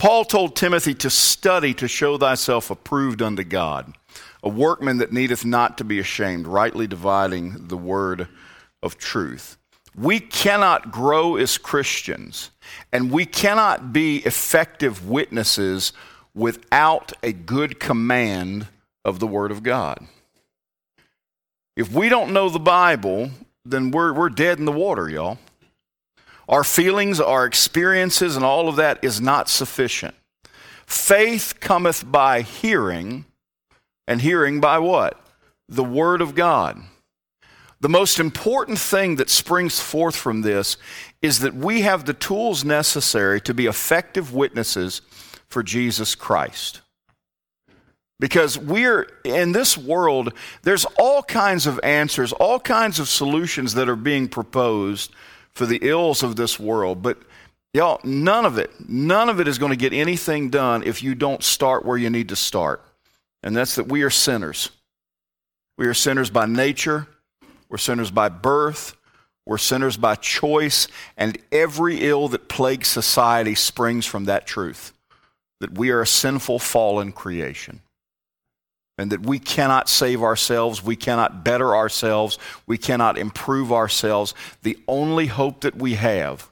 Paul 0.00 0.24
told 0.24 0.56
Timothy 0.56 0.94
to 0.94 1.10
study 1.10 1.74
to 1.74 1.86
show 1.86 2.16
thyself 2.16 2.70
approved 2.70 3.20
unto 3.20 3.44
God, 3.44 3.92
a 4.42 4.48
workman 4.48 4.96
that 4.96 5.12
needeth 5.12 5.44
not 5.44 5.76
to 5.76 5.84
be 5.84 5.98
ashamed, 5.98 6.46
rightly 6.46 6.86
dividing 6.86 7.68
the 7.68 7.76
word 7.76 8.26
of 8.82 8.96
truth. 8.96 9.58
We 9.94 10.18
cannot 10.18 10.90
grow 10.90 11.36
as 11.36 11.58
Christians, 11.58 12.50
and 12.90 13.10
we 13.10 13.26
cannot 13.26 13.92
be 13.92 14.20
effective 14.24 15.06
witnesses 15.06 15.92
without 16.34 17.12
a 17.22 17.34
good 17.34 17.78
command 17.78 18.68
of 19.04 19.18
the 19.18 19.26
Word 19.26 19.50
of 19.50 19.62
God. 19.62 20.06
If 21.76 21.92
we 21.92 22.08
don't 22.08 22.32
know 22.32 22.48
the 22.48 22.58
Bible, 22.58 23.32
then 23.66 23.90
we're, 23.90 24.14
we're 24.14 24.30
dead 24.30 24.58
in 24.58 24.64
the 24.64 24.72
water, 24.72 25.10
y'all. 25.10 25.36
Our 26.50 26.64
feelings, 26.64 27.20
our 27.20 27.46
experiences, 27.46 28.34
and 28.34 28.44
all 28.44 28.68
of 28.68 28.74
that 28.76 28.98
is 29.02 29.20
not 29.20 29.48
sufficient. 29.48 30.16
Faith 30.84 31.54
cometh 31.60 32.10
by 32.10 32.42
hearing, 32.42 33.24
and 34.08 34.20
hearing 34.20 34.60
by 34.60 34.80
what? 34.80 35.24
The 35.68 35.84
Word 35.84 36.20
of 36.20 36.34
God. 36.34 36.82
The 37.80 37.88
most 37.88 38.18
important 38.18 38.80
thing 38.80 39.14
that 39.16 39.30
springs 39.30 39.78
forth 39.78 40.16
from 40.16 40.42
this 40.42 40.76
is 41.22 41.38
that 41.38 41.54
we 41.54 41.82
have 41.82 42.04
the 42.04 42.14
tools 42.14 42.64
necessary 42.64 43.40
to 43.42 43.54
be 43.54 43.66
effective 43.66 44.34
witnesses 44.34 45.02
for 45.46 45.62
Jesus 45.62 46.16
Christ. 46.16 46.80
Because 48.18 48.58
we're 48.58 49.06
in 49.24 49.52
this 49.52 49.78
world, 49.78 50.34
there's 50.62 50.84
all 50.98 51.22
kinds 51.22 51.68
of 51.68 51.78
answers, 51.84 52.32
all 52.32 52.58
kinds 52.58 52.98
of 52.98 53.08
solutions 53.08 53.74
that 53.74 53.88
are 53.88 53.96
being 53.96 54.28
proposed 54.28 55.14
for 55.60 55.66
the 55.66 55.78
ills 55.82 56.22
of 56.22 56.36
this 56.36 56.58
world. 56.58 57.02
But 57.02 57.18
y'all, 57.74 58.00
none 58.02 58.46
of 58.46 58.56
it, 58.56 58.70
none 58.88 59.28
of 59.28 59.40
it 59.40 59.46
is 59.46 59.58
going 59.58 59.72
to 59.72 59.76
get 59.76 59.92
anything 59.92 60.48
done 60.48 60.82
if 60.84 61.02
you 61.02 61.14
don't 61.14 61.42
start 61.42 61.84
where 61.84 61.98
you 61.98 62.08
need 62.08 62.30
to 62.30 62.36
start. 62.36 62.82
And 63.42 63.54
that's 63.54 63.74
that 63.74 63.86
we 63.86 64.02
are 64.02 64.08
sinners. 64.08 64.70
We 65.76 65.86
are 65.86 65.92
sinners 65.92 66.30
by 66.30 66.46
nature, 66.46 67.08
we're 67.68 67.76
sinners 67.76 68.10
by 68.10 68.30
birth, 68.30 68.96
we're 69.44 69.58
sinners 69.58 69.98
by 69.98 70.14
choice, 70.14 70.88
and 71.18 71.36
every 71.52 71.98
ill 71.98 72.28
that 72.28 72.48
plagues 72.48 72.88
society 72.88 73.54
springs 73.54 74.06
from 74.06 74.24
that 74.24 74.46
truth 74.46 74.94
that 75.60 75.76
we 75.76 75.90
are 75.90 76.00
a 76.00 76.06
sinful, 76.06 76.58
fallen 76.58 77.12
creation 77.12 77.80
and 79.00 79.10
that 79.12 79.24
we 79.24 79.38
cannot 79.38 79.88
save 79.88 80.22
ourselves, 80.22 80.84
we 80.84 80.94
cannot 80.94 81.42
better 81.42 81.74
ourselves, 81.74 82.38
we 82.66 82.76
cannot 82.76 83.16
improve 83.16 83.72
ourselves. 83.72 84.34
The 84.62 84.78
only 84.86 85.28
hope 85.28 85.62
that 85.62 85.74
we 85.74 85.94
have 85.94 86.50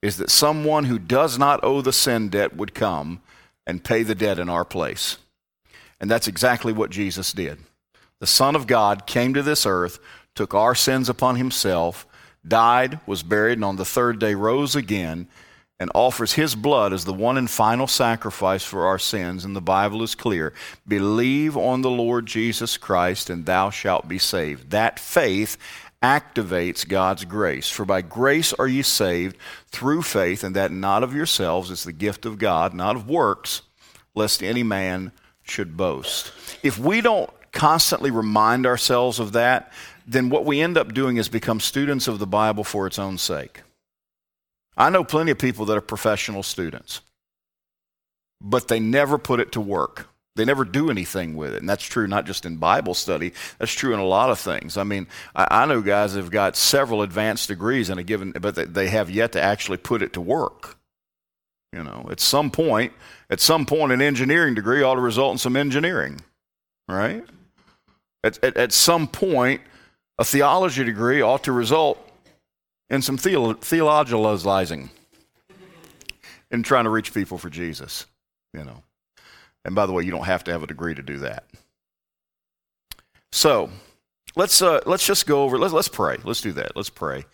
is 0.00 0.16
that 0.16 0.30
someone 0.30 0.84
who 0.84 0.98
does 0.98 1.38
not 1.38 1.62
owe 1.62 1.82
the 1.82 1.92
sin 1.92 2.30
debt 2.30 2.56
would 2.56 2.74
come 2.74 3.20
and 3.66 3.84
pay 3.84 4.02
the 4.02 4.14
debt 4.14 4.38
in 4.38 4.48
our 4.48 4.64
place. 4.64 5.18
And 6.00 6.10
that's 6.10 6.26
exactly 6.26 6.72
what 6.72 6.88
Jesus 6.88 7.34
did. 7.34 7.58
The 8.20 8.26
Son 8.26 8.56
of 8.56 8.66
God 8.66 9.06
came 9.06 9.34
to 9.34 9.42
this 9.42 9.66
earth, 9.66 9.98
took 10.34 10.54
our 10.54 10.74
sins 10.74 11.10
upon 11.10 11.36
himself, 11.36 12.06
died, 12.46 13.00
was 13.06 13.22
buried, 13.22 13.58
and 13.58 13.66
on 13.66 13.76
the 13.76 13.84
third 13.84 14.18
day 14.18 14.34
rose 14.34 14.74
again 14.74 15.28
and 15.80 15.90
offers 15.94 16.34
his 16.34 16.54
blood 16.54 16.92
as 16.92 17.06
the 17.06 17.12
one 17.12 17.38
and 17.38 17.50
final 17.50 17.86
sacrifice 17.86 18.62
for 18.62 18.86
our 18.86 18.98
sins, 18.98 19.44
and 19.46 19.56
the 19.56 19.62
Bible 19.62 20.02
is 20.02 20.14
clear 20.14 20.52
believe 20.86 21.56
on 21.56 21.80
the 21.80 21.90
Lord 21.90 22.26
Jesus 22.26 22.76
Christ, 22.76 23.30
and 23.30 23.46
thou 23.46 23.70
shalt 23.70 24.06
be 24.06 24.18
saved. 24.18 24.70
That 24.70 25.00
faith 25.00 25.56
activates 26.02 26.86
God's 26.86 27.24
grace. 27.24 27.68
For 27.68 27.84
by 27.84 28.02
grace 28.02 28.52
are 28.52 28.68
ye 28.68 28.82
saved 28.82 29.36
through 29.68 30.02
faith, 30.02 30.44
and 30.44 30.54
that 30.54 30.70
not 30.70 31.02
of 31.02 31.14
yourselves, 31.14 31.70
it's 31.70 31.84
the 31.84 31.92
gift 31.92 32.26
of 32.26 32.38
God, 32.38 32.74
not 32.74 32.96
of 32.96 33.08
works, 33.08 33.62
lest 34.14 34.42
any 34.42 34.62
man 34.62 35.12
should 35.42 35.76
boast. 35.76 36.32
If 36.62 36.78
we 36.78 37.00
don't 37.00 37.30
constantly 37.52 38.10
remind 38.10 38.66
ourselves 38.66 39.18
of 39.18 39.32
that, 39.32 39.72
then 40.06 40.28
what 40.28 40.44
we 40.44 40.60
end 40.60 40.76
up 40.76 40.92
doing 40.92 41.16
is 41.16 41.28
become 41.28 41.60
students 41.60 42.06
of 42.06 42.18
the 42.18 42.26
Bible 42.26 42.64
for 42.64 42.86
its 42.86 42.98
own 42.98 43.18
sake. 43.18 43.62
I 44.80 44.88
know 44.88 45.04
plenty 45.04 45.30
of 45.30 45.38
people 45.38 45.66
that 45.66 45.76
are 45.76 45.82
professional 45.82 46.42
students, 46.42 47.02
but 48.40 48.68
they 48.68 48.80
never 48.80 49.18
put 49.18 49.38
it 49.38 49.52
to 49.52 49.60
work. 49.60 50.08
They 50.36 50.46
never 50.46 50.64
do 50.64 50.90
anything 50.90 51.36
with 51.36 51.52
it. 51.52 51.60
And 51.60 51.68
that's 51.68 51.84
true 51.84 52.06
not 52.06 52.24
just 52.24 52.46
in 52.46 52.56
Bible 52.56 52.94
study, 52.94 53.32
that's 53.58 53.72
true 53.72 53.92
in 53.92 54.00
a 54.00 54.06
lot 54.06 54.30
of 54.30 54.38
things. 54.38 54.78
I 54.78 54.84
mean, 54.84 55.06
I, 55.36 55.48
I 55.50 55.66
know 55.66 55.82
guys 55.82 56.14
that 56.14 56.20
have 56.20 56.30
got 56.30 56.56
several 56.56 57.02
advanced 57.02 57.48
degrees 57.48 57.90
in 57.90 57.98
a 57.98 58.02
given, 58.02 58.32
but 58.32 58.54
they, 58.54 58.64
they 58.64 58.88
have 58.88 59.10
yet 59.10 59.32
to 59.32 59.42
actually 59.42 59.76
put 59.76 60.00
it 60.00 60.14
to 60.14 60.20
work. 60.22 60.78
You 61.74 61.84
know, 61.84 62.08
at 62.10 62.18
some 62.18 62.50
point, 62.50 62.94
at 63.28 63.40
some 63.40 63.66
point, 63.66 63.92
an 63.92 64.00
engineering 64.00 64.54
degree 64.54 64.82
ought 64.82 64.94
to 64.94 65.00
result 65.02 65.32
in 65.32 65.38
some 65.38 65.56
engineering, 65.56 66.22
right? 66.88 67.22
At, 68.24 68.42
at, 68.42 68.56
at 68.56 68.72
some 68.72 69.08
point, 69.08 69.60
a 70.18 70.24
theology 70.24 70.84
degree 70.84 71.20
ought 71.20 71.44
to 71.44 71.52
result 71.52 72.09
and 72.90 73.04
some 73.04 73.16
theolo- 73.16 73.56
theologizing 73.56 74.90
in 76.50 76.62
trying 76.62 76.84
to 76.84 76.90
reach 76.90 77.14
people 77.14 77.38
for 77.38 77.48
Jesus, 77.48 78.06
you 78.52 78.64
know. 78.64 78.82
And 79.64 79.74
by 79.74 79.86
the 79.86 79.92
way, 79.92 80.02
you 80.02 80.10
don't 80.10 80.24
have 80.24 80.44
to 80.44 80.52
have 80.52 80.62
a 80.62 80.66
degree 80.66 80.94
to 80.94 81.02
do 81.02 81.18
that. 81.18 81.44
So, 83.32 83.70
let's 84.34 84.60
uh, 84.60 84.80
let's 84.86 85.06
just 85.06 85.26
go 85.26 85.44
over. 85.44 85.56
Let's 85.58 85.72
let's 85.72 85.88
pray. 85.88 86.16
Let's 86.24 86.40
do 86.40 86.52
that. 86.52 86.74
Let's 86.74 86.90
pray, 86.90 87.24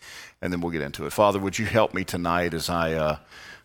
and 0.42 0.52
then 0.52 0.60
we'll 0.60 0.72
get 0.72 0.82
into 0.82 1.06
it. 1.06 1.12
Father, 1.12 1.38
would 1.38 1.58
you 1.58 1.64
help 1.64 1.94
me 1.94 2.04
tonight 2.04 2.52
as 2.52 2.68
I 2.68 2.92
uh, 2.92 3.18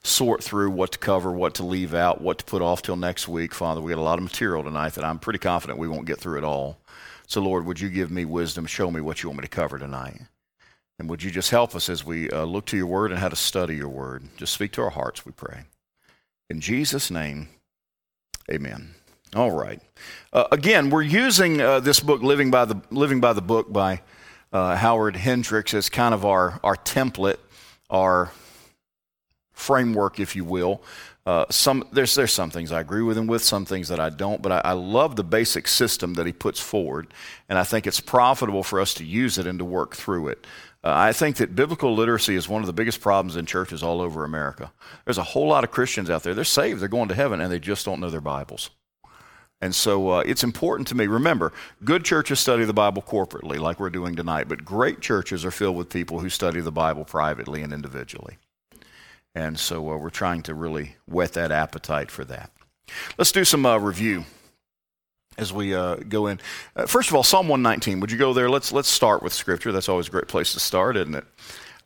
sort 0.03 0.43
through 0.43 0.71
what 0.71 0.93
to 0.93 0.99
cover, 0.99 1.31
what 1.31 1.55
to 1.55 1.65
leave 1.65 1.93
out, 1.93 2.21
what 2.21 2.37
to 2.37 2.45
put 2.45 2.61
off 2.61 2.81
till 2.83 2.95
next 2.95 3.27
week? 3.27 3.53
Father, 3.53 3.81
we 3.81 3.91
got 3.91 3.99
a 3.99 4.01
lot 4.01 4.17
of 4.17 4.23
material 4.23 4.63
tonight 4.63 4.93
that 4.93 5.03
I'm 5.03 5.19
pretty 5.19 5.39
confident 5.39 5.77
we 5.77 5.89
won't 5.89 6.05
get 6.05 6.19
through 6.19 6.37
it 6.37 6.43
all. 6.45 6.79
So, 7.27 7.41
Lord, 7.41 7.65
would 7.65 7.79
you 7.79 7.89
give 7.89 8.11
me 8.11 8.23
wisdom? 8.25 8.65
Show 8.65 8.91
me 8.91 9.01
what 9.01 9.23
you 9.23 9.29
want 9.29 9.39
me 9.39 9.43
to 9.43 9.49
cover 9.49 9.77
tonight. 9.77 10.21
And 11.01 11.09
would 11.09 11.23
you 11.23 11.31
just 11.31 11.49
help 11.49 11.73
us 11.73 11.89
as 11.89 12.05
we 12.05 12.29
uh, 12.29 12.45
look 12.45 12.67
to 12.67 12.77
your 12.77 12.85
word 12.85 13.09
and 13.09 13.19
how 13.19 13.29
to 13.29 13.35
study 13.35 13.75
your 13.75 13.89
word? 13.89 14.23
Just 14.37 14.53
speak 14.53 14.71
to 14.73 14.83
our 14.83 14.91
hearts, 14.91 15.25
we 15.25 15.31
pray. 15.31 15.63
In 16.47 16.61
Jesus' 16.61 17.09
name, 17.09 17.49
amen. 18.51 18.93
All 19.35 19.49
right. 19.49 19.81
Uh, 20.31 20.43
again, 20.51 20.91
we're 20.91 21.01
using 21.01 21.59
uh, 21.59 21.79
this 21.79 22.01
book, 22.01 22.21
Living 22.21 22.51
by 22.51 22.65
the, 22.65 22.79
Living 22.91 23.19
by 23.19 23.33
the 23.33 23.41
Book 23.41 23.73
by 23.73 24.03
uh, 24.53 24.75
Howard 24.75 25.15
Hendricks, 25.15 25.73
as 25.73 25.89
kind 25.89 26.13
of 26.13 26.23
our, 26.23 26.59
our 26.63 26.75
template, 26.75 27.39
our 27.89 28.31
framework, 29.53 30.19
if 30.19 30.35
you 30.35 30.45
will. 30.45 30.83
Uh, 31.25 31.45
some, 31.49 31.83
there's, 31.91 32.13
there's 32.13 32.33
some 32.33 32.51
things 32.51 32.71
I 32.71 32.79
agree 32.79 33.03
with 33.03 33.17
him 33.17 33.25
with, 33.25 33.43
some 33.43 33.65
things 33.65 33.87
that 33.87 33.99
I 33.99 34.09
don't, 34.09 34.41
but 34.41 34.51
I, 34.51 34.61
I, 34.65 34.71
love 34.73 35.15
the 35.15 35.23
basic 35.23 35.67
system 35.67 36.15
that 36.15 36.25
he 36.25 36.33
puts 36.33 36.59
forward, 36.59 37.13
and 37.47 37.59
I 37.59 37.63
think 37.63 37.85
it's 37.85 37.99
profitable 37.99 38.63
for 38.63 38.81
us 38.81 38.95
to 38.95 39.05
use 39.05 39.37
it 39.37 39.45
and 39.45 39.59
to 39.59 39.65
work 39.65 39.95
through 39.95 40.29
it. 40.29 40.47
Uh, 40.83 40.93
I 40.93 41.13
think 41.13 41.35
that 41.37 41.55
biblical 41.55 41.93
literacy 41.93 42.35
is 42.35 42.49
one 42.49 42.61
of 42.61 42.67
the 42.67 42.73
biggest 42.73 43.01
problems 43.01 43.35
in 43.35 43.45
churches 43.45 43.83
all 43.83 44.01
over 44.01 44.23
America. 44.23 44.71
There's 45.05 45.19
a 45.19 45.23
whole 45.23 45.47
lot 45.47 45.63
of 45.63 45.71
Christians 45.71 46.09
out 46.09 46.23
there. 46.23 46.33
They're 46.33 46.43
saved, 46.43 46.81
they're 46.81 46.87
going 46.87 47.09
to 47.09 47.15
heaven, 47.15 47.39
and 47.39 47.51
they 47.51 47.59
just 47.59 47.85
don't 47.85 47.99
know 47.99 48.09
their 48.09 48.21
Bibles. 48.21 48.71
And 49.63 49.75
so 49.75 50.09
uh, 50.09 50.23
it's 50.25 50.43
important 50.43 50.87
to 50.87 50.95
me. 50.95 51.05
Remember, 51.05 51.53
good 51.83 52.03
churches 52.03 52.39
study 52.39 52.65
the 52.65 52.73
Bible 52.73 53.03
corporately, 53.03 53.59
like 53.59 53.79
we're 53.79 53.91
doing 53.91 54.15
tonight, 54.15 54.47
but 54.47 54.65
great 54.65 55.01
churches 55.01 55.45
are 55.45 55.51
filled 55.51 55.77
with 55.77 55.89
people 55.89 56.19
who 56.19 56.29
study 56.29 56.61
the 56.61 56.71
Bible 56.71 57.05
privately 57.05 57.61
and 57.61 57.71
individually. 57.71 58.37
And 59.35 59.59
so 59.59 59.91
uh, 59.91 59.97
we're 59.97 60.09
trying 60.09 60.41
to 60.43 60.55
really 60.55 60.95
whet 61.05 61.33
that 61.33 61.51
appetite 61.51 62.09
for 62.09 62.25
that. 62.25 62.51
Let's 63.19 63.31
do 63.31 63.45
some 63.45 63.65
uh, 63.67 63.77
review 63.77 64.25
as 65.37 65.53
we 65.53 65.73
uh, 65.73 65.95
go 65.95 66.27
in. 66.27 66.39
Uh, 66.75 66.85
first 66.85 67.09
of 67.09 67.15
all, 67.15 67.23
Psalm 67.23 67.47
119. 67.47 67.99
Would 67.99 68.11
you 68.11 68.17
go 68.17 68.33
there? 68.33 68.49
Let's 68.49 68.71
let's 68.71 68.89
start 68.89 69.23
with 69.23 69.33
Scripture. 69.33 69.71
That's 69.71 69.89
always 69.89 70.07
a 70.07 70.11
great 70.11 70.27
place 70.27 70.53
to 70.53 70.59
start, 70.59 70.97
isn't 70.97 71.15
it? 71.15 71.25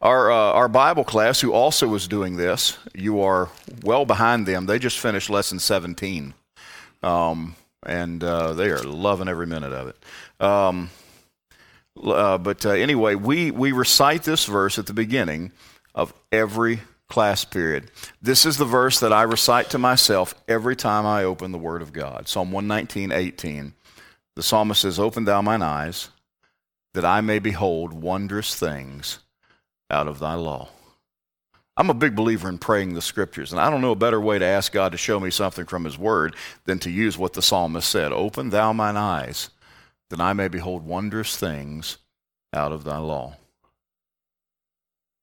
Our 0.02 0.32
uh, 0.32 0.36
our 0.36 0.68
Bible 0.68 1.04
class, 1.04 1.42
who 1.42 1.54
also 1.54 1.94
is 1.96 2.08
doing 2.08 2.38
this, 2.38 2.78
you 2.94 3.22
are 3.22 3.50
well 3.84 4.06
behind 4.06 4.46
them. 4.46 4.66
They 4.66 4.80
just 4.80 5.00
finished 5.00 5.30
lesson 5.30 5.60
17, 5.60 6.34
um, 7.02 7.56
and 7.86 8.24
uh, 8.24 8.54
they 8.54 8.70
are 8.70 8.84
loving 8.84 9.28
every 9.28 9.48
minute 9.48 9.74
of 9.74 9.88
it. 9.88 10.46
Um, 10.46 10.90
uh, 12.04 12.38
but 12.38 12.66
uh, 12.66 12.72
anyway, 12.72 13.16
we 13.16 13.52
we 13.52 13.72
recite 13.72 14.24
this 14.24 14.46
verse 14.46 14.78
at 14.78 14.86
the 14.86 14.94
beginning 14.94 15.52
of 15.94 16.14
every 16.32 16.82
class 17.10 17.46
period. 17.46 17.92
This 18.22 18.46
is 18.46 18.58
the 18.58 18.66
verse 18.66 19.00
that 19.00 19.14
I 19.14 19.24
recite 19.24 19.70
to 19.72 19.78
myself 19.78 20.34
every 20.48 20.76
time 20.76 21.06
I 21.06 21.24
open 21.24 21.52
the 21.52 21.58
Word 21.58 21.82
of 21.82 21.94
God. 21.94 22.28
Psalm 22.28 22.52
119, 22.52 23.12
18. 23.12 23.74
The 24.36 24.44
psalmist 24.44 24.82
says, 24.82 25.00
Open 25.00 25.26
thou 25.26 25.42
mine 25.42 25.62
eyes, 25.62 26.10
that 26.94 27.06
I 27.06 27.22
may 27.22 27.40
behold 27.40 27.94
wondrous 27.94 28.56
things 28.56 29.20
out 29.90 30.08
of 30.08 30.20
thy 30.20 30.34
law. 30.34 30.70
I'm 31.78 31.90
a 31.90 31.94
big 31.94 32.16
believer 32.16 32.48
in 32.48 32.58
praying 32.58 32.94
the 32.94 33.02
scriptures, 33.02 33.52
and 33.52 33.60
I 33.60 33.70
don't 33.70 33.82
know 33.82 33.92
a 33.92 33.98
better 33.98 34.20
way 34.20 34.40
to 34.40 34.46
ask 34.46 34.72
God 34.72 34.94
to 34.94 34.98
show 34.98 35.20
me 35.20 35.30
something 35.30 35.66
from 35.66 35.84
His 35.84 35.98
Word 35.98 36.36
than 36.64 36.80
to 36.80 36.90
use 36.90 37.18
what 37.18 37.34
the 37.34 37.42
psalmist 37.42 37.90
said 37.90 38.12
Open 38.14 38.50
thou 38.50 38.72
mine 38.72 38.98
eyes, 38.98 39.50
that 40.10 40.22
I 40.22 40.34
may 40.34 40.48
behold 40.48 40.86
wondrous 40.86 41.36
things 41.36 41.98
out 42.54 42.72
of 42.72 42.86
thy 42.86 42.98
law. 42.98 43.36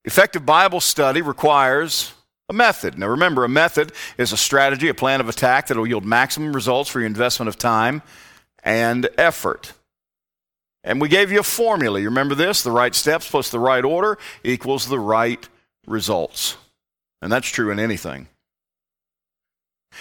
Effective 0.05 0.45
Bible 0.45 0.81
study 0.81 1.23
requires 1.23 2.13
A 2.49 2.53
method. 2.53 2.99
Now 2.99 3.07
remember, 3.07 3.45
a 3.45 3.49
method 3.49 3.93
is 4.19 4.33
a 4.33 4.37
strategy, 4.37 4.89
a 4.89 4.95
plan 4.95 5.21
of 5.21 5.29
attack 5.29 5.69
that 5.69 5.77
will 5.77 5.87
yield 5.87 6.05
maximum 6.05 6.53
results 6.53 6.91
for 6.91 7.01
your 7.01 7.07
investment 7.07 7.49
of 7.49 7.57
time 7.57 8.03
and 8.63 9.09
effort. 9.17 9.73
And 10.85 11.01
we 11.01 11.09
gave 11.09 11.31
you 11.31 11.41
a 11.41 11.45
formula. 11.45 12.01
You 12.01 12.09
remember 12.09 12.35
this? 12.35 12.63
The 12.63 12.73
right 12.73 12.95
steps 12.95 13.31
plus 13.31 13.51
the 13.51 13.59
right 13.59 13.85
order 13.85 14.19
equals 14.43 14.89
the 14.89 14.99
right 14.99 15.49
results. 15.87 16.57
And 17.23 17.33
that's 17.33 17.49
true 17.49 17.71
in 17.71 17.79
anything. 17.79 18.29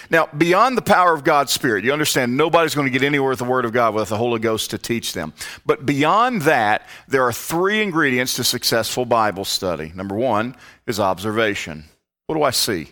Now, 0.10 0.28
beyond 0.38 0.78
the 0.78 0.82
power 0.82 1.14
of 1.14 1.24
God's 1.24 1.52
Spirit, 1.52 1.84
you 1.84 1.94
understand 1.94 2.36
nobody's 2.36 2.76
going 2.76 2.88
to 2.88 2.92
get 2.92 3.06
anywhere 3.06 3.30
with 3.30 3.40
the 3.40 3.46
Word 3.46 3.66
of 3.66 3.74
God 3.74 3.94
without 3.94 4.10
the 4.10 4.18
Holy 4.18 4.40
Ghost 4.40 4.72
to 4.72 4.78
teach 4.78 5.14
them. 5.14 5.34
But 5.66 5.86
beyond 5.86 6.44
that, 6.44 6.88
there 7.08 7.24
are 7.24 7.34
three 7.34 7.82
ingredients 7.82 8.36
to 8.36 8.44
successful 8.44 9.06
Bible 9.06 9.46
study. 9.46 9.92
Number 9.96 10.16
one 10.16 10.56
is 10.88 11.00
observation. 11.00 11.86
What 12.28 12.36
do 12.36 12.44
I 12.44 12.52
see? 12.52 12.90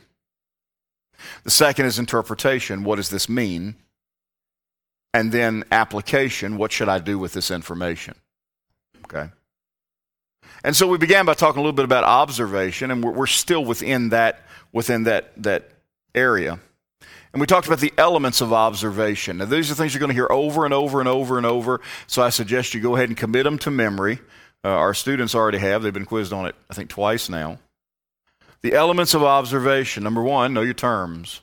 The 1.44 1.52
second 1.52 1.86
is 1.86 2.00
interpretation. 2.00 2.84
What 2.84 2.98
does 2.98 3.10
this 3.10 3.30
mean? 3.30 3.76
And 5.14 5.32
then 5.32 5.64
application. 5.72 6.58
What 6.58 6.72
should 6.72 6.90
I 6.90 7.00
do 7.00 7.18
with 7.18 7.34
this 7.34 7.52
information? 7.52 8.16
Okay. 9.06 9.30
And 10.64 10.76
so 10.76 10.88
we 10.88 10.98
began 10.98 11.26
by 11.26 11.34
talking 11.34 11.60
a 11.60 11.62
little 11.62 11.74
bit 11.74 11.86
about 11.86 12.04
observation, 12.04 12.92
and 12.92 13.04
we're, 13.04 13.28
still 13.28 13.64
within 13.64 14.10
that 14.10 14.42
within 14.72 15.04
that 15.04 15.32
that 15.42 15.72
area. 16.14 16.60
And 17.32 17.40
we 17.40 17.46
talked 17.46 17.68
about 17.68 17.80
the 17.80 17.94
elements 17.98 18.42
of 18.42 18.52
observation. 18.52 19.38
Now, 19.38 19.46
these 19.46 19.70
are 19.70 19.76
things 19.76 19.94
you're 19.94 20.00
going 20.00 20.10
to 20.10 20.16
hear 20.16 20.28
over 20.32 20.66
and 20.66 20.74
over 20.74 21.00
and 21.00 21.08
over 21.08 21.38
and 21.38 21.46
over. 21.46 21.80
So 22.08 22.24
I 22.24 22.30
suggest 22.30 22.74
you 22.74 22.82
go 22.82 22.96
ahead 22.96 23.10
and 23.10 23.18
commit 23.18 23.44
them 23.44 23.60
to 23.60 23.72
memory. 23.72 24.20
Uh, 24.64 24.70
our 24.70 24.94
students 24.94 25.36
already 25.36 25.60
have. 25.60 25.84
They've 25.84 25.94
been 25.94 26.06
quizzed 26.06 26.34
on 26.34 26.48
it, 26.48 26.56
I 26.70 26.74
think, 26.74 26.90
twice 26.90 27.30
now. 27.30 27.60
The 28.62 28.74
elements 28.74 29.14
of 29.14 29.24
observation. 29.24 30.04
Number 30.04 30.24
one, 30.24 30.54
know 30.54 30.62
your 30.62 30.74
terms, 30.74 31.42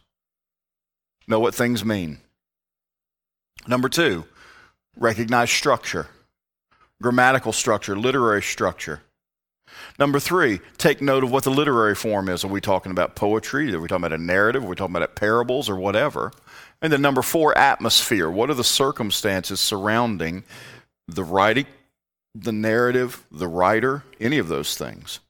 know 1.26 1.40
what 1.40 1.54
things 1.54 1.84
mean. 1.84 2.18
Number 3.66 3.88
two, 3.88 4.24
recognize 4.96 5.50
structure, 5.50 6.08
grammatical 7.00 7.52
structure, 7.52 7.96
literary 7.96 8.42
structure. 8.42 9.00
Number 9.98 10.20
three, 10.20 10.60
take 10.78 11.00
note 11.00 11.24
of 11.24 11.30
what 11.30 11.44
the 11.44 11.50
literary 11.50 11.94
form 11.94 12.28
is. 12.28 12.44
Are 12.44 12.48
we 12.48 12.60
talking 12.60 12.92
about 12.92 13.16
poetry? 13.16 13.72
Are 13.74 13.80
we 13.80 13.88
talking 13.88 14.04
about 14.04 14.18
a 14.18 14.22
narrative? 14.22 14.64
Are 14.64 14.68
we 14.68 14.76
talking 14.76 14.94
about 14.94 15.16
parables 15.16 15.68
or 15.68 15.76
whatever? 15.76 16.32
And 16.82 16.92
then 16.92 17.02
number 17.02 17.22
four, 17.22 17.56
atmosphere. 17.56 18.30
What 18.30 18.50
are 18.50 18.54
the 18.54 18.64
circumstances 18.64 19.60
surrounding 19.60 20.44
the 21.08 21.24
writing, 21.24 21.66
the 22.34 22.52
narrative, 22.52 23.24
the 23.30 23.48
writer, 23.48 24.04
any 24.20 24.38
of 24.38 24.48
those 24.48 24.76
things? 24.76 25.20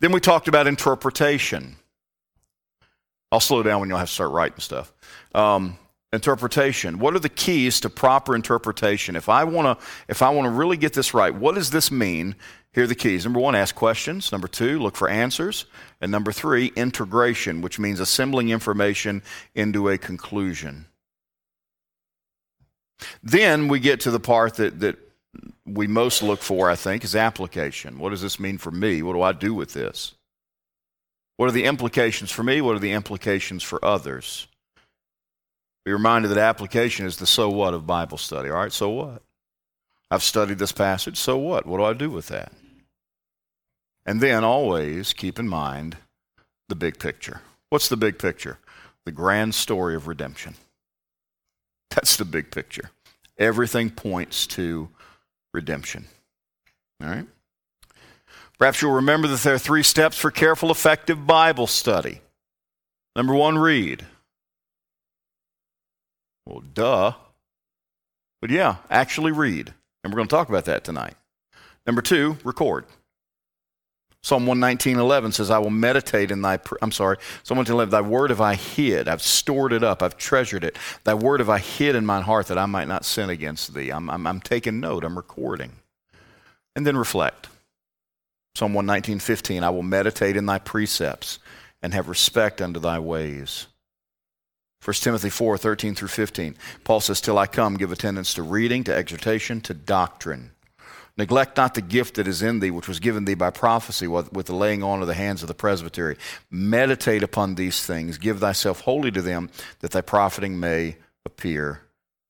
Then 0.00 0.12
we 0.12 0.20
talked 0.20 0.48
about 0.48 0.66
interpretation. 0.66 1.76
I'll 3.30 3.40
slow 3.40 3.62
down 3.62 3.80
when 3.80 3.88
you'll 3.88 3.98
have 3.98 4.08
to 4.08 4.14
start 4.14 4.30
writing 4.30 4.60
stuff. 4.60 4.92
Um, 5.34 5.78
interpretation. 6.12 6.98
What 6.98 7.14
are 7.14 7.18
the 7.18 7.28
keys 7.28 7.80
to 7.80 7.90
proper 7.90 8.34
interpretation? 8.34 9.16
If 9.16 9.28
I 9.28 9.44
want 9.44 9.78
to, 9.80 9.86
if 10.08 10.22
I 10.22 10.30
want 10.30 10.46
to 10.46 10.50
really 10.50 10.76
get 10.76 10.92
this 10.92 11.14
right, 11.14 11.34
what 11.34 11.54
does 11.54 11.70
this 11.70 11.90
mean? 11.90 12.36
Here 12.72 12.84
are 12.84 12.86
the 12.86 12.94
keys. 12.94 13.24
Number 13.24 13.40
one, 13.40 13.54
ask 13.54 13.74
questions. 13.74 14.32
Number 14.32 14.48
two, 14.48 14.78
look 14.78 14.96
for 14.96 15.08
answers. 15.08 15.66
And 16.00 16.10
number 16.10 16.32
three, 16.32 16.72
integration, 16.74 17.60
which 17.60 17.78
means 17.78 18.00
assembling 18.00 18.48
information 18.48 19.22
into 19.54 19.88
a 19.88 19.98
conclusion. 19.98 20.86
Then 23.22 23.68
we 23.68 23.78
get 23.78 24.00
to 24.00 24.10
the 24.10 24.20
part 24.20 24.54
that, 24.54 24.80
that 24.80 24.96
we 25.66 25.86
most 25.86 26.22
look 26.22 26.40
for, 26.40 26.70
I 26.70 26.76
think, 26.76 27.04
is 27.04 27.14
application. 27.14 27.98
What 27.98 28.10
does 28.10 28.22
this 28.22 28.40
mean 28.40 28.58
for 28.58 28.70
me? 28.70 29.02
What 29.02 29.14
do 29.14 29.22
I 29.22 29.32
do 29.32 29.52
with 29.52 29.74
this? 29.74 30.14
What 31.36 31.48
are 31.48 31.52
the 31.52 31.64
implications 31.64 32.30
for 32.30 32.42
me? 32.42 32.60
What 32.60 32.76
are 32.76 32.80
the 32.80 32.92
implications 32.92 33.62
for 33.62 33.84
others? 33.84 34.46
Be 35.84 35.92
reminded 35.92 36.28
that 36.28 36.38
application 36.38 37.06
is 37.06 37.16
the 37.16 37.26
so 37.26 37.50
what 37.50 37.74
of 37.74 37.86
Bible 37.86 38.18
study. 38.18 38.48
All 38.48 38.56
right, 38.56 38.72
so 38.72 38.88
what? 38.88 39.22
I've 40.10 40.22
studied 40.22 40.58
this 40.58 40.72
passage, 40.72 41.16
so 41.16 41.36
what? 41.36 41.66
What 41.66 41.78
do 41.78 41.84
I 41.84 41.92
do 41.94 42.10
with 42.10 42.28
that? 42.28 42.52
And 44.04 44.20
then 44.20 44.44
always 44.44 45.12
keep 45.12 45.38
in 45.38 45.48
mind 45.48 45.96
the 46.68 46.74
big 46.74 46.98
picture. 46.98 47.40
What's 47.70 47.88
the 47.88 47.96
big 47.96 48.18
picture? 48.18 48.58
The 49.04 49.12
grand 49.12 49.54
story 49.54 49.94
of 49.94 50.06
redemption. 50.06 50.54
That's 51.90 52.16
the 52.16 52.24
big 52.24 52.50
picture. 52.50 52.90
Everything 53.38 53.90
points 53.90 54.46
to 54.48 54.88
redemption. 55.52 56.06
All 57.02 57.08
right? 57.08 57.26
Perhaps 58.58 58.80
you'll 58.80 58.92
remember 58.92 59.28
that 59.28 59.40
there 59.40 59.54
are 59.54 59.58
three 59.58 59.82
steps 59.82 60.16
for 60.16 60.30
careful, 60.30 60.70
effective 60.70 61.26
Bible 61.26 61.66
study. 61.66 62.20
Number 63.16 63.34
one, 63.34 63.58
read. 63.58 64.06
Well, 66.46 66.62
duh. 66.72 67.12
But 68.40 68.50
yeah, 68.50 68.76
actually 68.90 69.32
read. 69.32 69.72
And 70.02 70.12
we're 70.12 70.16
going 70.16 70.28
to 70.28 70.34
talk 70.34 70.48
about 70.48 70.64
that 70.66 70.84
tonight. 70.84 71.14
Number 71.86 72.02
two, 72.02 72.38
record. 72.44 72.84
Psalm 74.24 74.46
119.11 74.46 75.32
says, 75.32 75.50
I 75.50 75.58
will 75.58 75.70
meditate 75.70 76.30
in 76.30 76.42
thy, 76.42 76.60
I'm 76.80 76.92
sorry, 76.92 77.16
Psalm 77.42 77.58
119.11, 77.58 77.90
thy 77.90 78.00
word 78.00 78.30
have 78.30 78.40
I 78.40 78.54
hid, 78.54 79.08
I've 79.08 79.22
stored 79.22 79.72
it 79.72 79.82
up, 79.82 80.00
I've 80.00 80.16
treasured 80.16 80.62
it. 80.62 80.78
Thy 81.02 81.14
word 81.14 81.40
have 81.40 81.48
I 81.48 81.58
hid 81.58 81.96
in 81.96 82.06
mine 82.06 82.22
heart 82.22 82.46
that 82.46 82.58
I 82.58 82.66
might 82.66 82.86
not 82.86 83.04
sin 83.04 83.30
against 83.30 83.74
thee. 83.74 83.90
I'm, 83.90 84.08
I'm, 84.08 84.26
I'm 84.26 84.40
taking 84.40 84.78
note, 84.78 85.04
I'm 85.04 85.16
recording. 85.16 85.72
And 86.76 86.86
then 86.86 86.96
reflect. 86.96 87.48
Psalm 88.54 88.74
119.15, 88.74 89.64
I 89.64 89.70
will 89.70 89.82
meditate 89.82 90.36
in 90.36 90.46
thy 90.46 90.58
precepts 90.58 91.40
and 91.82 91.92
have 91.92 92.08
respect 92.08 92.62
unto 92.62 92.78
thy 92.78 93.00
ways. 93.00 93.66
1 94.84 94.94
Timothy 94.94 95.30
4, 95.30 95.58
13 95.58 95.94
through 95.94 96.08
15. 96.08 96.56
Paul 96.84 97.00
says, 97.00 97.20
Till 97.20 97.38
I 97.38 97.46
come, 97.46 97.76
give 97.76 97.92
attendance 97.92 98.34
to 98.34 98.42
reading, 98.42 98.84
to 98.84 98.94
exhortation, 98.94 99.60
to 99.62 99.74
doctrine. 99.74 100.52
Neglect 101.18 101.56
not 101.58 101.74
the 101.74 101.82
gift 101.82 102.14
that 102.14 102.26
is 102.26 102.40
in 102.40 102.60
thee, 102.60 102.70
which 102.70 102.88
was 102.88 102.98
given 102.98 103.26
thee 103.26 103.34
by 103.34 103.50
prophecy 103.50 104.06
with 104.06 104.46
the 104.46 104.54
laying 104.54 104.82
on 104.82 105.02
of 105.02 105.06
the 105.06 105.14
hands 105.14 105.42
of 105.42 105.48
the 105.48 105.54
presbytery. 105.54 106.16
Meditate 106.50 107.22
upon 107.22 107.54
these 107.54 107.84
things. 107.84 108.16
Give 108.16 108.38
thyself 108.40 108.80
wholly 108.80 109.10
to 109.10 109.20
them, 109.20 109.50
that 109.80 109.90
thy 109.90 110.00
profiting 110.00 110.58
may 110.58 110.96
appear 111.26 111.82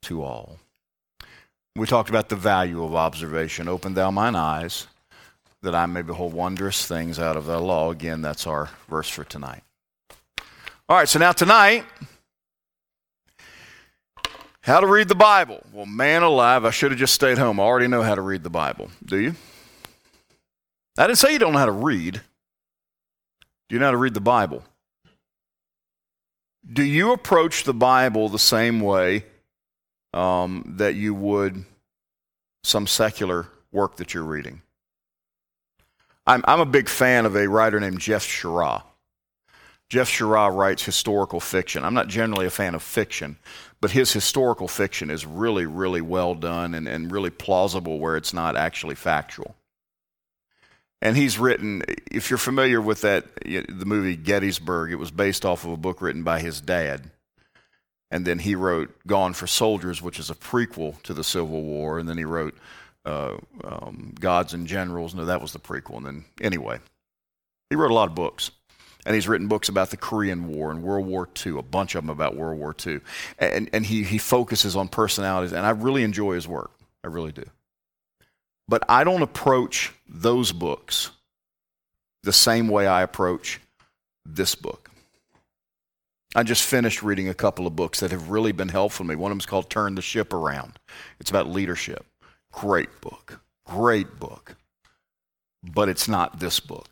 to 0.02 0.22
all. 0.22 0.58
We 1.76 1.86
talked 1.86 2.10
about 2.10 2.28
the 2.28 2.36
value 2.36 2.82
of 2.82 2.94
observation. 2.94 3.68
Open 3.68 3.94
thou 3.94 4.10
mine 4.10 4.34
eyes, 4.36 4.88
that 5.62 5.74
I 5.74 5.86
may 5.86 6.02
behold 6.02 6.34
wondrous 6.34 6.84
things 6.84 7.20
out 7.20 7.36
of 7.36 7.46
thy 7.46 7.56
law. 7.56 7.90
Again, 7.92 8.20
that's 8.20 8.46
our 8.48 8.68
verse 8.88 9.08
for 9.08 9.22
tonight. 9.24 9.62
All 10.88 10.96
right, 10.96 11.08
so 11.08 11.20
now 11.20 11.32
tonight, 11.32 11.86
how 14.62 14.80
to 14.80 14.86
read 14.86 15.08
the 15.08 15.14
Bible. 15.14 15.60
Well, 15.72 15.86
man 15.86 16.22
alive, 16.22 16.64
I 16.64 16.70
should 16.70 16.92
have 16.92 16.98
just 16.98 17.14
stayed 17.14 17.38
home. 17.38 17.60
I 17.60 17.64
already 17.64 17.88
know 17.88 18.02
how 18.02 18.14
to 18.14 18.22
read 18.22 18.42
the 18.42 18.50
Bible. 18.50 18.90
Do 19.04 19.18
you? 19.18 19.34
I 20.96 21.06
didn't 21.06 21.18
say 21.18 21.32
you 21.32 21.38
don't 21.38 21.52
know 21.52 21.58
how 21.58 21.66
to 21.66 21.72
read. 21.72 22.14
Do 23.68 23.74
you 23.76 23.78
know 23.78 23.86
how 23.86 23.92
to 23.92 23.96
read 23.96 24.14
the 24.14 24.20
Bible? 24.20 24.64
Do 26.70 26.84
you 26.84 27.12
approach 27.12 27.64
the 27.64 27.74
Bible 27.74 28.28
the 28.28 28.38
same 28.38 28.80
way 28.80 29.24
um, 30.14 30.74
that 30.76 30.94
you 30.94 31.14
would 31.14 31.64
some 32.62 32.86
secular 32.86 33.48
work 33.72 33.96
that 33.96 34.14
you're 34.14 34.22
reading? 34.22 34.62
I'm, 36.26 36.44
I'm 36.46 36.60
a 36.60 36.66
big 36.66 36.88
fan 36.88 37.26
of 37.26 37.34
a 37.34 37.48
writer 37.48 37.80
named 37.80 37.98
Jeff 37.98 38.24
Shaara. 38.24 38.84
Jeff 39.92 40.08
Shaara 40.08 40.50
writes 40.56 40.82
historical 40.82 41.38
fiction. 41.38 41.84
I'm 41.84 41.92
not 41.92 42.08
generally 42.08 42.46
a 42.46 42.50
fan 42.50 42.74
of 42.74 42.82
fiction, 42.82 43.36
but 43.82 43.90
his 43.90 44.10
historical 44.10 44.66
fiction 44.66 45.10
is 45.10 45.26
really, 45.26 45.66
really 45.66 46.00
well 46.00 46.34
done 46.34 46.74
and, 46.74 46.88
and 46.88 47.12
really 47.12 47.28
plausible 47.28 47.98
where 47.98 48.16
it's 48.16 48.32
not 48.32 48.56
actually 48.56 48.94
factual. 48.94 49.54
And 51.02 51.14
he's 51.14 51.38
written, 51.38 51.82
if 52.10 52.30
you're 52.30 52.38
familiar 52.38 52.80
with 52.80 53.02
that, 53.02 53.26
the 53.44 53.84
movie 53.84 54.16
Gettysburg, 54.16 54.92
it 54.92 54.96
was 54.96 55.10
based 55.10 55.44
off 55.44 55.66
of 55.66 55.72
a 55.72 55.76
book 55.76 56.00
written 56.00 56.22
by 56.22 56.40
his 56.40 56.62
dad. 56.62 57.10
And 58.10 58.24
then 58.24 58.38
he 58.38 58.54
wrote 58.54 58.94
Gone 59.06 59.34
for 59.34 59.46
Soldiers, 59.46 60.00
which 60.00 60.18
is 60.18 60.30
a 60.30 60.34
prequel 60.34 61.02
to 61.02 61.12
the 61.12 61.22
Civil 61.22 61.60
War. 61.60 61.98
And 61.98 62.08
then 62.08 62.16
he 62.16 62.24
wrote 62.24 62.56
uh, 63.04 63.36
um, 63.62 64.14
Gods 64.18 64.54
and 64.54 64.66
Generals. 64.66 65.14
No, 65.14 65.26
that 65.26 65.42
was 65.42 65.52
the 65.52 65.58
prequel. 65.58 65.98
And 65.98 66.06
then, 66.06 66.24
anyway, 66.40 66.78
he 67.68 67.76
wrote 67.76 67.90
a 67.90 67.94
lot 67.94 68.08
of 68.08 68.14
books. 68.14 68.52
And 69.04 69.14
he's 69.14 69.26
written 69.26 69.48
books 69.48 69.68
about 69.68 69.90
the 69.90 69.96
Korean 69.96 70.48
War 70.48 70.70
and 70.70 70.82
World 70.82 71.06
War 71.06 71.28
II, 71.44 71.58
a 71.58 71.62
bunch 71.62 71.94
of 71.94 72.04
them 72.04 72.10
about 72.10 72.36
World 72.36 72.58
War 72.58 72.74
II. 72.86 73.00
And, 73.38 73.68
and 73.72 73.84
he, 73.84 74.04
he 74.04 74.18
focuses 74.18 74.76
on 74.76 74.88
personalities, 74.88 75.52
and 75.52 75.66
I 75.66 75.70
really 75.70 76.04
enjoy 76.04 76.34
his 76.34 76.46
work. 76.46 76.70
I 77.02 77.08
really 77.08 77.32
do. 77.32 77.44
But 78.68 78.84
I 78.88 79.02
don't 79.04 79.22
approach 79.22 79.92
those 80.08 80.52
books 80.52 81.10
the 82.22 82.32
same 82.32 82.68
way 82.68 82.86
I 82.86 83.02
approach 83.02 83.60
this 84.24 84.54
book. 84.54 84.90
I 86.34 86.42
just 86.42 86.62
finished 86.62 87.02
reading 87.02 87.28
a 87.28 87.34
couple 87.34 87.66
of 87.66 87.76
books 87.76 88.00
that 88.00 88.10
have 88.10 88.30
really 88.30 88.52
been 88.52 88.68
helpful 88.68 89.04
to 89.04 89.08
me. 89.08 89.16
One 89.16 89.30
of 89.30 89.36
them 89.36 89.40
is 89.40 89.46
called 89.46 89.68
Turn 89.68 89.96
the 89.96 90.02
Ship 90.02 90.32
Around. 90.32 90.78
It's 91.20 91.28
about 91.28 91.48
leadership. 91.48 92.06
Great 92.52 93.00
book. 93.00 93.40
Great 93.66 94.18
book. 94.18 94.56
But 95.62 95.88
it's 95.88 96.08
not 96.08 96.40
this 96.40 96.58
book. 96.58 96.91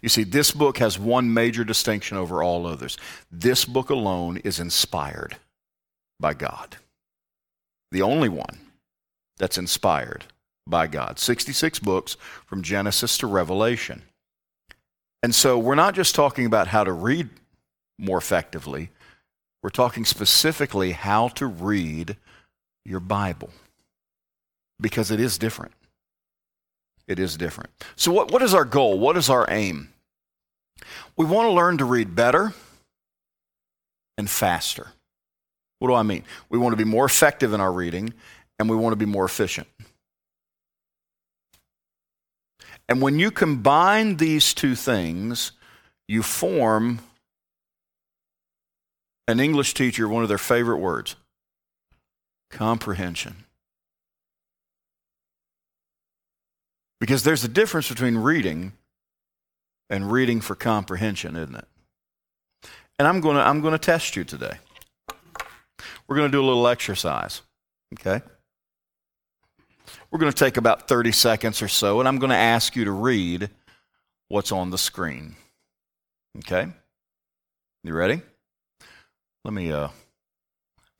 You 0.00 0.08
see, 0.08 0.24
this 0.24 0.50
book 0.50 0.78
has 0.78 0.98
one 0.98 1.32
major 1.34 1.64
distinction 1.64 2.16
over 2.16 2.42
all 2.42 2.66
others. 2.66 2.96
This 3.30 3.64
book 3.64 3.90
alone 3.90 4.36
is 4.38 4.60
inspired 4.60 5.36
by 6.20 6.34
God. 6.34 6.76
The 7.90 8.02
only 8.02 8.28
one 8.28 8.58
that's 9.38 9.58
inspired 9.58 10.24
by 10.66 10.86
God. 10.86 11.18
66 11.18 11.78
books 11.80 12.16
from 12.46 12.62
Genesis 12.62 13.18
to 13.18 13.26
Revelation. 13.26 14.02
And 15.22 15.34
so 15.34 15.58
we're 15.58 15.74
not 15.74 15.94
just 15.94 16.14
talking 16.14 16.46
about 16.46 16.68
how 16.68 16.84
to 16.84 16.92
read 16.92 17.28
more 17.98 18.18
effectively, 18.18 18.90
we're 19.62 19.70
talking 19.70 20.04
specifically 20.04 20.92
how 20.92 21.28
to 21.28 21.46
read 21.46 22.16
your 22.84 23.00
Bible 23.00 23.50
because 24.80 25.10
it 25.10 25.18
is 25.18 25.36
different. 25.36 25.72
It 27.08 27.18
is 27.18 27.36
different. 27.36 27.70
So, 27.96 28.12
what, 28.12 28.30
what 28.30 28.42
is 28.42 28.54
our 28.54 28.66
goal? 28.66 28.98
What 28.98 29.16
is 29.16 29.30
our 29.30 29.46
aim? 29.50 29.88
We 31.16 31.24
want 31.24 31.46
to 31.46 31.52
learn 31.52 31.78
to 31.78 31.84
read 31.84 32.14
better 32.14 32.52
and 34.18 34.28
faster. 34.28 34.88
What 35.78 35.88
do 35.88 35.94
I 35.94 36.02
mean? 36.02 36.24
We 36.50 36.58
want 36.58 36.74
to 36.74 36.76
be 36.76 36.88
more 36.88 37.06
effective 37.06 37.52
in 37.52 37.60
our 37.60 37.72
reading 37.72 38.12
and 38.58 38.68
we 38.68 38.76
want 38.76 38.92
to 38.92 38.96
be 38.96 39.06
more 39.06 39.24
efficient. 39.24 39.68
And 42.88 43.00
when 43.02 43.18
you 43.18 43.30
combine 43.30 44.16
these 44.16 44.54
two 44.54 44.74
things, 44.74 45.52
you 46.06 46.22
form 46.22 47.00
an 49.26 49.40
English 49.40 49.74
teacher, 49.74 50.08
one 50.08 50.22
of 50.22 50.28
their 50.28 50.38
favorite 50.38 50.78
words 50.78 51.16
comprehension. 52.50 53.44
Because 57.00 57.22
there's 57.22 57.44
a 57.44 57.48
difference 57.48 57.88
between 57.88 58.16
reading 58.16 58.72
and 59.88 60.10
reading 60.10 60.40
for 60.40 60.54
comprehension, 60.54 61.36
isn't 61.36 61.54
it? 61.54 61.68
And 62.98 63.06
I'm 63.06 63.20
going 63.20 63.36
to 63.36 63.42
I'm 63.42 63.60
going 63.60 63.72
to 63.72 63.78
test 63.78 64.16
you 64.16 64.24
today. 64.24 64.58
We're 66.06 66.16
going 66.16 66.30
to 66.30 66.36
do 66.36 66.42
a 66.42 66.46
little 66.46 66.66
exercise, 66.66 67.42
okay? 67.94 68.24
We're 70.10 70.18
going 70.18 70.32
to 70.32 70.44
take 70.44 70.56
about 70.56 70.88
30 70.88 71.12
seconds 71.12 71.62
or 71.62 71.68
so, 71.68 72.00
and 72.00 72.08
I'm 72.08 72.18
going 72.18 72.30
to 72.30 72.36
ask 72.36 72.74
you 72.74 72.84
to 72.86 72.92
read 72.92 73.50
what's 74.28 74.52
on 74.52 74.70
the 74.70 74.78
screen. 74.78 75.36
Okay? 76.38 76.68
You 77.84 77.94
ready? 77.94 78.22
Let 79.44 79.54
me 79.54 79.70
uh, 79.70 79.88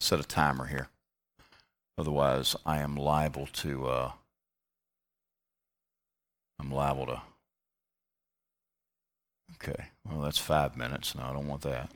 set 0.01 0.21
a 0.21 0.25
timer 0.25 0.67
here. 0.67 0.89
Otherwise, 1.97 2.55
I 2.65 2.79
am 2.79 2.97
liable 2.97 3.47
to. 3.55 3.87
Uh, 3.89 4.13
I'm 6.61 6.73
liable 6.73 7.07
to. 7.07 7.23
Okay, 9.55 9.87
well, 10.05 10.21
that's 10.21 10.39
five 10.39 10.77
minutes. 10.77 11.15
No, 11.15 11.23
I 11.23 11.33
don't 11.33 11.49
want 11.49 11.63
that. 11.63 11.91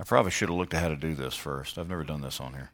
I 0.00 0.04
probably 0.04 0.30
should 0.30 0.48
have 0.48 0.58
looked 0.58 0.74
at 0.74 0.82
how 0.82 0.88
to 0.88 0.96
do 0.96 1.14
this 1.14 1.34
first. 1.34 1.78
I've 1.78 1.88
never 1.88 2.04
done 2.04 2.20
this 2.20 2.40
on 2.40 2.52
here. 2.54 2.70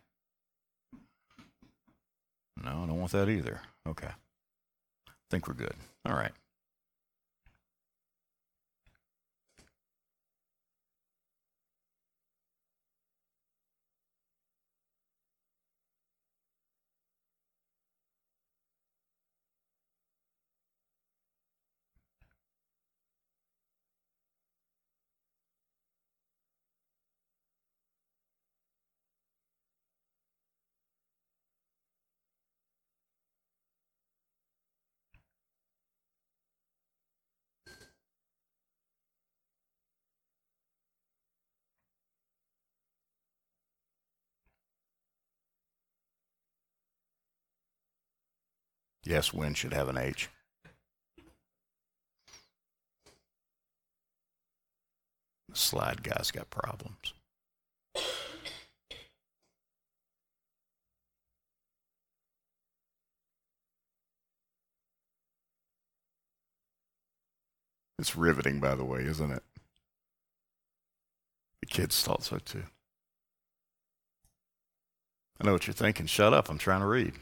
No, 2.62 2.70
I 2.70 2.86
don't 2.86 2.98
want 2.98 3.12
that 3.12 3.28
either. 3.28 3.60
Okay. 3.86 4.08
I 4.08 5.12
think 5.30 5.46
we're 5.46 5.54
good. 5.54 5.74
All 6.04 6.14
right. 6.14 6.32
Yes, 49.10 49.32
win 49.32 49.54
should 49.54 49.72
have 49.72 49.88
an 49.88 49.98
H. 49.98 50.28
The 55.48 55.56
slide 55.56 56.04
guy's 56.04 56.30
got 56.30 56.48
problems. 56.48 57.12
It's 67.98 68.14
riveting, 68.14 68.60
by 68.60 68.76
the 68.76 68.84
way, 68.84 69.00
isn't 69.00 69.32
it? 69.32 69.42
The 71.62 71.66
kids 71.66 72.00
thought 72.00 72.22
so 72.22 72.38
too. 72.38 72.62
I 75.40 75.46
know 75.46 75.52
what 75.52 75.66
you're 75.66 75.74
thinking. 75.74 76.06
Shut 76.06 76.32
up, 76.32 76.48
I'm 76.48 76.58
trying 76.58 76.82
to 76.82 76.86
read. 76.86 77.14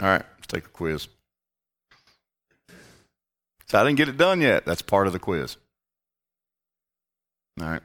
All 0.00 0.08
right, 0.08 0.24
let's 0.36 0.46
take 0.46 0.64
a 0.64 0.70
quiz. 0.70 1.08
So 3.68 3.78
I 3.78 3.84
didn't 3.84 3.98
get 3.98 4.08
it 4.08 4.16
done 4.16 4.40
yet. 4.40 4.64
That's 4.64 4.82
part 4.82 5.06
of 5.06 5.12
the 5.12 5.18
quiz. 5.18 5.56
All 7.60 7.68
right. 7.68 7.82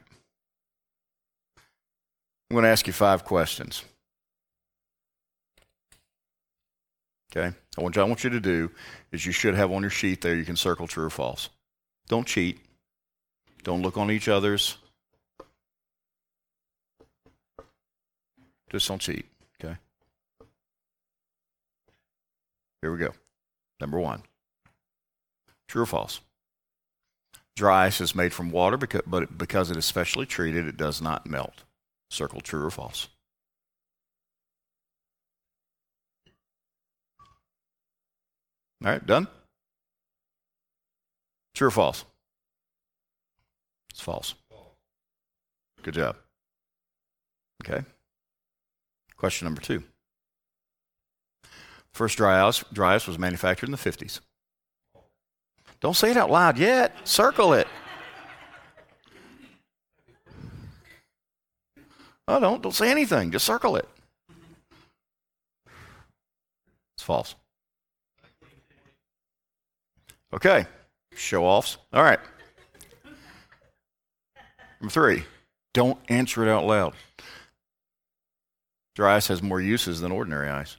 I'm 2.50 2.54
going 2.54 2.64
to 2.64 2.70
ask 2.70 2.86
you 2.86 2.92
five 2.92 3.24
questions. 3.24 3.84
Okay? 7.30 7.54
I 7.76 7.80
want, 7.82 7.96
you, 7.96 8.02
I 8.02 8.04
want 8.06 8.24
you 8.24 8.30
to 8.30 8.40
do 8.40 8.70
is 9.12 9.26
you 9.26 9.32
should 9.32 9.54
have 9.54 9.70
on 9.70 9.82
your 9.82 9.90
sheet 9.90 10.22
there, 10.22 10.34
you 10.34 10.44
can 10.44 10.56
circle 10.56 10.86
true 10.86 11.04
or 11.04 11.10
false. 11.10 11.50
Don't 12.08 12.26
cheat. 12.26 12.58
Don't 13.62 13.82
look 13.82 13.98
on 13.98 14.10
each 14.10 14.28
other's. 14.28 14.78
Just 18.70 18.88
don't 18.88 19.00
cheat. 19.00 19.26
Here 22.86 22.92
we 22.92 22.98
go. 22.98 23.14
Number 23.80 23.98
one 23.98 24.22
true 25.66 25.82
or 25.82 25.86
false? 25.86 26.20
Dry 27.56 27.86
ice 27.86 28.00
is 28.00 28.14
made 28.14 28.32
from 28.32 28.52
water, 28.52 28.76
because, 28.76 29.02
but 29.08 29.36
because 29.36 29.72
it 29.72 29.76
is 29.76 29.84
specially 29.84 30.24
treated, 30.24 30.68
it 30.68 30.76
does 30.76 31.02
not 31.02 31.26
melt. 31.26 31.64
Circle 32.12 32.42
true 32.42 32.64
or 32.64 32.70
false. 32.70 33.08
All 38.84 38.92
right, 38.92 39.04
done? 39.04 39.26
True 41.56 41.66
or 41.66 41.72
false? 41.72 42.04
It's 43.90 44.00
false. 44.00 44.36
Good 45.82 45.94
job. 45.94 46.16
Okay. 47.64 47.84
Question 49.16 49.46
number 49.46 49.60
two. 49.60 49.82
First 51.96 52.18
dry 52.18 52.46
ice, 52.46 52.62
dry 52.74 52.94
ice 52.94 53.06
was 53.06 53.18
manufactured 53.18 53.68
in 53.68 53.72
the 53.72 53.78
50s. 53.78 54.20
Don't 55.80 55.96
say 55.96 56.10
it 56.10 56.18
out 56.18 56.30
loud 56.30 56.58
yet. 56.58 56.94
Circle 57.08 57.54
it. 57.54 57.66
Oh, 62.28 62.38
don't 62.38 62.60
don't 62.60 62.74
say 62.74 62.90
anything. 62.90 63.30
Just 63.30 63.46
circle 63.46 63.76
it. 63.76 63.88
It's 66.98 67.02
false. 67.02 67.34
Okay. 70.34 70.66
Show 71.14 71.46
offs. 71.46 71.78
All 71.94 72.02
right. 72.02 72.20
Number 74.82 74.90
three. 74.90 75.24
Don't 75.72 75.98
answer 76.10 76.46
it 76.46 76.50
out 76.50 76.66
loud. 76.66 76.92
Dry 78.94 79.16
ice 79.16 79.28
has 79.28 79.42
more 79.42 79.62
uses 79.62 80.02
than 80.02 80.12
ordinary 80.12 80.50
ice. 80.50 80.76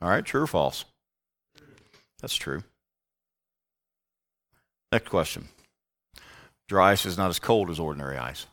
All 0.00 0.08
right, 0.08 0.24
true 0.24 0.42
or 0.42 0.46
false? 0.46 0.84
That's 2.20 2.36
true. 2.36 2.62
Next 4.92 5.08
question. 5.08 5.48
Dry 6.68 6.92
ice 6.92 7.04
is 7.04 7.18
not 7.18 7.30
as 7.30 7.38
cold 7.38 7.68
as 7.70 7.80
ordinary 7.80 8.16
ice. 8.16 8.46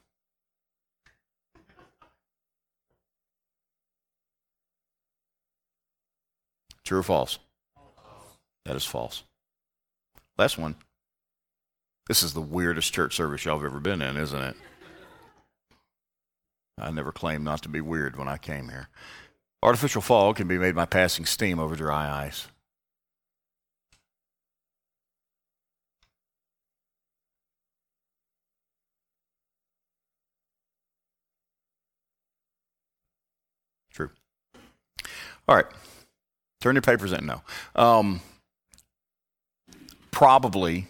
True 6.83 6.99
or 6.99 7.03
false? 7.03 7.39
That 8.65 8.75
is 8.75 8.85
false. 8.85 9.23
Last 10.37 10.57
one. 10.57 10.75
This 12.07 12.21
is 12.21 12.33
the 12.33 12.41
weirdest 12.41 12.93
church 12.93 13.15
service 13.15 13.45
y'all 13.45 13.57
have 13.57 13.65
ever 13.65 13.79
been 13.79 14.01
in, 14.01 14.15
isn't 14.15 14.41
it? 14.41 14.55
I 16.77 16.91
never 16.91 17.11
claimed 17.11 17.43
not 17.43 17.63
to 17.63 17.69
be 17.69 17.81
weird 17.81 18.15
when 18.15 18.27
I 18.27 18.37
came 18.37 18.69
here. 18.69 18.89
Artificial 19.63 20.01
fog 20.01 20.35
can 20.35 20.47
be 20.47 20.59
made 20.59 20.75
by 20.75 20.85
passing 20.85 21.25
steam 21.25 21.57
over 21.57 21.75
dry 21.75 22.25
ice. 22.25 22.47
True. 33.91 34.11
All 35.47 35.55
right. 35.55 35.65
Turn 36.61 36.75
your 36.75 36.81
papers 36.83 37.13
in. 37.13 37.25
No. 37.25 37.41
Um, 37.75 38.21
probably 40.11 40.87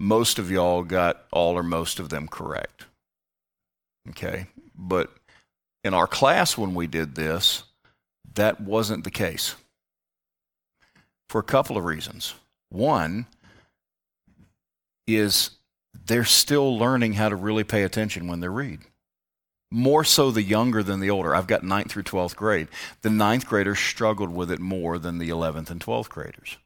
most 0.00 0.38
of 0.38 0.50
y'all 0.50 0.82
got 0.82 1.24
all 1.32 1.54
or 1.54 1.62
most 1.62 1.98
of 1.98 2.08
them 2.08 2.28
correct. 2.28 2.86
Okay. 4.10 4.46
But 4.76 5.10
in 5.84 5.94
our 5.94 6.06
class 6.06 6.56
when 6.56 6.74
we 6.74 6.86
did 6.86 7.14
this, 7.14 7.64
that 8.34 8.60
wasn't 8.60 9.04
the 9.04 9.10
case 9.10 9.54
for 11.28 11.40
a 11.40 11.44
couple 11.44 11.76
of 11.76 11.84
reasons. 11.84 12.34
One 12.70 13.26
is 15.06 15.50
they're 16.06 16.24
still 16.24 16.78
learning 16.78 17.14
how 17.14 17.28
to 17.28 17.36
really 17.36 17.64
pay 17.64 17.82
attention 17.82 18.28
when 18.28 18.40
they 18.40 18.48
read. 18.48 18.80
More 19.70 20.04
so 20.04 20.30
the 20.30 20.42
younger 20.42 20.82
than 20.82 21.00
the 21.00 21.10
older. 21.10 21.34
I've 21.34 21.46
got 21.46 21.62
ninth 21.62 21.90
through 21.90 22.04
12th 22.04 22.36
grade. 22.36 22.68
The 23.02 23.10
ninth 23.10 23.46
graders 23.46 23.78
struggled 23.78 24.34
with 24.34 24.50
it 24.50 24.60
more 24.60 24.98
than 24.98 25.18
the 25.18 25.28
11th 25.28 25.70
and 25.70 25.80
12th 25.80 26.08
graders. 26.08 26.56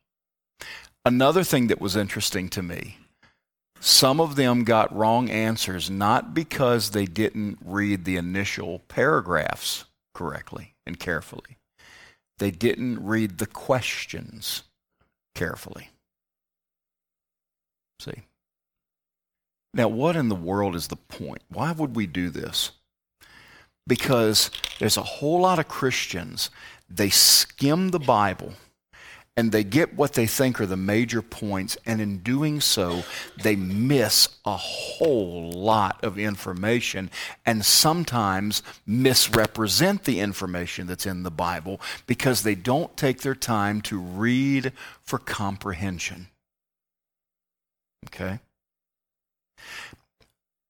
Another 1.04 1.42
thing 1.42 1.66
that 1.66 1.80
was 1.80 1.96
interesting 1.96 2.48
to 2.50 2.62
me 2.62 2.98
some 3.84 4.20
of 4.20 4.36
them 4.36 4.62
got 4.62 4.94
wrong 4.94 5.28
answers 5.28 5.90
not 5.90 6.34
because 6.34 6.90
they 6.90 7.04
didn't 7.04 7.58
read 7.64 8.04
the 8.04 8.16
initial 8.16 8.78
paragraphs 8.86 9.86
correctly 10.14 10.74
and 10.86 11.00
carefully, 11.00 11.58
they 12.38 12.52
didn't 12.52 13.04
read 13.04 13.38
the 13.38 13.46
questions 13.46 14.62
carefully. 15.34 15.90
See? 17.98 18.22
Now, 19.74 19.88
what 19.88 20.14
in 20.14 20.28
the 20.28 20.36
world 20.36 20.76
is 20.76 20.86
the 20.86 20.96
point? 20.96 21.42
Why 21.48 21.72
would 21.72 21.96
we 21.96 22.06
do 22.06 22.30
this? 22.30 22.70
Because 23.88 24.52
there's 24.78 24.96
a 24.96 25.02
whole 25.02 25.40
lot 25.40 25.58
of 25.58 25.66
Christians, 25.66 26.50
they 26.88 27.10
skim 27.10 27.88
the 27.88 27.98
Bible 27.98 28.52
and 29.36 29.50
they 29.50 29.64
get 29.64 29.94
what 29.94 30.12
they 30.12 30.26
think 30.26 30.60
are 30.60 30.66
the 30.66 30.76
major 30.76 31.22
points, 31.22 31.78
and 31.86 32.00
in 32.00 32.18
doing 32.18 32.60
so, 32.60 33.02
they 33.42 33.56
miss 33.56 34.28
a 34.44 34.56
whole 34.56 35.50
lot 35.52 36.02
of 36.04 36.18
information 36.18 37.10
and 37.46 37.64
sometimes 37.64 38.62
misrepresent 38.86 40.04
the 40.04 40.20
information 40.20 40.86
that's 40.86 41.06
in 41.06 41.22
the 41.22 41.30
Bible 41.30 41.80
because 42.06 42.42
they 42.42 42.54
don't 42.54 42.94
take 42.96 43.22
their 43.22 43.34
time 43.34 43.80
to 43.80 43.98
read 43.98 44.72
for 45.02 45.18
comprehension. 45.18 46.28
Okay? 48.08 48.40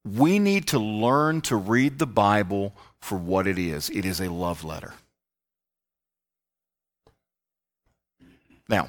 We 0.05 0.39
need 0.39 0.69
to 0.69 0.79
learn 0.79 1.41
to 1.43 1.57
read 1.57 1.99
the 1.99 2.07
Bible 2.07 2.75
for 3.01 3.19
what 3.19 3.49
it 3.49 3.59
is 3.59 3.91
it 3.91 4.05
is 4.05 4.21
a 4.21 4.31
love 4.31 4.63
letter. 4.63 4.95
Now, 8.73 8.89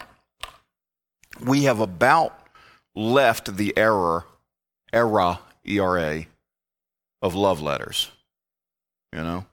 we 1.42 1.64
have 1.64 1.82
about 1.82 2.40
left 2.96 3.58
the 3.58 3.78
era, 3.78 4.24
era, 4.94 5.42
ERA, 5.66 6.26
of 7.22 7.36
love 7.36 7.62
letters. 7.62 8.10
You 9.12 9.22
know? 9.22 9.46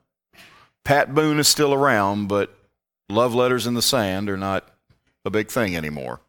Pat 0.85 1.13
Boone 1.13 1.37
is 1.37 1.49
still 1.49 1.73
around, 1.73 2.29
but 2.29 2.49
love 3.09 3.35
letters 3.35 3.67
in 3.67 3.73
the 3.73 3.81
sand 3.81 4.29
are 4.29 4.37
not 4.37 4.65
a 5.25 5.29
big 5.29 5.49
thing 5.49 5.75
anymore. 5.75 6.21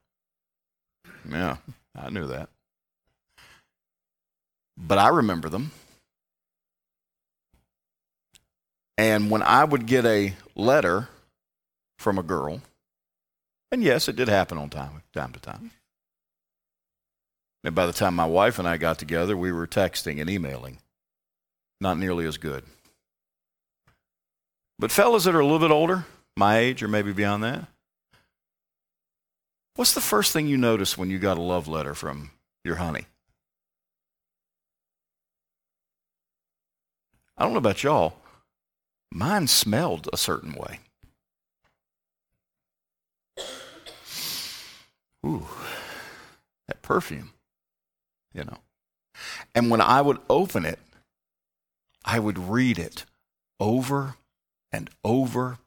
Yeah, 1.31 1.59
I 1.97 2.11
knew 2.11 2.27
that. 2.27 2.49
But 4.77 4.99
I 4.99 5.09
remember 5.11 5.49
them. 5.49 5.71
And 8.99 9.31
when 9.31 9.43
I 9.43 9.63
would 9.63 9.87
get 9.87 10.05
a 10.05 10.35
letter 10.57 11.09
from 12.01 12.19
a 12.19 12.25
girl, 12.25 12.61
and 13.73 13.83
yes, 13.83 14.07
it 14.07 14.15
did 14.15 14.29
happen 14.29 14.59
on 14.59 14.69
time, 14.69 15.03
time 15.15 15.33
to 15.33 15.41
time. 15.41 15.73
And 17.65 17.75
by 17.75 17.87
the 17.87 17.93
time 17.93 18.15
my 18.15 18.27
wife 18.27 18.59
and 18.59 18.69
I 18.69 18.77
got 18.77 18.99
together, 18.99 19.37
we 19.37 19.51
were 19.51 19.67
texting 19.67 20.21
and 20.21 20.29
emailing. 20.29 20.79
Not 21.81 21.99
nearly 21.99 22.27
as 22.27 22.37
good. 22.37 22.65
But 24.79 24.93
fellas 24.93 25.25
that 25.25 25.35
are 25.35 25.41
a 25.41 25.45
little 25.45 25.59
bit 25.59 25.71
older, 25.71 26.05
my 26.37 26.59
age 26.59 26.83
or 26.83 26.89
maybe 26.89 27.13
beyond 27.13 27.45
that, 27.45 27.67
what's 29.75 29.95
the 29.95 30.01
first 30.01 30.33
thing 30.33 30.47
you 30.47 30.57
notice 30.57 30.99
when 30.99 31.11
you 31.11 31.19
got 31.19 31.39
a 31.39 31.43
love 31.43 31.67
letter 31.67 31.95
from 31.95 32.31
your 32.65 32.77
honey? 32.77 33.07
I 37.37 37.45
don't 37.45 37.53
know 37.53 37.59
about 37.59 37.83
y'all. 37.83 38.15
Mine 39.11 39.47
smelled 39.47 40.09
a 40.13 40.17
certain 40.17 40.53
way. 40.53 40.81
Ooh, 45.25 45.47
that 46.69 46.83
perfume, 46.83 47.33
you 48.35 48.45
know. 48.45 48.59
And 49.55 49.71
when 49.71 49.81
I 49.81 50.01
would 50.01 50.19
open 50.29 50.65
it, 50.65 50.79
I 52.05 52.19
would 52.19 52.39
read 52.39 52.79
it 52.79 53.05
over 53.61 54.17
and 54.73 54.91
over 55.05 55.59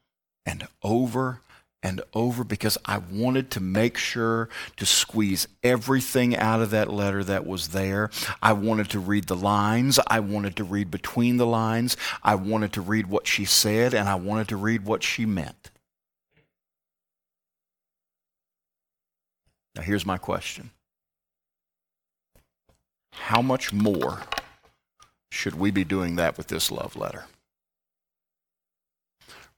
and 0.46 0.68
over 0.84 1.41
and 1.82 2.02
over 2.13 2.44
because 2.44 2.80
I 2.84 2.98
wanted 2.98 3.52
to 3.52 3.60
make 3.60 3.96
sure 3.96 4.50
to 4.78 4.86
squeeze 4.88 5.48
everything 5.63 6.36
out 6.36 6.62
of 6.62 6.72
that 6.72 6.91
letter 6.91 7.24
that 7.24 7.46
was 7.46 7.70
there. 7.70 8.10
I 8.41 8.54
wanted 8.54 8.89
to 8.89 9.00
read 9.00 9.28
the 9.28 9.36
lines. 9.36 10.00
I 10.08 10.20
wanted 10.20 10.56
to 10.56 10.63
read 10.63 10.89
between 10.89 11.38
the 11.38 11.46
lines. 11.46 11.96
I 12.24 12.36
wanted 12.36 12.74
to 12.74 12.82
read 12.82 13.06
what 13.06 13.28
she 13.28 13.46
said, 13.46 13.94
and 13.94 14.10
I 14.10 14.15
wanted 14.15 14.48
to 14.50 14.58
read 14.58 14.86
what 14.86 15.04
she 15.04 15.28
meant. 15.28 15.70
Now, 19.76 19.82
here's 19.82 20.06
my 20.06 20.18
question 20.18 20.72
How 23.12 23.42
much 23.42 23.74
more 23.74 24.22
should 25.32 25.56
we 25.56 25.72
be 25.72 25.84
doing 25.84 26.16
that 26.16 26.38
with 26.38 26.48
this 26.48 26.72
love 26.72 26.96
letter? 26.96 27.26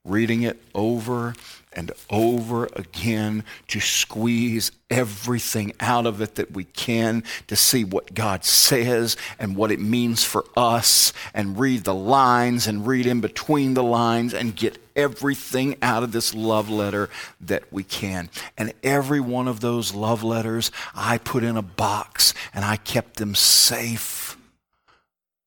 Reading 0.07 0.43
it 0.43 0.61
over 0.73 1.35
and 1.73 1.91
over 2.09 2.65
again 2.73 3.43
to 3.67 3.79
squeeze 3.79 4.71
everything 4.89 5.73
out 5.79 6.05
of 6.05 6.21
it 6.21 6.35
that 6.35 6.51
we 6.51 6.63
can 6.63 7.23
to 7.47 7.55
see 7.55 7.83
what 7.83 8.13
God 8.13 8.45
says 8.45 9.17
and 9.37 9.55
what 9.55 9.71
it 9.71 9.79
means 9.79 10.23
for 10.23 10.45
us 10.55 11.11
and 11.33 11.59
read 11.59 11.83
the 11.83 11.93
lines 11.93 12.67
and 12.67 12.87
read 12.87 13.05
in 13.05 13.19
between 13.21 13.73
the 13.73 13.83
lines 13.83 14.33
and 14.33 14.55
get 14.55 14.79
everything 14.95 15.75
out 15.81 16.03
of 16.03 16.13
this 16.13 16.33
love 16.33 16.69
letter 16.69 17.09
that 17.41 17.63
we 17.71 17.83
can. 17.83 18.29
And 18.57 18.73
every 18.81 19.19
one 19.19 19.47
of 19.47 19.59
those 19.59 19.93
love 19.93 20.23
letters 20.23 20.71
I 20.95 21.17
put 21.17 21.43
in 21.43 21.57
a 21.57 21.61
box 21.61 22.33
and 22.53 22.63
I 22.63 22.77
kept 22.77 23.17
them 23.17 23.35
safe 23.35 24.37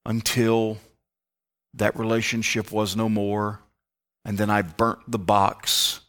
until 0.05 0.77
that 1.73 1.97
relationship 1.97 2.71
was 2.71 2.95
no 2.95 3.09
more. 3.09 3.60
And 4.23 4.37
then 4.37 4.49
I 4.49 4.61
burnt 4.61 4.99
the 5.07 5.19
box 5.19 6.01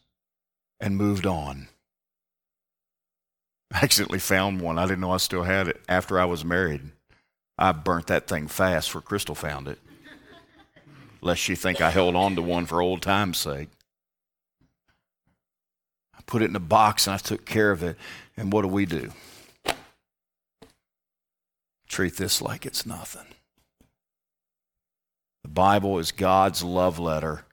and 0.79 0.97
moved 0.97 1.25
on. 1.25 1.67
I 3.73 3.83
accidentally 3.83 4.19
found 4.19 4.61
one. 4.61 4.77
I 4.77 4.85
didn't 4.85 5.01
know 5.01 5.11
I 5.11 5.17
still 5.17 5.43
had 5.43 5.67
it 5.67 5.81
after 5.89 6.19
I 6.19 6.25
was 6.25 6.45
married. 6.45 6.81
I 7.57 7.71
burnt 7.71 8.07
that 8.07 8.27
thing 8.27 8.47
fast 8.47 8.91
for 8.91 9.01
Crystal 9.01 9.35
found 9.35 9.67
it. 9.67 9.79
Lest 11.21 11.41
she 11.41 11.55
think 11.55 11.81
I 11.81 11.89
held 11.89 12.15
on 12.15 12.35
to 12.35 12.41
one 12.41 12.65
for 12.65 12.81
old 12.81 13.01
time's 13.01 13.37
sake. 13.37 13.69
I 16.15 16.19
put 16.25 16.41
it 16.41 16.49
in 16.49 16.55
a 16.55 16.59
box 16.59 17.07
and 17.07 17.13
I 17.13 17.17
took 17.17 17.45
care 17.45 17.71
of 17.71 17.81
it. 17.81 17.97
And 18.35 18.51
what 18.51 18.63
do 18.63 18.67
we 18.67 18.85
do? 18.85 19.11
Treat 21.87 22.17
this 22.17 22.41
like 22.41 22.65
it's 22.65 22.85
nothing. 22.85 23.27
The 25.43 25.49
Bible 25.49 25.99
is 25.99 26.11
God's 26.11 26.63
love 26.63 26.99
letter 26.99 27.45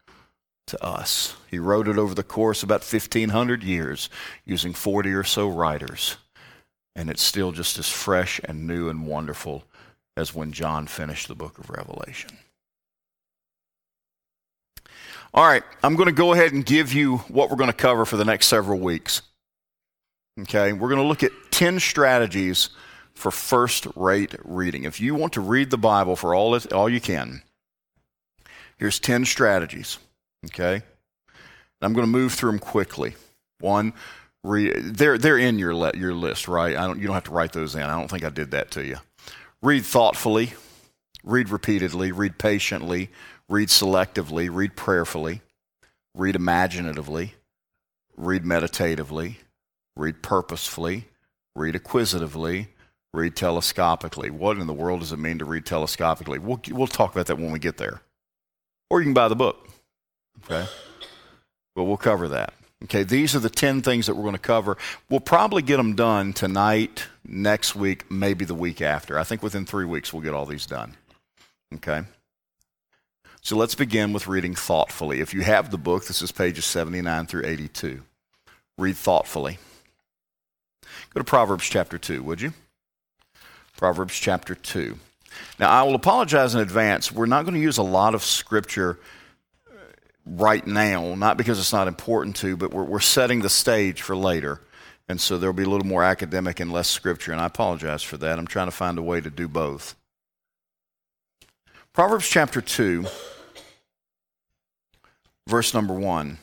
to 0.71 0.85
us. 0.85 1.37
He 1.51 1.59
wrote 1.59 1.89
it 1.89 1.99
over 1.99 2.15
the 2.15 2.23
course 2.23 2.63
about 2.63 2.81
1,500 2.81 3.63
years 3.63 4.09
using 4.45 4.73
40 4.73 5.13
or 5.13 5.25
so 5.25 5.49
writers. 5.49 6.17
and 6.97 7.09
it's 7.09 7.23
still 7.23 7.53
just 7.53 7.79
as 7.79 7.89
fresh 7.89 8.41
and 8.45 8.67
new 8.67 8.89
and 8.89 9.07
wonderful 9.07 9.65
as 10.17 10.35
when 10.35 10.53
John 10.53 10.87
finished 10.87 11.29
the 11.29 11.35
book 11.35 11.59
of 11.59 11.71
Revelation. 11.71 12.39
All 15.33 15.47
right, 15.47 15.63
I'm 15.85 15.95
going 15.95 16.09
to 16.09 16.13
go 16.13 16.33
ahead 16.33 16.53
and 16.53 16.67
give 16.67 16.93
you 16.93 17.19
what 17.29 17.49
we're 17.49 17.57
going 17.57 17.71
to 17.71 17.77
cover 17.77 18.05
for 18.05 18.17
the 18.17 18.25
next 18.25 18.49
several 18.49 18.81
weeks. 18.81 19.23
Okay, 20.41 20.73
we're 20.73 20.89
going 20.89 21.01
to 21.01 21.07
look 21.07 21.23
at 21.23 21.31
10 21.53 21.79
strategies 21.79 22.71
for 23.15 23.31
first 23.31 23.87
rate 23.95 24.35
reading. 24.45 24.85
If 24.85 25.01
you 25.01 25.15
want 25.15 25.35
to 25.35 25.41
read 25.41 25.71
the 25.71 25.79
Bible 25.79 26.17
for 26.17 26.35
all, 26.35 26.59
all 26.73 26.89
you 26.89 27.01
can, 27.01 27.43
here's 28.79 28.99
10 28.99 29.25
strategies. 29.25 29.99
Okay, 30.47 30.83
I'm 31.83 31.93
going 31.93 32.07
to 32.07 32.11
move 32.11 32.33
through 32.33 32.53
them 32.53 32.61
quickly. 32.61 33.15
One, 33.61 33.93
read, 34.43 34.75
they're, 34.97 35.19
they're 35.19 35.39
in 35.39 35.59
your, 35.59 35.75
le- 35.75 35.97
your 35.97 36.15
list, 36.15 36.49
right? 36.49 36.77
I 36.77 36.87
don't, 36.87 36.99
you 36.99 37.07
don't 37.07 37.15
have 37.15 37.25
to 37.25 37.31
write 37.31 37.53
those 37.53 37.75
in. 37.75 37.83
I 37.83 37.99
don't 37.99 38.11
think 38.11 38.25
I 38.25 38.31
did 38.31 38.51
that 38.53 38.71
to 38.73 38.85
you. 38.85 38.97
Read 39.63 39.85
thoughtfully, 39.85 40.55
read 41.23 41.51
repeatedly, 41.51 42.11
read 42.13 42.39
patiently, 42.39 43.11
read 43.51 43.69
selectively, 43.69 44.49
read 44.51 44.77
prayerfully, 44.77 45.43
read 46.15 46.37
imaginatively, 46.37 47.35
read 48.17 48.45
meditatively, 48.45 49.39
read 49.97 50.23
purposefully, 50.23 51.05
read 51.55 51.77
acquisitively, 51.77 52.69
read 53.13 53.35
telescopically. 53.35 54.31
What 54.31 54.57
in 54.57 54.67
the 54.67 54.73
world 54.73 55.01
does 55.01 55.13
it 55.13 55.19
mean 55.19 55.39
to 55.39 55.45
read 55.45 55.67
telescopically? 55.67 56.39
We'll, 56.39 56.61
we'll 56.71 56.87
talk 56.87 57.13
about 57.13 57.27
that 57.27 57.37
when 57.37 57.53
we 57.53 57.59
get 57.59 57.77
there. 57.77 58.01
Or 58.89 59.01
you 59.01 59.05
can 59.05 59.15
buy 59.15 59.29
the 59.29 59.37
book. 59.37 59.70
Okay? 60.45 60.67
But 61.75 61.85
we'll 61.85 61.97
cover 61.97 62.29
that. 62.29 62.55
Okay, 62.85 63.03
these 63.03 63.35
are 63.35 63.41
the 63.41 63.51
10 63.51 63.83
things 63.83 64.07
that 64.07 64.15
we're 64.15 64.23
going 64.23 64.35
to 64.35 64.39
cover. 64.39 64.79
We'll 65.11 65.21
probably 65.21 65.63
get 65.63 65.77
them 65.77 65.95
done 65.95 66.33
tonight, 66.33 67.07
next 67.27 67.77
week, 67.77 68.11
maybe 68.11 68.47
the 68.47 68.55
week 68.55 68.81
after. 68.81 69.19
I 69.19 69.25
think 69.25 69.43
within 69.43 69.67
three 69.67 69.85
weeks 69.85 70.13
we'll 70.13 70.23
get 70.23 70.33
all 70.33 70.47
these 70.47 70.65
done. 70.65 70.97
Okay? 71.75 72.03
So 73.43 73.57
let's 73.57 73.75
begin 73.75 74.13
with 74.13 74.27
reading 74.27 74.55
thoughtfully. 74.55 75.21
If 75.21 75.35
you 75.35 75.43
have 75.43 75.71
the 75.71 75.79
book, 75.79 76.07
this 76.07 76.23
is 76.23 76.33
pages 76.33 76.65
79 76.65 77.27
through 77.27 77.47
82. 77.47 78.03
Read 78.79 78.97
thoughtfully. 78.97 79.59
Go 81.13 81.21
to 81.21 81.25
Proverbs 81.25 81.69
chapter 81.69 81.99
2, 81.99 82.23
would 82.23 82.41
you? 82.41 82.53
Proverbs 83.77 84.19
chapter 84.19 84.55
2. 84.55 84.99
Now, 85.59 85.71
I 85.71 85.83
will 85.83 85.95
apologize 85.95 86.55
in 86.55 86.61
advance. 86.61 87.13
We're 87.13 87.27
not 87.27 87.45
going 87.45 87.55
to 87.55 87.61
use 87.61 87.79
a 87.79 87.83
lot 87.83 88.15
of 88.15 88.25
scripture 88.25 88.99
right 90.27 90.67
now, 90.67 91.15
not 91.15 91.37
because 91.37 91.59
it's 91.59 91.73
not 91.73 91.89
important 91.89 92.37
to, 92.37 92.57
but 92.57 92.73
we're, 92.73 92.85
we're 92.85 93.01
setting 93.01 93.41
the 93.41 93.51
stage 93.51 94.03
for 94.03 94.17
later. 94.17 94.61
And 95.09 95.21
so 95.21 95.39
there'll 95.39 95.53
be 95.55 95.65
a 95.65 95.69
little 95.69 95.87
more 95.87 96.05
academic 96.05 96.61
and 96.61 96.73
less 96.73 96.89
scripture, 96.89 97.33
and 97.33 97.41
I 97.41 97.47
apologize 97.47 98.03
for 98.03 98.17
that. 98.19 98.39
I'm 98.39 98.47
trying 98.47 98.69
to 98.69 98.73
find 98.73 98.97
a 98.99 99.03
way 99.03 99.21
to 99.21 99.31
do 99.31 99.49
both. 99.49 99.97
Proverbs 101.93 102.29
chapter 102.29 102.61
2, 102.61 103.07
verse 105.49 105.75
number 105.75 105.95
1. 105.95 106.39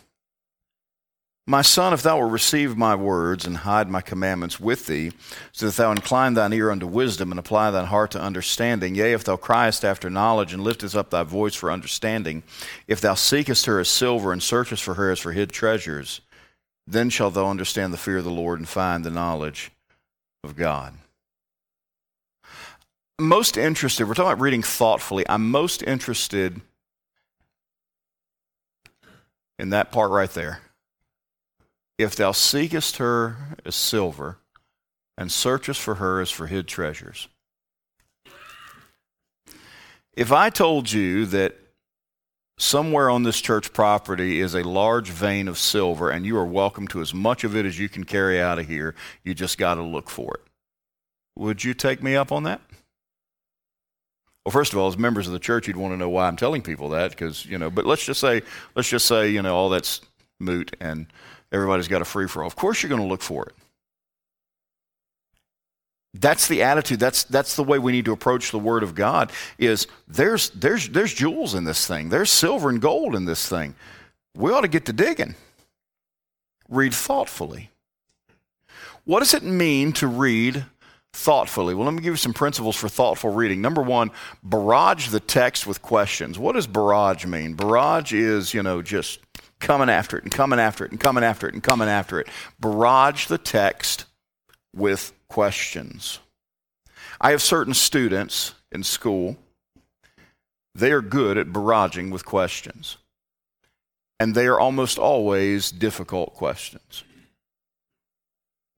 My 1.50 1.62
son, 1.62 1.94
if 1.94 2.04
thou 2.04 2.20
wilt 2.20 2.32
receive 2.32 2.76
my 2.76 2.94
words 2.94 3.46
and 3.46 3.58
hide 3.58 3.90
my 3.90 4.02
commandments 4.02 4.60
with 4.60 4.86
thee, 4.86 5.14
so 5.54 5.66
that 5.66 5.76
thou 5.76 5.92
incline 5.92 6.34
thine 6.34 6.52
ear 6.52 6.70
unto 6.70 6.86
wisdom 6.86 7.32
and 7.32 7.40
apply 7.40 7.72
thine 7.72 7.86
heart 7.86 8.12
to 8.12 8.22
understanding, 8.22 8.96
yea, 8.96 9.14
if 9.14 9.24
thou 9.24 9.38
criest 9.38 9.86
after 9.86 10.10
knowledge 10.10 10.54
and 10.54 10.62
liftest 10.62 10.96
up 10.96 11.10
thy 11.10 11.24
voice 11.24 11.56
for 11.56 11.72
understanding, 11.72 12.44
if 12.86 13.00
thou 13.00 13.14
seekest 13.14 13.66
her 13.66 13.80
as 13.80 13.88
silver 13.88 14.34
and 14.34 14.44
searchest 14.44 14.84
for 14.84 14.96
her 14.96 15.10
as 15.10 15.20
for 15.20 15.32
hid 15.32 15.50
treasures, 15.52 16.20
then 16.86 17.10
shalt 17.10 17.34
thou 17.34 17.50
understand 17.50 17.94
the 17.94 17.98
fear 17.98 18.18
of 18.18 18.26
the 18.26 18.30
Lord 18.30 18.60
and 18.60 18.68
find 18.68 19.06
the 19.06 19.10
knowledge 19.10 19.72
of 20.44 20.58
God 20.58 20.94
most 23.20 23.58
interested, 23.58 24.08
we're 24.08 24.14
talking 24.14 24.32
about 24.32 24.42
reading 24.42 24.62
thoughtfully. 24.62 25.26
I'm 25.28 25.50
most 25.50 25.82
interested 25.82 26.62
in 29.58 29.72
that 29.72 29.92
part 29.92 30.12
right 30.12 30.30
there. 30.30 30.62
If 31.98 32.16
thou 32.16 32.32
seekest 32.32 32.98
her 32.98 33.38
as 33.66 33.76
silver, 33.76 34.38
and 35.18 35.32
searchest 35.32 35.82
for 35.82 35.96
her 35.96 36.22
as 36.22 36.30
for 36.30 36.48
hid 36.48 36.68
treasures. 36.68 37.28
If 40.14 40.32
I 40.32 40.50
told 40.50 40.92
you 40.92 41.26
that 41.28 41.56
somewhere 42.60 43.10
on 43.10 43.24
this 43.24 43.42
church 43.42 43.74
property 43.74 44.40
is 44.40 44.56
a 44.56 44.64
large 44.64 45.10
vein 45.10 45.48
of 45.48 45.58
silver, 45.58 46.10
and 46.10 46.26
you 46.26 46.38
are 46.38 46.46
welcome 46.46 46.88
to 46.90 47.02
as 47.02 47.14
much 47.14 47.44
of 47.44 47.56
it 47.56 47.66
as 47.66 47.80
you 47.80 47.90
can 47.90 48.04
carry 48.04 48.40
out 48.40 48.60
of 48.60 48.68
here, 48.68 48.96
you 49.24 49.34
just 49.34 49.58
got 49.58 49.76
to 49.76 49.84
look 49.84 50.10
for 50.10 50.36
it. 50.36 50.42
Would 51.36 51.64
you 51.64 51.74
take 51.74 52.02
me 52.02 52.16
up 52.16 52.32
on 52.32 52.44
that? 52.44 52.62
Well, 54.46 54.52
first 54.52 54.74
of 54.74 54.80
all, 54.80 54.88
as 54.88 54.98
members 54.98 55.28
of 55.28 55.34
the 55.34 55.40
church, 55.40 55.68
you'd 55.68 55.78
want 55.78 55.94
to 55.94 55.98
know 55.98 56.10
why 56.10 56.28
I'm 56.28 56.38
telling 56.38 56.62
people 56.62 56.90
that, 56.90 57.12
because 57.12 57.46
you 57.46 57.58
know. 57.58 57.70
But 57.70 57.86
let's 57.86 58.06
just 58.06 58.22
say, 58.22 58.42
let's 58.76 58.90
just 58.90 59.06
say, 59.06 59.30
you 59.30 59.42
know, 59.42 59.56
all 59.56 59.70
that's 59.70 60.02
moot, 60.40 60.76
and 60.80 61.08
everybody's 61.52 61.88
got 61.88 62.02
a 62.02 62.06
free 62.06 62.28
for 62.28 62.44
all. 62.44 62.48
Of 62.48 62.56
course, 62.56 62.82
you're 62.82 62.90
going 62.90 63.02
to 63.02 63.08
look 63.08 63.22
for 63.22 63.46
it. 63.46 63.56
That's 66.14 66.48
the 66.48 66.64
attitude. 66.64 67.00
That's 67.00 67.26
that's 67.26 67.56
the 67.56 67.64
way 67.64 67.78
we 67.78 67.92
need 67.92 68.06
to 68.06 68.12
approach 68.12 68.52
the 68.52 68.60
Word 68.60 68.82
of 68.82 68.96
God. 68.96 69.32
Is 69.58 69.88
there's 70.08 70.50
there's 70.52 70.90
there's 70.90 71.14
jewels 71.14 71.54
in 71.54 71.64
this 71.64 71.86
thing. 71.86 72.10
There's 72.10 72.32
silver 72.32 72.70
and 72.70 72.82
gold 72.82 73.14
in 73.14 73.26
this 73.26 73.48
thing. 73.48 73.76
We 74.36 74.52
ought 74.52 74.62
to 74.62 74.68
get 74.68 74.86
to 74.86 74.94
digging. 74.94 75.36
Read 76.70 76.94
thoughtfully. 76.94 77.70
What 79.06 79.20
does 79.20 79.34
it 79.34 79.44
mean 79.44 79.94
to 79.94 80.08
read 80.08 80.66
thoughtfully. 81.18 81.74
Well, 81.74 81.86
let 81.86 81.94
me 81.94 82.02
give 82.02 82.14
you 82.14 82.18
some 82.18 82.34
principles 82.34 82.76
for 82.76 82.88
thoughtful 82.88 83.32
reading. 83.32 83.60
Number 83.60 83.82
one, 83.82 84.12
barrage 84.44 85.10
the 85.10 85.20
text 85.20 85.66
with 85.66 85.82
questions. 85.82 86.38
What 86.38 86.54
does 86.54 86.68
barrage 86.68 87.26
mean? 87.26 87.56
Barrage 87.56 88.14
is, 88.14 88.54
you 88.54 88.62
know, 88.62 88.82
just 88.82 89.20
coming 89.60 89.90
after 89.90 90.18
it 90.18 90.24
and 90.24 90.32
coming 90.32 90.60
after 90.60 90.86
it 90.86 90.92
and 90.92 91.00
coming 91.00 91.24
after 91.24 91.48
it 91.48 91.54
and 91.54 91.64
coming 91.64 91.88
after 91.88 92.20
it. 92.20 92.28
Barrage 92.60 93.28
the 93.28 93.38
text 93.38 94.06
with 94.76 95.14
questions. 95.28 96.20
I 97.20 97.32
have 97.32 97.42
certain 97.42 97.74
students 97.74 98.54
in 98.72 98.84
school, 98.84 99.38
they 100.76 100.92
are 100.92 101.02
good 101.02 101.38
at 101.38 101.48
barraging 101.48 102.12
with 102.12 102.26
questions. 102.26 102.98
And 104.20 104.34
they 104.34 104.48
are 104.48 104.60
almost 104.60 104.98
always 104.98 105.72
difficult 105.72 106.34
questions. 106.34 107.04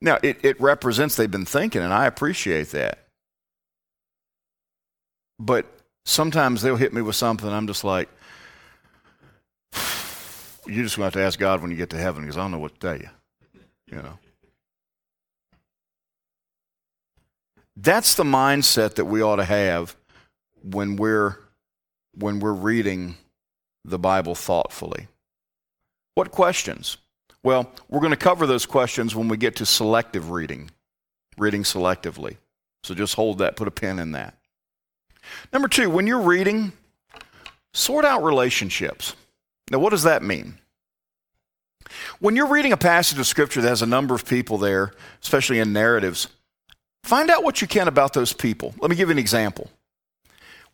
Now, 0.01 0.17
it, 0.23 0.37
it 0.43 0.59
represents 0.61 1.15
they've 1.15 1.29
been 1.29 1.45
thinking, 1.45 1.81
and 1.81 1.93
I 1.93 2.05
appreciate 2.05 2.69
that. 2.71 2.99
But 5.39 5.65
sometimes 6.05 6.61
they'll 6.61 6.75
hit 6.75 6.93
me 6.93 7.01
with 7.01 7.15
something, 7.15 7.49
I'm 7.49 7.67
just 7.67 7.83
like, 7.83 8.09
you 10.69 10.83
just 10.83 10.97
going 10.97 11.09
to 11.11 11.17
have 11.17 11.23
to 11.23 11.27
ask 11.27 11.39
God 11.39 11.61
when 11.61 11.71
you 11.71 11.77
get 11.77 11.89
to 11.91 11.97
heaven 11.97 12.23
because 12.23 12.37
I 12.37 12.41
don't 12.41 12.51
know 12.51 12.59
what 12.59 12.73
to 12.75 12.79
tell 12.79 12.97
you. 12.97 13.09
You 13.87 14.01
know. 14.01 14.19
That's 17.75 18.15
the 18.15 18.23
mindset 18.23 18.95
that 18.95 19.05
we 19.05 19.21
ought 19.21 19.37
to 19.37 19.45
have 19.45 19.95
when 20.63 20.95
we're 20.95 21.37
when 22.13 22.39
we're 22.39 22.53
reading 22.53 23.15
the 23.85 23.99
Bible 23.99 24.35
thoughtfully. 24.35 25.07
What 26.15 26.31
questions? 26.31 26.97
Well, 27.43 27.71
we're 27.87 28.01
going 28.01 28.11
to 28.11 28.17
cover 28.17 28.45
those 28.45 28.65
questions 28.65 29.15
when 29.15 29.29
we 29.29 29.37
get 29.37 29.55
to 29.57 29.65
selective 29.65 30.31
reading, 30.31 30.71
reading 31.37 31.63
selectively. 31.63 32.35
So 32.83 32.93
just 32.93 33.15
hold 33.15 33.37
that, 33.37 33.55
put 33.55 33.67
a 33.67 33.71
pin 33.71 33.99
in 33.99 34.11
that. 34.11 34.35
Number 35.53 35.67
two, 35.67 35.89
when 35.89 36.07
you're 36.07 36.21
reading, 36.21 36.73
sort 37.73 38.03
out 38.03 38.23
relationships. 38.23 39.15
Now, 39.71 39.79
what 39.79 39.91
does 39.91 40.03
that 40.03 40.23
mean? 40.23 40.57
When 42.19 42.35
you're 42.35 42.47
reading 42.47 42.73
a 42.73 42.77
passage 42.77 43.19
of 43.19 43.27
Scripture 43.27 43.61
that 43.61 43.69
has 43.69 43.81
a 43.81 43.87
number 43.87 44.15
of 44.15 44.25
people 44.25 44.57
there, 44.57 44.93
especially 45.21 45.59
in 45.59 45.73
narratives, 45.73 46.27
find 47.03 47.29
out 47.29 47.43
what 47.43 47.61
you 47.61 47.67
can 47.67 47.87
about 47.87 48.13
those 48.13 48.33
people. 48.33 48.73
Let 48.79 48.89
me 48.89 48.95
give 48.95 49.09
you 49.09 49.13
an 49.13 49.19
example. 49.19 49.69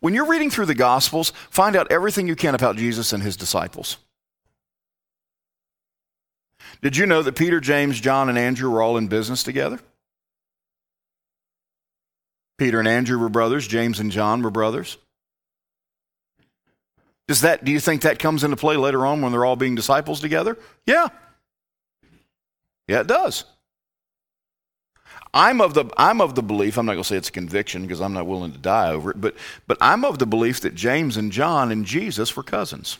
When 0.00 0.14
you're 0.14 0.26
reading 0.26 0.50
through 0.50 0.66
the 0.66 0.74
Gospels, 0.74 1.32
find 1.50 1.74
out 1.74 1.90
everything 1.90 2.28
you 2.28 2.36
can 2.36 2.54
about 2.54 2.76
Jesus 2.76 3.12
and 3.12 3.22
his 3.22 3.36
disciples. 3.36 3.96
Did 6.82 6.96
you 6.96 7.06
know 7.06 7.22
that 7.22 7.36
Peter, 7.36 7.60
James, 7.60 8.00
John, 8.00 8.28
and 8.28 8.38
Andrew 8.38 8.70
were 8.70 8.82
all 8.82 8.96
in 8.96 9.08
business 9.08 9.42
together? 9.42 9.80
Peter 12.58 12.78
and 12.78 12.88
Andrew 12.88 13.18
were 13.18 13.28
brothers, 13.28 13.66
James 13.66 14.00
and 14.00 14.10
John 14.10 14.42
were 14.42 14.50
brothers. 14.50 14.98
Does 17.28 17.40
that 17.40 17.64
do 17.64 17.72
you 17.72 17.80
think 17.80 18.02
that 18.02 18.18
comes 18.18 18.44
into 18.44 18.56
play 18.56 18.76
later 18.76 19.04
on 19.04 19.20
when 19.20 19.32
they're 19.32 19.44
all 19.44 19.56
being 19.56 19.74
disciples 19.74 20.20
together? 20.20 20.58
Yeah. 20.86 21.08
Yeah, 22.88 23.00
it 23.00 23.08
does. 23.08 23.44
I'm 25.34 25.60
of 25.60 25.74
the 25.74 25.86
I'm 25.98 26.20
of 26.20 26.34
the 26.34 26.42
belief, 26.42 26.78
I'm 26.78 26.86
not 26.86 26.92
going 26.92 27.02
to 27.02 27.08
say 27.08 27.16
it's 27.16 27.28
a 27.28 27.32
conviction 27.32 27.82
because 27.82 28.00
I'm 28.00 28.12
not 28.12 28.26
willing 28.26 28.52
to 28.52 28.58
die 28.58 28.90
over 28.90 29.10
it, 29.10 29.20
but 29.20 29.34
but 29.66 29.76
I'm 29.80 30.04
of 30.04 30.18
the 30.18 30.26
belief 30.26 30.60
that 30.60 30.74
James 30.74 31.16
and 31.16 31.32
John 31.32 31.72
and 31.72 31.84
Jesus 31.84 32.34
were 32.36 32.42
cousins 32.42 32.98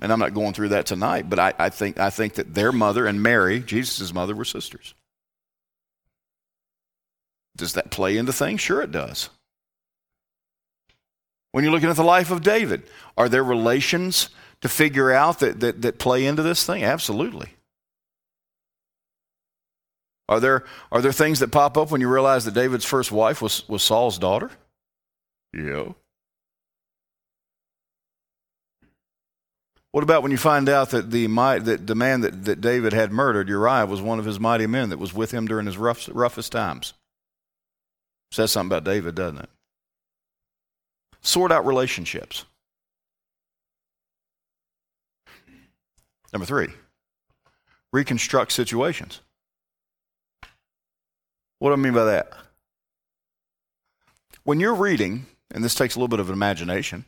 and 0.00 0.12
I'm 0.12 0.18
not 0.18 0.34
going 0.34 0.52
through 0.52 0.68
that 0.68 0.86
tonight, 0.86 1.28
but 1.28 1.38
I, 1.38 1.54
I, 1.58 1.68
think, 1.70 1.98
I 1.98 2.10
think 2.10 2.34
that 2.34 2.54
their 2.54 2.70
mother 2.72 3.06
and 3.06 3.22
Mary, 3.22 3.60
Jesus' 3.60 4.14
mother, 4.14 4.34
were 4.34 4.44
sisters. 4.44 4.94
Does 7.56 7.72
that 7.72 7.90
play 7.90 8.16
into 8.16 8.32
things? 8.32 8.60
Sure, 8.60 8.80
it 8.80 8.92
does. 8.92 9.30
When 11.52 11.64
you're 11.64 11.72
looking 11.72 11.88
at 11.88 11.96
the 11.96 12.04
life 12.04 12.30
of 12.30 12.42
David, 12.42 12.82
are 13.16 13.28
there 13.28 13.42
relations 13.42 14.28
to 14.60 14.68
figure 14.68 15.12
out 15.12 15.38
that, 15.40 15.60
that, 15.60 15.82
that 15.82 15.98
play 15.98 16.26
into 16.26 16.42
this 16.42 16.64
thing? 16.64 16.84
Absolutely. 16.84 17.50
Are 20.28 20.40
there, 20.40 20.64
are 20.92 21.00
there 21.00 21.12
things 21.12 21.38
that 21.40 21.50
pop 21.50 21.78
up 21.78 21.90
when 21.90 22.02
you 22.02 22.08
realize 22.08 22.44
that 22.44 22.54
David's 22.54 22.84
first 22.84 23.10
wife 23.10 23.40
was, 23.40 23.66
was 23.68 23.82
Saul's 23.82 24.18
daughter? 24.18 24.50
Yeah. 25.54 25.92
What 29.92 30.04
about 30.04 30.22
when 30.22 30.30
you 30.30 30.38
find 30.38 30.68
out 30.68 30.90
that 30.90 31.10
the, 31.10 31.26
that 31.26 31.86
the 31.86 31.94
man 31.94 32.20
that, 32.20 32.44
that 32.44 32.60
David 32.60 32.92
had 32.92 33.10
murdered, 33.10 33.48
Uriah, 33.48 33.86
was 33.86 34.02
one 34.02 34.18
of 34.18 34.26
his 34.26 34.38
mighty 34.38 34.66
men 34.66 34.90
that 34.90 34.98
was 34.98 35.14
with 35.14 35.30
him 35.30 35.46
during 35.46 35.64
his 35.64 35.78
rough, 35.78 36.08
roughest 36.12 36.52
times? 36.52 36.92
Says 38.30 38.52
something 38.52 38.68
about 38.68 38.84
David, 38.84 39.14
doesn't 39.14 39.38
it? 39.38 39.50
Sort 41.20 41.52
out 41.52 41.66
relationships. 41.66 42.44
Number 46.32 46.46
three, 46.46 46.68
reconstruct 47.92 48.52
situations. 48.52 49.20
What 51.58 51.70
do 51.70 51.74
I 51.74 51.76
mean 51.76 51.94
by 51.94 52.04
that? 52.04 52.32
When 54.44 54.60
you're 54.60 54.74
reading, 54.74 55.26
and 55.50 55.64
this 55.64 55.74
takes 55.74 55.94
a 55.94 55.98
little 55.98 56.08
bit 56.08 56.20
of 56.20 56.30
imagination, 56.30 57.04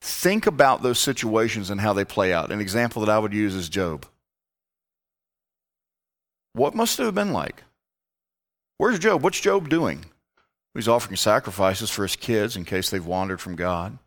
think 0.00 0.46
about 0.46 0.82
those 0.82 0.98
situations 0.98 1.70
and 1.70 1.80
how 1.80 1.92
they 1.92 2.04
play 2.04 2.32
out. 2.32 2.52
An 2.52 2.60
example 2.60 3.00
that 3.00 3.10
I 3.10 3.18
would 3.18 3.32
use 3.32 3.54
is 3.54 3.68
Job. 3.68 4.06
What 6.52 6.74
must 6.74 6.98
it 6.98 7.04
have 7.04 7.14
been 7.14 7.32
like? 7.32 7.62
Where's 8.78 8.98
Job? 8.98 9.22
What's 9.22 9.40
Job 9.40 9.68
doing? 9.68 10.04
He's 10.74 10.88
offering 10.88 11.16
sacrifices 11.16 11.90
for 11.90 12.02
his 12.02 12.16
kids 12.16 12.56
in 12.56 12.64
case 12.64 12.90
they've 12.90 13.04
wandered 13.04 13.40
from 13.40 13.56
God. 13.56 13.98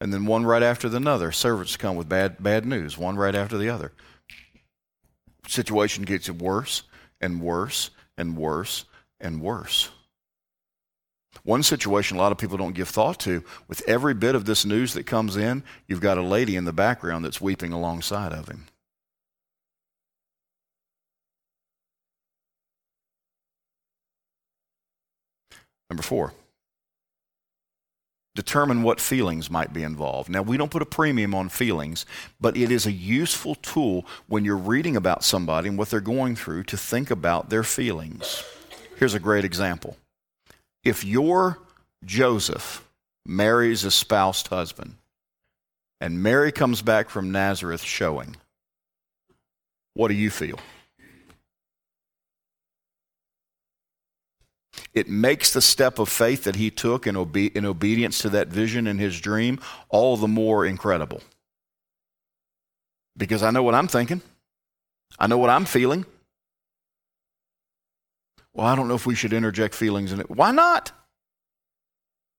And 0.00 0.12
then 0.12 0.26
one 0.26 0.44
right 0.44 0.62
after 0.62 0.88
the 0.88 1.08
other. 1.08 1.32
Servants 1.32 1.76
come 1.76 1.96
with 1.96 2.08
bad, 2.08 2.42
bad 2.42 2.66
news, 2.66 2.98
one 2.98 3.16
right 3.16 3.34
after 3.34 3.56
the 3.56 3.68
other. 3.68 3.92
Situation 5.46 6.04
gets 6.04 6.30
worse 6.30 6.82
and 7.20 7.40
worse 7.40 7.90
and 8.16 8.36
worse 8.36 8.84
and 9.20 9.40
worse. 9.40 9.90
One 11.44 11.62
situation 11.62 12.16
a 12.16 12.20
lot 12.20 12.32
of 12.32 12.38
people 12.38 12.58
don't 12.58 12.74
give 12.74 12.88
thought 12.88 13.18
to 13.20 13.42
with 13.66 13.82
every 13.88 14.14
bit 14.14 14.34
of 14.34 14.44
this 14.44 14.64
news 14.64 14.94
that 14.94 15.04
comes 15.04 15.36
in, 15.36 15.64
you've 15.88 16.00
got 16.00 16.18
a 16.18 16.22
lady 16.22 16.56
in 16.56 16.64
the 16.64 16.72
background 16.72 17.24
that's 17.24 17.40
weeping 17.40 17.72
alongside 17.72 18.32
of 18.32 18.48
him. 18.48 18.66
Number 25.92 26.02
four, 26.02 26.32
determine 28.34 28.82
what 28.82 28.98
feelings 28.98 29.50
might 29.50 29.74
be 29.74 29.82
involved. 29.82 30.30
Now, 30.30 30.40
we 30.40 30.56
don't 30.56 30.70
put 30.70 30.80
a 30.80 30.86
premium 30.86 31.34
on 31.34 31.50
feelings, 31.50 32.06
but 32.40 32.56
it 32.56 32.72
is 32.72 32.86
a 32.86 32.92
useful 32.92 33.56
tool 33.56 34.06
when 34.26 34.42
you're 34.42 34.56
reading 34.56 34.96
about 34.96 35.22
somebody 35.22 35.68
and 35.68 35.76
what 35.76 35.90
they're 35.90 36.00
going 36.00 36.34
through 36.34 36.62
to 36.62 36.78
think 36.78 37.10
about 37.10 37.50
their 37.50 37.62
feelings. 37.62 38.42
Here's 38.96 39.12
a 39.12 39.20
great 39.20 39.44
example. 39.44 39.98
If 40.82 41.04
you're 41.04 41.58
Joseph 42.06 42.88
marries 43.26 43.84
a 43.84 43.90
spoused 43.90 44.46
husband 44.46 44.94
and 46.00 46.22
Mary 46.22 46.52
comes 46.52 46.80
back 46.80 47.10
from 47.10 47.32
Nazareth 47.32 47.82
showing, 47.82 48.36
what 49.92 50.08
do 50.08 50.14
you 50.14 50.30
feel? 50.30 50.58
It 54.94 55.08
makes 55.08 55.52
the 55.52 55.62
step 55.62 55.98
of 55.98 56.08
faith 56.08 56.44
that 56.44 56.56
he 56.56 56.70
took 56.70 57.06
in, 57.06 57.16
obe- 57.16 57.56
in 57.56 57.64
obedience 57.64 58.18
to 58.20 58.28
that 58.30 58.48
vision 58.48 58.86
and 58.86 59.00
his 59.00 59.20
dream 59.20 59.58
all 59.88 60.16
the 60.16 60.28
more 60.28 60.66
incredible. 60.66 61.22
Because 63.16 63.42
I 63.42 63.50
know 63.50 63.62
what 63.62 63.74
I'm 63.74 63.88
thinking, 63.88 64.20
I 65.18 65.26
know 65.26 65.38
what 65.38 65.50
I'm 65.50 65.64
feeling. 65.64 66.04
Well, 68.54 68.66
I 68.66 68.76
don't 68.76 68.88
know 68.88 68.94
if 68.94 69.06
we 69.06 69.14
should 69.14 69.32
interject 69.32 69.74
feelings 69.74 70.12
in 70.12 70.20
it. 70.20 70.30
Why 70.30 70.50
not? 70.50 70.92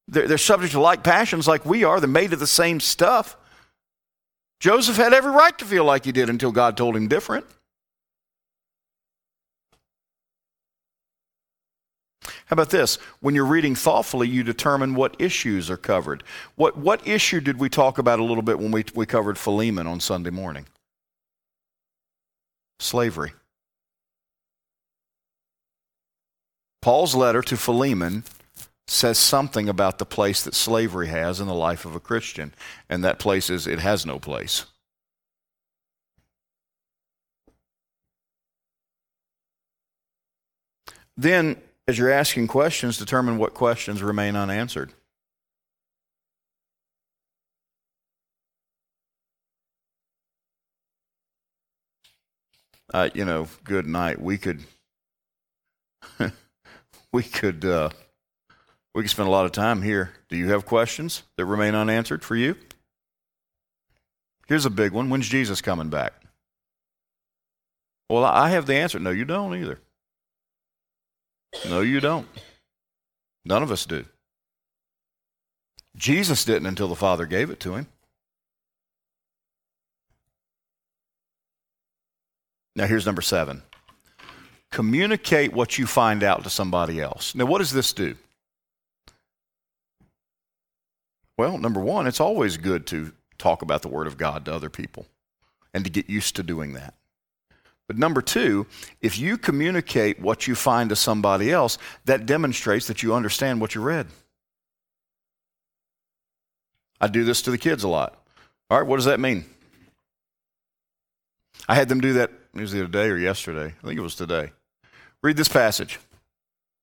They're, 0.08 0.28
they're 0.28 0.38
subject 0.38 0.74
to 0.74 0.80
like 0.80 1.04
passions 1.04 1.48
like 1.48 1.66
we 1.66 1.84
are. 1.84 2.00
They're 2.00 2.10
made 2.10 2.34
of 2.34 2.40
the 2.40 2.48
same 2.48 2.80
stuff. 2.80 3.36
Joseph 4.60 4.98
had 4.98 5.14
every 5.14 5.32
right 5.32 5.58
to 5.58 5.66
feel 5.66 5.86
like 5.86 6.06
he 6.06 6.12
did 6.12 6.30
until 6.30 6.52
God 6.52 6.78
told 6.78 6.96
him 6.96 7.08
different. 7.08 7.46
How 12.48 12.56
about 12.56 12.70
this? 12.70 12.98
When 13.22 13.36
you're 13.36 13.46
reading 13.46 13.76
thoughtfully, 13.76 14.28
you 14.28 14.44
determine 14.44 14.96
what 14.96 15.16
issues 15.20 15.70
are 15.70 15.78
covered. 15.78 16.24
What, 16.56 16.78
what 16.78 17.08
issue 17.08 17.40
did 17.40 17.60
we 17.60 17.70
talk 17.70 17.98
about 17.98 18.20
a 18.20 18.24
little 18.24 18.44
bit 18.44 18.60
when 18.60 18.72
we, 18.72 18.84
we 18.94 19.06
covered 19.06 19.38
Philemon 19.38 19.88
on 19.88 20.00
Sunday 20.00 20.30
morning? 20.30 20.66
Slavery. 22.80 23.32
Paul's 26.82 27.16
letter 27.16 27.42
to 27.44 27.56
Philemon 27.56 28.26
says 28.88 29.18
something 29.18 29.70
about 29.70 30.00
the 30.00 30.06
place 30.06 30.44
that 30.44 30.54
slavery 30.54 31.08
has 31.08 31.40
in 31.40 31.48
the 31.48 31.54
life 31.54 31.86
of 31.86 31.96
a 31.96 32.00
Christian, 32.00 32.54
and 32.90 33.04
that 33.04 33.20
place 33.20 33.50
is 33.50 33.66
it 33.66 33.80
has 33.80 34.06
no 34.06 34.20
place. 34.20 34.66
Then 41.16 41.58
as 41.88 41.98
you're 41.98 42.12
asking 42.12 42.48
questions, 42.48 42.98
determine 42.98 43.38
what 43.38 43.54
questions 43.54 44.02
remain 44.02 44.36
unanswered. 44.36 44.94
Uh, 52.94 53.10
you 53.14 53.26
know, 53.26 53.48
good 53.64 53.88
night. 53.88 54.22
We 54.22 54.38
could, 54.38 54.64
we 57.12 57.24
could, 57.24 57.66
uh, 57.66 57.90
we 58.94 59.02
could 59.02 59.10
spend 59.10 59.28
a 59.28 59.32
lot 59.32 59.46
of 59.46 59.52
time 59.52 59.82
here. 59.82 60.12
Do 60.30 60.38
you 60.38 60.50
have 60.50 60.66
questions 60.66 61.24
that 61.38 61.46
remain 61.46 61.74
unanswered 61.74 62.24
for 62.24 62.36
you? 62.36 62.56
Here's 64.48 64.66
a 64.66 64.70
big 64.70 64.92
one. 64.92 65.10
When's 65.10 65.28
Jesus 65.28 65.62
coming 65.62 65.90
back? 65.90 66.14
Well, 68.10 68.24
I 68.24 68.50
have 68.50 68.68
the 68.68 68.76
answer. 68.76 69.00
No, 69.00 69.10
you 69.10 69.26
don't 69.26 69.56
either. 69.56 69.80
No, 71.70 71.82
you 71.82 72.00
don't. 72.00 72.28
None 73.46 73.64
of 73.64 73.72
us 73.72 73.86
do. 73.86 74.06
Jesus 75.96 76.44
didn't 76.46 76.66
until 76.66 76.88
the 76.88 76.96
Father 76.96 77.26
gave 77.26 77.50
it 77.50 77.60
to 77.62 77.76
him. 77.76 77.88
Now, 82.76 82.88
here's 82.88 83.06
number 83.06 83.22
seven 83.22 83.62
communicate 84.72 85.54
what 85.54 85.78
you 85.78 85.86
find 85.86 86.24
out 86.24 86.44
to 86.44 86.50
somebody 86.50 87.00
else. 87.00 87.36
Now, 87.36 87.46
what 87.46 87.60
does 87.60 87.72
this 87.72 87.94
do? 87.94 88.16
Well, 91.38 91.60
number 91.60 91.80
one, 91.80 92.08
it's 92.08 92.20
always 92.20 92.58
good 92.58 92.88
to 92.88 93.12
talk 93.38 93.62
about 93.62 93.84
the 93.84 93.88
Word 93.88 94.08
of 94.08 94.18
God 94.18 94.46
to 94.46 94.54
other 94.54 94.72
people 94.72 95.06
and 95.74 95.84
to 95.84 95.92
get 95.92 96.10
used 96.10 96.36
to 96.38 96.44
doing 96.44 96.74
that. 96.74 96.96
But 97.88 97.98
number 97.98 98.22
two, 98.22 98.66
if 99.02 99.20
you 99.20 99.38
communicate 99.38 100.20
what 100.20 100.48
you 100.48 100.56
find 100.56 100.90
to 100.90 100.96
somebody 100.96 101.52
else, 101.52 101.78
that 102.06 102.26
demonstrates 102.26 102.88
that 102.88 103.04
you 103.04 103.14
understand 103.14 103.60
what 103.60 103.76
you 103.76 103.82
read. 103.82 104.08
I 107.02 107.08
do 107.08 107.24
this 107.24 107.42
to 107.44 107.52
the 107.52 107.58
kids 107.58 107.84
a 107.84 107.90
lot. 107.90 108.18
All 108.70 108.80
right, 108.80 108.88
what 108.88 108.96
does 108.96 109.06
that 109.06 109.20
mean? 109.20 109.46
I 111.68 111.76
had 111.76 111.90
them 111.90 112.02
do 112.02 112.14
that, 112.14 112.32
it 112.56 112.62
was 112.62 112.72
the 112.72 112.80
other 112.80 112.88
day 112.88 113.10
or 113.10 113.18
yesterday. 113.18 113.74
I 113.84 113.88
think 113.88 114.00
it 114.00 114.04
was 114.04 114.16
today. 114.16 114.52
Read 115.22 115.38
this 115.38 115.48
passage. 115.48 116.00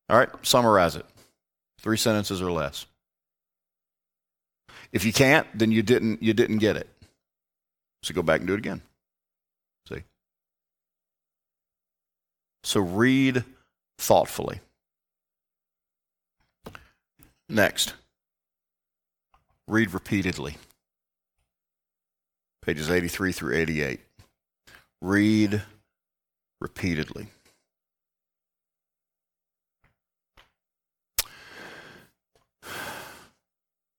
All 0.09 0.19
right, 0.19 0.29
summarize 0.43 0.97
it. 0.97 1.07
Three 1.81 1.97
sentences 1.97 2.43
or 2.43 2.51
less. 2.51 2.87
If 4.93 5.05
you 5.05 5.13
can't, 5.13 5.47
then 5.55 5.71
you 5.71 5.83
didn't 5.83 6.23
you 6.23 6.35
didn't 6.35 6.59
get 6.59 6.77
it. 6.77 6.89
So 8.03 8.13
go 8.15 8.23
back 8.23 8.41
and 8.41 8.47
do 8.47 8.55
it 8.55 8.59
again. 8.59 8.83
So 12.63 12.81
read 12.81 13.45
thoughtfully. 13.99 14.61
Next, 17.49 17.95
read 19.67 19.93
repeatedly. 19.93 20.57
Pages 22.63 22.91
83 22.91 23.33
through 23.33 23.57
88. 23.57 24.01
Read 25.01 25.63
repeatedly. 26.61 27.27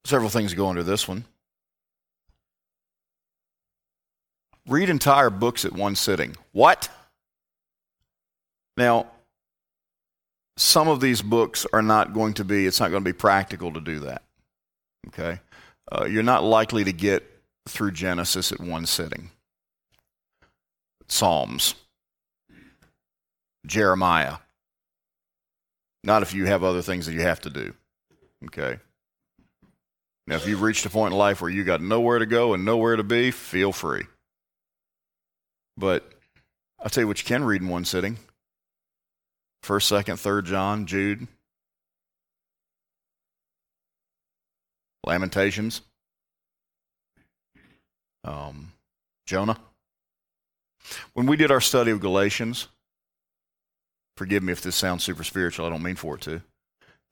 Several 0.05 0.29
things 0.29 0.53
go 0.53 0.69
into 0.69 0.83
this 0.83 1.07
one. 1.07 1.25
Read 4.67 4.89
entire 4.89 5.29
books 5.29 5.65
at 5.65 5.73
one 5.73 5.95
sitting. 5.95 6.35
What? 6.51 6.89
Now, 8.77 9.07
some 10.57 10.87
of 10.87 11.01
these 11.01 11.21
books 11.21 11.65
are 11.73 11.81
not 11.81 12.13
going 12.13 12.33
to 12.35 12.45
be, 12.45 12.65
it's 12.65 12.79
not 12.79 12.91
going 12.91 13.03
to 13.03 13.09
be 13.09 13.17
practical 13.17 13.73
to 13.73 13.81
do 13.81 13.99
that. 13.99 14.23
Okay? 15.07 15.39
Uh, 15.91 16.05
you're 16.05 16.23
not 16.23 16.43
likely 16.43 16.83
to 16.83 16.93
get 16.93 17.27
through 17.67 17.91
Genesis 17.91 18.51
at 18.51 18.59
one 18.59 18.85
sitting. 18.85 19.31
Psalms, 21.07 21.75
Jeremiah. 23.65 24.37
Not 26.03 26.23
if 26.23 26.33
you 26.33 26.45
have 26.45 26.63
other 26.63 26.81
things 26.81 27.05
that 27.05 27.13
you 27.13 27.21
have 27.21 27.41
to 27.41 27.49
do. 27.49 27.73
Okay? 28.45 28.79
Now, 30.27 30.35
if 30.35 30.47
you've 30.47 30.61
reached 30.61 30.85
a 30.85 30.89
point 30.89 31.13
in 31.13 31.17
life 31.17 31.41
where 31.41 31.51
you 31.51 31.63
got 31.63 31.81
nowhere 31.81 32.19
to 32.19 32.25
go 32.25 32.53
and 32.53 32.63
nowhere 32.63 32.95
to 32.95 33.03
be, 33.03 33.31
feel 33.31 33.71
free. 33.71 34.03
But 35.77 36.09
I'll 36.79 36.89
tell 36.89 37.03
you 37.03 37.07
what 37.07 37.21
you 37.21 37.27
can 37.27 37.43
read 37.43 37.61
in 37.61 37.67
one 37.67 37.85
sitting. 37.85 38.17
First, 39.63 39.87
second, 39.87 40.17
third 40.17 40.45
John, 40.45 40.85
Jude, 40.85 41.27
Lamentations, 45.05 45.81
um, 48.23 48.71
Jonah. 49.25 49.57
When 51.13 51.27
we 51.27 51.37
did 51.37 51.51
our 51.51 51.61
study 51.61 51.91
of 51.91 51.99
Galatians, 51.99 52.67
forgive 54.17 54.43
me 54.43 54.51
if 54.51 54.61
this 54.61 54.75
sounds 54.75 55.03
super 55.03 55.23
spiritual, 55.23 55.65
I 55.65 55.69
don't 55.69 55.83
mean 55.83 55.95
for 55.95 56.15
it 56.15 56.21
to, 56.21 56.41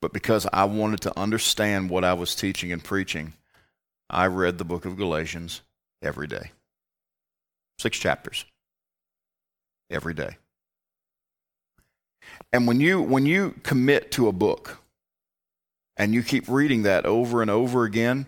but 0.00 0.12
because 0.12 0.46
I 0.52 0.64
wanted 0.64 1.00
to 1.02 1.18
understand 1.18 1.88
what 1.88 2.04
I 2.04 2.14
was 2.14 2.34
teaching 2.34 2.72
and 2.72 2.82
preaching, 2.82 3.34
I 4.08 4.26
read 4.26 4.58
the 4.58 4.64
book 4.64 4.84
of 4.84 4.96
Galatians 4.96 5.62
every 6.02 6.26
day. 6.26 6.50
Six 7.78 7.98
chapters 7.98 8.44
every 9.88 10.14
day. 10.14 10.36
And 12.52 12.66
when 12.66 12.80
you 12.80 13.00
when 13.00 13.26
you 13.26 13.54
commit 13.62 14.10
to 14.12 14.28
a 14.28 14.32
book 14.32 14.78
and 15.96 16.14
you 16.14 16.22
keep 16.22 16.48
reading 16.48 16.82
that 16.82 17.06
over 17.06 17.42
and 17.42 17.50
over 17.50 17.84
again, 17.84 18.26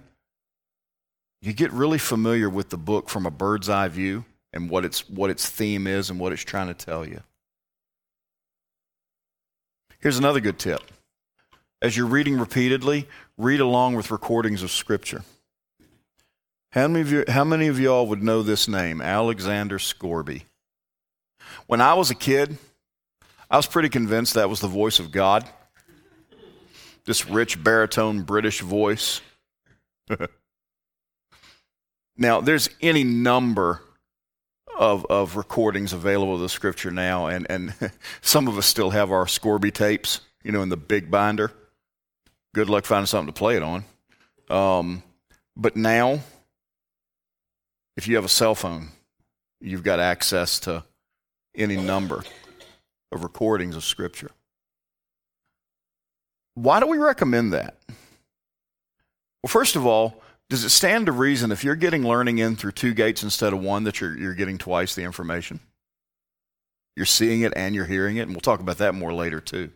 you 1.41 1.53
get 1.53 1.73
really 1.73 1.99
familiar 1.99 2.49
with 2.49 2.71
the 2.71 2.77
book 2.77 3.09
from 3.09 3.27
a 3.27 3.31
bird's 3.31 3.69
eye 3.69 3.89
view 3.89 4.25
and 4.53 4.71
what 4.71 4.85
its 4.85 5.09
what 5.09 5.31
its 5.31 5.49
theme 5.49 5.87
is 5.87 6.11
and 6.11 6.21
what 6.21 6.33
it's 6.33 6.45
trying 6.45 6.69
to 6.69 6.75
tell 6.75 7.07
you. 7.07 7.21
Here's 9.99 10.19
another 10.19 10.41
good 10.41 10.59
tip. 10.59 10.83
As 11.81 11.97
you're 11.97 12.07
reading 12.07 12.39
repeatedly, 12.39 13.09
read 13.37 13.61
along 13.61 13.97
with 13.97 14.11
recordings 14.11 14.63
of 14.63 14.71
scripture. 14.71 15.23
How 16.71 16.89
many 16.89 17.01
of 17.01 17.13
you 17.13 17.25
how 17.29 17.45
many 17.45 17.67
of 17.67 17.79
y'all 17.81 18.07
would 18.07 18.23
know 18.23 18.43
this 18.43 18.69
name, 18.69 19.01
Alexander 19.01 19.79
Scourby? 19.79 20.47
When 21.67 21.81
I 21.81 21.95
was 21.95 22.11
a 22.11 22.15
kid, 22.15 22.57
I 23.53 23.57
was 23.57 23.67
pretty 23.67 23.91
convinced 23.91 24.33
that 24.33 24.49
was 24.49 24.61
the 24.61 24.67
voice 24.67 24.99
of 24.99 25.13
God. 25.13 25.47
This 27.05 27.29
rich 27.29 27.63
baritone 27.63 28.23
British 28.23 28.63
voice. 28.63 29.21
now, 32.17 32.41
there's 32.41 32.71
any 32.81 33.05
number 33.05 33.83
of, 34.79 35.05
of 35.11 35.37
recordings 35.37 35.93
available 35.93 36.37
of 36.37 36.41
the 36.41 36.49
scripture 36.49 36.91
now, 36.91 37.27
and, 37.27 37.47
and 37.51 37.75
some 38.23 38.49
of 38.49 38.57
us 38.57 38.65
still 38.65 38.89
have 38.89 39.13
our 39.13 39.27
Scourby 39.27 39.71
tapes, 39.71 40.23
you 40.43 40.51
know, 40.51 40.63
in 40.63 40.71
the 40.71 40.79
big 40.79 41.11
binder. 41.11 41.53
Good 42.55 42.71
luck 42.71 42.87
finding 42.87 43.05
something 43.05 43.35
to 43.35 43.39
play 43.39 43.57
it 43.57 43.63
on. 43.63 43.85
Um, 44.49 45.03
but 45.59 45.77
now, 45.77 46.21
if 47.99 48.09
you 48.09 48.17
have 48.17 48.25
a 48.25 48.31
cell 48.31 48.55
phone, 48.55 48.89
you've 49.61 49.85
got 49.85 50.01
access 50.01 50.59
to 50.61 50.85
any 51.55 51.77
number 51.77 52.25
of 53.13 53.23
recordings 53.23 53.77
of 53.77 53.85
Scripture. 53.85 54.31
Why 56.55 56.81
do 56.81 56.87
we 56.87 56.99
recommend 56.99 57.53
that? 57.53 57.79
Well, 59.43 59.49
first 59.49 59.77
of 59.77 59.87
all, 59.87 60.23
does 60.51 60.65
it 60.65 60.71
stand 60.71 61.07
to 61.07 61.13
reason 61.13 61.51
if 61.51 61.65
you're 61.65 61.75
getting 61.75 62.03
learning 62.03 62.39
in 62.39 62.57
through 62.57 62.73
two 62.73 62.95
gates 62.95 63.23
instead 63.23 63.53
of 63.53 63.61
one 63.61 63.85
that 63.85 64.01
you're, 64.01 64.17
you're 64.17 64.35
getting 64.35 64.59
twice 64.59 64.95
the 64.95 65.03
information? 65.03 65.61
You're 66.95 67.07
seeing 67.07 67.41
it 67.41 67.53
and 67.57 67.75
you're 67.75 67.87
hearing 67.87 68.19
it, 68.19 68.23
and 68.23 68.33
we'll 68.33 68.41
talk 68.41 68.61
about 68.61 68.79
that 68.79 68.95
more 68.95 69.15
later 69.15 69.41
too. 69.41 69.71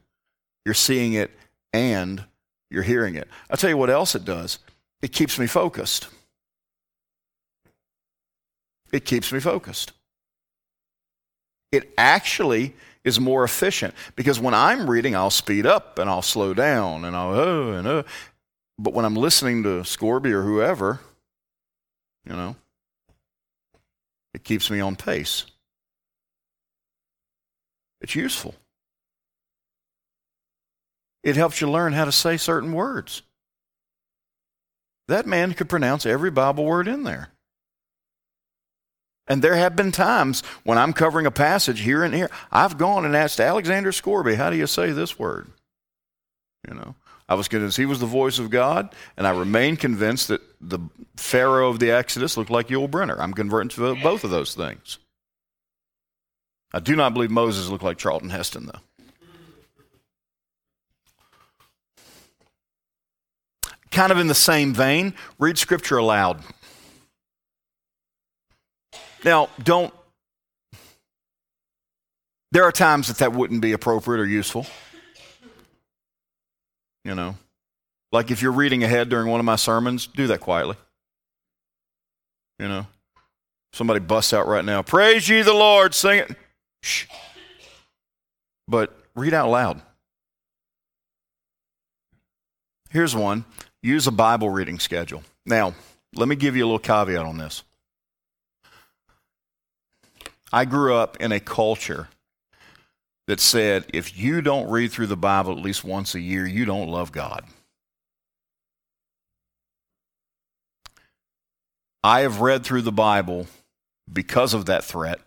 You're 0.65 0.75
seeing 0.75 1.15
it 1.15 1.31
and 1.73 2.25
you're 2.71 2.83
hearing 2.83 3.15
it. 3.15 3.29
I'll 3.49 3.57
tell 3.57 3.71
you 3.71 3.77
what 3.77 3.91
else 3.91 4.15
it 4.15 4.25
does 4.25 4.59
it 5.03 5.13
keeps 5.13 5.39
me 5.39 5.47
focused. 5.47 6.09
It 8.93 9.05
keeps 9.05 9.33
me 9.33 9.41
focused. 9.41 9.93
It 11.73 11.93
actually 11.99 12.75
is 13.07 13.21
more 13.21 13.45
efficient. 13.45 13.95
Because 14.17 14.39
when 14.39 14.53
I'm 14.53 14.91
reading, 14.91 15.15
I'll 15.15 15.31
speed 15.31 15.65
up 15.65 15.99
and 15.99 16.11
I'll 16.11 16.23
slow 16.23 16.53
down 16.53 17.07
and 17.07 17.17
I'll, 17.17 17.35
oh, 17.35 17.73
and 17.73 17.87
oh. 17.87 18.05
But 18.79 18.93
when 18.93 19.07
I'm 19.07 19.15
listening 19.15 19.63
to 19.63 19.85
Scourby 19.85 20.33
or 20.33 20.43
whoever, 20.43 21.01
you 22.29 22.35
know, 22.35 22.57
it 24.35 24.45
keeps 24.45 24.71
me 24.71 24.81
on 24.81 24.97
pace. 24.97 25.47
It's 28.03 28.15
useful. 28.15 28.55
It 31.23 31.37
helps 31.37 31.61
you 31.61 31.71
learn 31.71 31.93
how 31.93 32.05
to 32.05 32.13
say 32.13 32.37
certain 32.37 32.73
words. 32.73 33.23
That 35.09 35.27
man 35.27 35.55
could 35.55 35.69
pronounce 35.69 36.05
every 36.05 36.31
Bible 36.31 36.65
word 36.65 36.89
in 36.89 37.05
there. 37.05 37.31
And 39.29 39.43
there 39.43 39.57
have 39.57 39.75
been 39.75 39.91
times 39.91 40.43
when 40.63 40.79
I'm 40.79 40.93
covering 40.93 41.27
a 41.27 41.33
passage 41.33 41.81
here 41.81 42.05
and 42.05 42.15
here, 42.15 42.31
I've 42.53 42.79
gone 42.79 43.05
and 43.05 43.17
asked 43.17 43.41
Alexander 43.41 43.91
Scourby, 43.91 44.37
how 44.37 44.51
do 44.51 44.57
you 44.57 44.67
say 44.67 44.93
this 44.93 45.19
word? 45.19 45.49
You 46.69 46.75
know, 46.75 46.95
I 47.29 47.35
was 47.35 47.49
convinced 47.49 47.77
he 47.77 47.87
was 47.87 47.99
the 47.99 48.07
voice 48.07 48.39
of 48.39 48.51
God, 48.51 48.95
and 49.17 49.27
I 49.27 49.31
remain 49.31 49.77
convinced 49.77 50.29
that 50.29 50.43
the 50.61 50.79
Pharaoh 51.17 51.69
of 51.69 51.81
the 51.81 51.91
Exodus 51.91 52.37
looked 52.37 52.51
like 52.51 52.69
Yul 52.69 52.89
Brynner. 52.89 53.19
I'm 53.19 53.35
converting 53.35 53.71
to 53.71 53.97
both 53.97 54.23
of 54.23 54.31
those 54.31 54.55
things. 54.55 54.99
I 56.73 56.81
do 56.81 56.95
not 56.95 57.15
believe 57.15 57.31
Moses 57.31 57.69
looked 57.69 57.85
like 57.85 57.99
Charlton 57.99 58.31
Heston, 58.31 58.67
though. 58.67 58.81
Kind 63.91 64.13
of 64.13 64.19
in 64.19 64.27
the 64.27 64.35
same 64.35 64.75
vein, 64.75 65.15
read 65.39 65.59
Scripture 65.59 65.97
aloud. 65.97 66.43
Now, 69.25 69.49
don't, 69.63 69.93
there 72.53 72.65
are 72.65 72.73
times 72.73 73.09
that 73.09 73.19
that 73.19 73.33
wouldn't 73.33 73.61
be 73.61 73.73
appropriate 73.73 74.21
or 74.21 74.27
useful. 74.27 74.67
You 77.05 77.15
know, 77.15 77.37
like 78.13 78.31
if 78.31 78.43
you're 78.43 78.53
reading 78.53 78.83
ahead 78.83 79.09
during 79.09 79.29
one 79.29 79.41
of 79.41 79.47
my 79.47 79.57
sermons, 79.57 80.07
do 80.07 80.27
that 80.29 80.41
quietly. 80.41 80.77
You 82.59 82.69
know, 82.69 82.87
somebody 83.73 84.01
busts 84.01 84.33
out 84.33 84.47
right 84.47 84.65
now, 84.65 84.83
Praise 84.83 85.29
ye 85.29 85.43
the 85.43 85.53
Lord, 85.53 85.95
sing 85.95 86.19
it. 86.21 86.37
Shh. 86.83 87.07
But 88.67 88.97
read 89.15 89.35
out 89.35 89.51
loud. 89.51 89.83
Here's 92.91 93.15
one 93.15 93.45
use 93.83 94.07
a 94.07 94.11
Bible 94.11 94.51
reading 94.51 94.79
schedule. 94.79 95.23
Now, 95.45 95.75
let 96.15 96.29
me 96.29 96.35
give 96.35 96.57
you 96.57 96.65
a 96.65 96.67
little 96.67 96.79
caveat 96.79 97.25
on 97.25 97.39
this. 97.39 97.63
I 100.53 100.65
grew 100.65 100.95
up 100.95 101.17
in 101.21 101.33
a 101.33 101.41
culture 101.41 102.09
that 103.27 103.41
said 103.41 103.87
if 103.93 104.17
you 104.17 104.41
don't 104.41 104.71
read 104.71 104.93
through 104.93 105.09
the 105.09 105.17
Bible 105.17 105.53
at 105.53 105.63
least 105.63 105.85
once 105.85 106.15
a 106.15 106.21
year, 106.21 106.47
you 106.47 106.65
don't 106.65 106.89
love 106.89 107.13
God. 107.13 107.45
I 112.05 112.21
have 112.21 112.41
read 112.41 112.65
through 112.65 112.83
the 112.83 112.93
Bible 112.93 113.49
because 114.11 114.55
of 114.55 114.67
that 114.67 114.85
threat. 114.85 115.19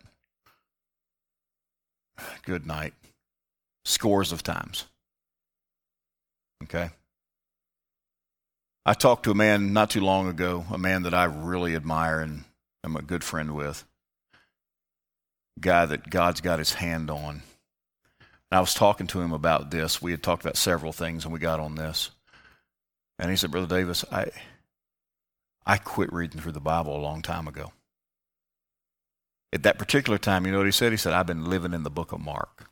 Good 2.42 2.66
night. 2.66 2.94
Scores 3.84 4.32
of 4.32 4.42
times. 4.42 4.86
Okay? 6.62 6.90
I 8.86 8.94
talked 8.94 9.24
to 9.24 9.30
a 9.30 9.34
man 9.34 9.74
not 9.74 9.90
too 9.90 10.00
long 10.00 10.26
ago, 10.28 10.64
a 10.70 10.78
man 10.78 11.02
that 11.02 11.12
I 11.12 11.24
really 11.24 11.76
admire 11.76 12.20
and 12.20 12.44
am 12.82 12.96
a 12.96 13.02
good 13.02 13.22
friend 13.22 13.54
with 13.54 13.84
guy 15.58 15.86
that 15.86 16.10
God's 16.10 16.40
got 16.40 16.58
his 16.58 16.74
hand 16.74 17.10
on. 17.10 17.42
And 18.50 18.58
I 18.58 18.60
was 18.60 18.74
talking 18.74 19.06
to 19.08 19.20
him 19.20 19.32
about 19.32 19.70
this. 19.70 20.02
We 20.02 20.10
had 20.10 20.22
talked 20.22 20.44
about 20.44 20.56
several 20.56 20.92
things 20.92 21.24
and 21.24 21.32
we 21.32 21.38
got 21.38 21.60
on 21.60 21.74
this. 21.74 22.10
And 23.18 23.30
he 23.30 23.36
said, 23.36 23.50
Brother 23.50 23.66
Davis, 23.66 24.04
I, 24.10 24.30
I 25.66 25.76
quit 25.76 26.12
reading 26.12 26.40
through 26.40 26.52
the 26.52 26.60
Bible 26.60 26.96
a 26.96 26.98
long 26.98 27.22
time 27.22 27.46
ago. 27.46 27.72
At 29.52 29.64
that 29.64 29.78
particular 29.78 30.18
time, 30.18 30.46
you 30.46 30.52
know 30.52 30.58
what 30.58 30.66
he 30.66 30.72
said? 30.72 30.92
He 30.92 30.96
said, 30.96 31.12
I've 31.12 31.26
been 31.26 31.50
living 31.50 31.74
in 31.74 31.82
the 31.82 31.90
book 31.90 32.12
of 32.12 32.20
Mark. 32.20 32.70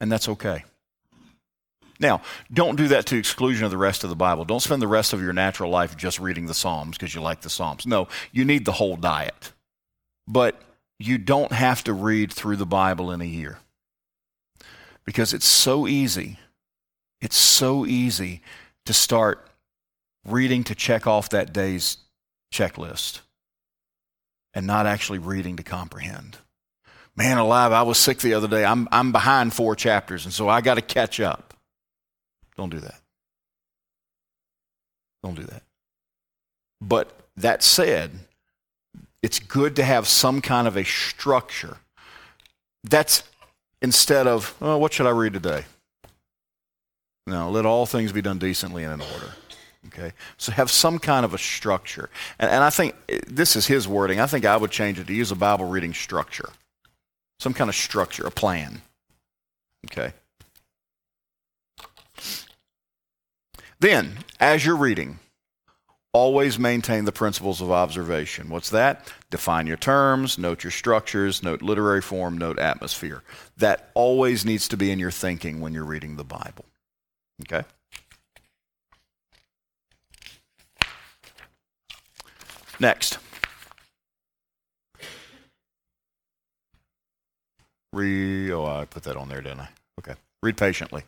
And 0.00 0.10
that's 0.10 0.28
okay. 0.28 0.64
Now, 1.98 2.20
don't 2.52 2.76
do 2.76 2.88
that 2.88 3.06
to 3.06 3.16
exclusion 3.16 3.64
of 3.64 3.70
the 3.70 3.78
rest 3.78 4.04
of 4.04 4.10
the 4.10 4.16
Bible. 4.16 4.44
Don't 4.44 4.60
spend 4.60 4.82
the 4.82 4.88
rest 4.88 5.12
of 5.12 5.22
your 5.22 5.32
natural 5.32 5.70
life 5.70 5.96
just 5.96 6.20
reading 6.20 6.46
the 6.46 6.54
Psalms 6.54 6.96
because 6.96 7.14
you 7.14 7.20
like 7.20 7.40
the 7.40 7.50
Psalms. 7.50 7.86
No, 7.86 8.08
you 8.32 8.44
need 8.44 8.64
the 8.64 8.72
whole 8.72 8.96
diet. 8.96 9.52
But 10.28 10.60
you 10.98 11.18
don't 11.18 11.52
have 11.52 11.84
to 11.84 11.92
read 11.92 12.32
through 12.32 12.56
the 12.56 12.66
Bible 12.66 13.10
in 13.10 13.20
a 13.20 13.26
year. 13.26 13.58
Because 15.04 15.32
it's 15.32 15.46
so 15.46 15.86
easy. 15.86 16.38
It's 17.20 17.36
so 17.36 17.86
easy 17.86 18.42
to 18.86 18.92
start 18.92 19.48
reading 20.24 20.64
to 20.64 20.74
check 20.74 21.06
off 21.06 21.30
that 21.30 21.52
day's 21.52 21.98
checklist 22.52 23.20
and 24.54 24.66
not 24.66 24.86
actually 24.86 25.18
reading 25.18 25.56
to 25.56 25.62
comprehend. 25.62 26.38
Man 27.14 27.38
alive, 27.38 27.72
I 27.72 27.82
was 27.82 27.98
sick 27.98 28.18
the 28.18 28.34
other 28.34 28.48
day. 28.48 28.64
I'm, 28.64 28.88
I'm 28.92 29.12
behind 29.12 29.54
four 29.54 29.74
chapters, 29.74 30.24
and 30.24 30.34
so 30.34 30.48
I 30.48 30.60
got 30.60 30.74
to 30.74 30.82
catch 30.82 31.20
up. 31.20 31.54
Don't 32.56 32.70
do 32.70 32.80
that. 32.80 33.00
Don't 35.22 35.34
do 35.34 35.44
that. 35.44 35.62
But 36.80 37.10
that 37.36 37.62
said, 37.62 38.12
it's 39.26 39.40
good 39.40 39.74
to 39.74 39.82
have 39.82 40.06
some 40.06 40.40
kind 40.40 40.68
of 40.68 40.76
a 40.76 40.84
structure. 40.84 41.78
That's 42.84 43.24
instead 43.82 44.28
of, 44.28 44.54
oh, 44.60 44.78
what 44.78 44.92
should 44.92 45.08
I 45.08 45.10
read 45.10 45.32
today? 45.32 45.64
No, 47.26 47.50
let 47.50 47.66
all 47.66 47.86
things 47.86 48.12
be 48.12 48.22
done 48.22 48.38
decently 48.38 48.84
and 48.84 48.94
in 48.94 49.00
order. 49.00 49.32
Okay? 49.88 50.12
So 50.36 50.52
have 50.52 50.70
some 50.70 51.00
kind 51.00 51.24
of 51.24 51.34
a 51.34 51.38
structure. 51.38 52.08
And, 52.38 52.52
and 52.52 52.62
I 52.62 52.70
think 52.70 52.94
this 53.26 53.56
is 53.56 53.66
his 53.66 53.88
wording. 53.88 54.20
I 54.20 54.26
think 54.26 54.44
I 54.44 54.56
would 54.56 54.70
change 54.70 55.00
it 55.00 55.08
to 55.08 55.12
use 55.12 55.32
a 55.32 55.34
Bible 55.34 55.64
reading 55.64 55.92
structure. 55.92 56.50
Some 57.40 57.52
kind 57.52 57.68
of 57.68 57.74
structure, 57.74 58.28
a 58.28 58.30
plan. 58.30 58.80
Okay? 59.90 60.12
Then, 63.80 64.18
as 64.38 64.64
you're 64.64 64.76
reading, 64.76 65.18
always 66.16 66.58
maintain 66.58 67.04
the 67.04 67.12
principles 67.12 67.60
of 67.60 67.70
observation. 67.70 68.48
What's 68.48 68.70
that? 68.70 69.12
Define 69.30 69.66
your 69.66 69.76
terms, 69.76 70.38
note 70.38 70.64
your 70.64 70.70
structures, 70.70 71.42
note 71.42 71.60
literary 71.60 72.00
form, 72.00 72.38
note 72.38 72.58
atmosphere. 72.58 73.22
That 73.58 73.90
always 73.92 74.42
needs 74.42 74.66
to 74.68 74.78
be 74.78 74.90
in 74.90 74.98
your 74.98 75.10
thinking 75.10 75.60
when 75.60 75.74
you're 75.74 75.84
reading 75.84 76.16
the 76.16 76.24
Bible. 76.24 76.64
Okay? 77.42 77.68
Next. 82.80 83.18
Read, 87.92 88.52
oh, 88.52 88.64
I 88.64 88.86
put 88.86 89.02
that 89.02 89.18
on 89.18 89.28
there, 89.28 89.42
didn't 89.42 89.60
I? 89.60 89.68
Okay. 89.98 90.14
Read 90.42 90.56
patiently. 90.56 91.02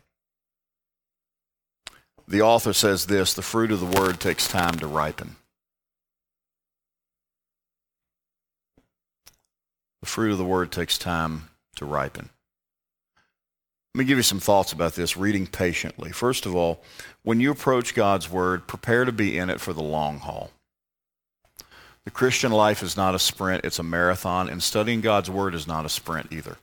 The 2.29 2.43
author 2.43 2.75
says 2.75 3.07
this 3.07 3.33
the 3.33 3.41
fruit 3.41 3.73
of 3.73 3.81
the 3.81 4.01
word 4.01 4.21
takes 4.21 4.47
time 4.47 4.75
to 4.81 4.87
ripen. 4.87 5.37
The 10.03 10.07
fruit 10.07 10.33
of 10.33 10.39
the 10.39 10.45
word 10.45 10.71
takes 10.71 10.99
time 10.99 11.49
to 11.77 11.87
ripen. 11.87 12.29
Let 13.95 13.99
me 14.01 14.05
give 14.05 14.19
you 14.19 14.23
some 14.23 14.41
thoughts 14.41 14.73
about 14.73 14.93
this 14.93 15.17
reading 15.17 15.47
patiently. 15.47 16.13
First 16.13 16.45
of 16.45 16.55
all, 16.55 16.83
when 17.23 17.41
you 17.41 17.51
approach 17.51 17.95
God's 17.95 18.31
word, 18.31 18.67
prepare 18.67 19.07
to 19.07 19.13
be 19.13 19.39
in 19.39 19.49
it 19.49 19.59
for 19.61 19.73
the 19.73 19.83
long 19.83 20.19
haul. 20.19 20.51
The 22.05 22.11
Christian 22.11 22.53
life 22.53 22.83
is 22.83 22.97
not 22.97 23.15
a 23.15 23.19
sprint, 23.19 23.65
it's 23.65 23.79
a 23.79 23.83
marathon, 23.83 24.51
and 24.51 24.63
studying 24.63 25.01
God's 25.01 25.31
word 25.31 25.55
is 25.55 25.67
not 25.67 25.87
a 25.87 25.91
sprint 25.91 26.31
either. 26.31 26.59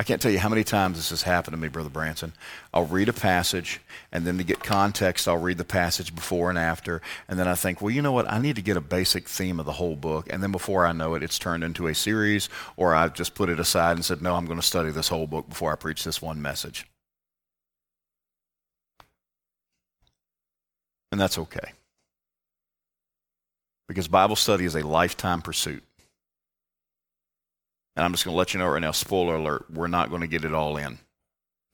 I 0.00 0.02
can't 0.02 0.22
tell 0.22 0.32
you 0.32 0.38
how 0.38 0.48
many 0.48 0.64
times 0.64 0.96
this 0.96 1.10
has 1.10 1.24
happened 1.24 1.52
to 1.52 1.60
me, 1.60 1.68
Brother 1.68 1.90
Branson. 1.90 2.32
I'll 2.72 2.86
read 2.86 3.10
a 3.10 3.12
passage, 3.12 3.82
and 4.10 4.26
then 4.26 4.38
to 4.38 4.44
get 4.44 4.64
context, 4.64 5.28
I'll 5.28 5.36
read 5.36 5.58
the 5.58 5.64
passage 5.64 6.14
before 6.14 6.48
and 6.48 6.58
after, 6.58 7.02
and 7.28 7.38
then 7.38 7.46
I 7.46 7.54
think, 7.54 7.82
well, 7.82 7.90
you 7.90 8.00
know 8.00 8.10
what? 8.10 8.26
I 8.32 8.38
need 8.38 8.56
to 8.56 8.62
get 8.62 8.78
a 8.78 8.80
basic 8.80 9.28
theme 9.28 9.60
of 9.60 9.66
the 9.66 9.72
whole 9.72 9.96
book. 9.96 10.26
And 10.32 10.42
then 10.42 10.52
before 10.52 10.86
I 10.86 10.92
know 10.92 11.16
it, 11.16 11.22
it's 11.22 11.38
turned 11.38 11.62
into 11.62 11.86
a 11.86 11.94
series, 11.94 12.48
or 12.78 12.94
I've 12.94 13.12
just 13.12 13.34
put 13.34 13.50
it 13.50 13.60
aside 13.60 13.98
and 13.98 14.02
said, 14.02 14.22
no, 14.22 14.36
I'm 14.36 14.46
going 14.46 14.58
to 14.58 14.66
study 14.66 14.90
this 14.90 15.08
whole 15.08 15.26
book 15.26 15.50
before 15.50 15.70
I 15.70 15.76
preach 15.76 16.02
this 16.02 16.22
one 16.22 16.40
message. 16.40 16.86
And 21.12 21.20
that's 21.20 21.36
okay. 21.36 21.74
Because 23.86 24.08
Bible 24.08 24.36
study 24.36 24.64
is 24.64 24.76
a 24.76 24.86
lifetime 24.86 25.42
pursuit. 25.42 25.84
And 27.96 28.04
I'm 28.04 28.12
just 28.12 28.24
going 28.24 28.34
to 28.34 28.38
let 28.38 28.54
you 28.54 28.60
know 28.60 28.68
right 28.68 28.80
now 28.80 28.92
spoiler 28.92 29.36
alert, 29.36 29.66
we're 29.70 29.88
not 29.88 30.10
going 30.10 30.22
to 30.22 30.26
get 30.26 30.44
it 30.44 30.54
all 30.54 30.76
in. 30.76 30.98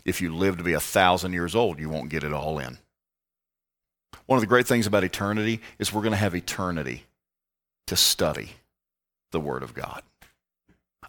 If 0.04 0.20
you 0.20 0.34
live 0.34 0.56
to 0.56 0.64
be 0.64 0.72
a 0.72 0.80
thousand 0.80 1.32
years 1.32 1.54
old, 1.54 1.78
you 1.78 1.88
won't 1.88 2.10
get 2.10 2.24
it 2.24 2.32
all 2.32 2.58
in. 2.58 2.78
One 4.26 4.36
of 4.36 4.40
the 4.40 4.46
great 4.46 4.66
things 4.66 4.86
about 4.86 5.04
eternity 5.04 5.60
is 5.78 5.92
we're 5.92 6.02
going 6.02 6.12
to 6.12 6.16
have 6.16 6.34
eternity 6.34 7.04
to 7.86 7.96
study 7.96 8.52
the 9.32 9.40
Word 9.40 9.62
of 9.62 9.74
God. 9.74 10.02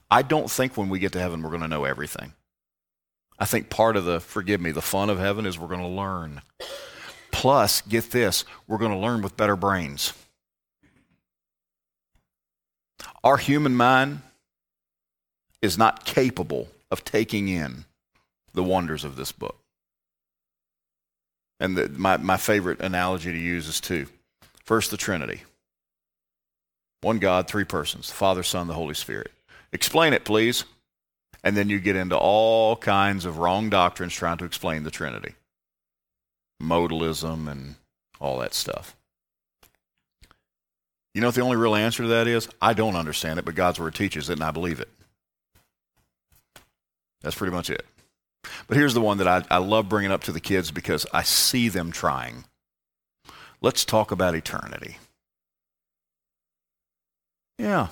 I 0.10 0.22
don't 0.22 0.50
think 0.50 0.78
when 0.78 0.90
we 0.90 1.00
get 1.00 1.12
to 1.14 1.20
heaven 1.20 1.42
we're 1.42 1.50
going 1.50 1.62
to 1.62 1.68
know 1.68 1.86
everything. 1.86 2.34
I 3.40 3.46
think 3.46 3.70
part 3.70 3.96
of 3.96 4.06
the, 4.06 4.20
forgive 4.20 4.62
me, 4.62 4.72
the 4.72 4.82
fun 4.82 5.10
of 5.10 5.20
heaven 5.20 5.46
is 5.46 5.60
we're 5.60 5.68
going 5.68 5.82
to 5.82 5.88
learn. 5.88 6.42
Plus, 7.32 7.82
get 7.82 8.12
this, 8.12 8.46
we're 8.68 8.80
going 8.80 8.92
to 8.92 8.98
learn 8.98 9.22
with 9.22 9.38
better 9.38 9.56
brains. 9.56 10.14
Our 13.24 13.38
human 13.38 13.76
mind 13.76 14.22
is 15.62 15.78
not 15.78 16.06
capable 16.06 16.68
of 16.92 17.04
taking 17.04 17.48
in 17.48 17.86
the 18.54 18.64
wonders 18.64 19.04
of 19.04 19.16
this 19.16 19.32
book. 19.32 19.58
And 21.60 21.76
the, 21.76 21.90
my, 21.90 22.18
my 22.18 22.38
favorite 22.38 22.80
analogy 22.82 23.32
to 23.32 23.38
use 23.38 23.68
is 23.68 23.82
two. 23.82 24.08
First, 24.64 24.92
the 24.92 24.98
Trinity 24.98 25.42
one 27.02 27.20
God, 27.20 27.48
three 27.48 27.64
persons 27.64 28.10
the 28.10 28.16
Father, 28.16 28.44
Son, 28.44 28.68
the 28.68 28.74
Holy 28.74 28.94
Spirit. 28.94 29.32
Explain 29.72 30.14
it, 30.14 30.26
please. 30.26 30.66
And 31.44 31.56
then 31.56 31.70
you 31.70 31.80
get 31.80 31.96
into 31.96 32.18
all 32.18 32.76
kinds 32.76 33.24
of 33.26 33.38
wrong 33.38 33.70
doctrines 33.70 34.14
trying 34.14 34.38
to 34.38 34.46
explain 34.46 34.84
the 34.84 34.92
Trinity 34.92 35.36
modalism 36.62 37.50
and 37.50 37.76
all 38.20 38.40
that 38.40 38.54
stuff. 38.54 38.96
You 41.14 41.22
know 41.22 41.28
what 41.28 41.36
the 41.36 41.42
only 41.42 41.58
real 41.58 41.76
answer 41.76 42.04
to 42.04 42.10
that 42.10 42.28
is? 42.28 42.50
I 42.62 42.74
don't 42.74 42.96
understand 42.96 43.40
it, 43.40 43.46
but 43.46 43.56
God's 43.56 43.80
Word 43.80 43.96
teaches 43.96 44.30
it, 44.30 44.34
and 44.34 44.44
I 44.44 44.52
believe 44.52 44.80
it. 44.80 44.90
That's 47.28 47.36
pretty 47.36 47.54
much 47.54 47.70
it. 47.70 47.86
But 48.70 48.78
here's 48.78 48.94
the 48.94 49.02
one 49.02 49.18
that 49.18 49.28
I, 49.28 49.44
I 49.52 49.58
love 49.58 49.90
bringing 49.90 50.14
up 50.14 50.24
to 50.24 50.32
the 50.32 50.40
kids 50.40 50.72
because 50.72 51.06
I 51.14 51.24
see 51.24 51.68
them 51.68 51.92
trying. 51.92 52.46
Let's 53.60 53.84
talk 53.84 54.12
about 54.12 54.34
eternity. 54.34 54.96
Yeah, 57.60 57.88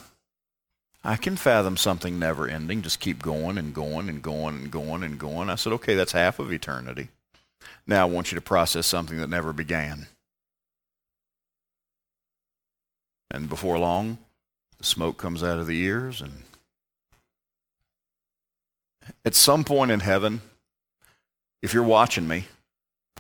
I 1.04 1.18
can 1.18 1.36
fathom 1.36 1.76
something 1.76 2.18
never 2.18 2.48
ending, 2.48 2.82
just 2.82 3.02
keep 3.02 3.22
going 3.22 3.58
and 3.58 3.76
going 3.76 4.08
and 4.08 4.22
going 4.22 4.56
and 4.56 4.72
going 4.72 5.04
and 5.04 5.20
going. 5.20 5.50
I 5.50 5.56
said, 5.56 5.74
okay, 5.74 5.96
that's 5.96 6.14
half 6.14 6.40
of 6.40 6.50
eternity. 6.50 7.10
Now 7.86 8.04
I 8.04 8.10
want 8.10 8.32
you 8.32 8.38
to 8.38 8.42
process 8.42 8.88
something 8.88 9.18
that 9.18 9.30
never 9.30 9.52
began. 9.52 10.08
And 13.30 13.50
before 13.50 13.78
long, 13.78 14.18
the 14.78 14.86
smoke 14.86 15.18
comes 15.18 15.44
out 15.44 15.60
of 15.60 15.68
the 15.68 15.82
ears 15.82 16.22
and 16.22 16.44
at 19.24 19.36
some 19.36 19.64
point 19.64 19.92
in 19.92 20.00
heaven, 20.00 20.42
if 21.62 21.74
you're 21.74 21.84
watching 21.84 22.28
me, 22.28 22.46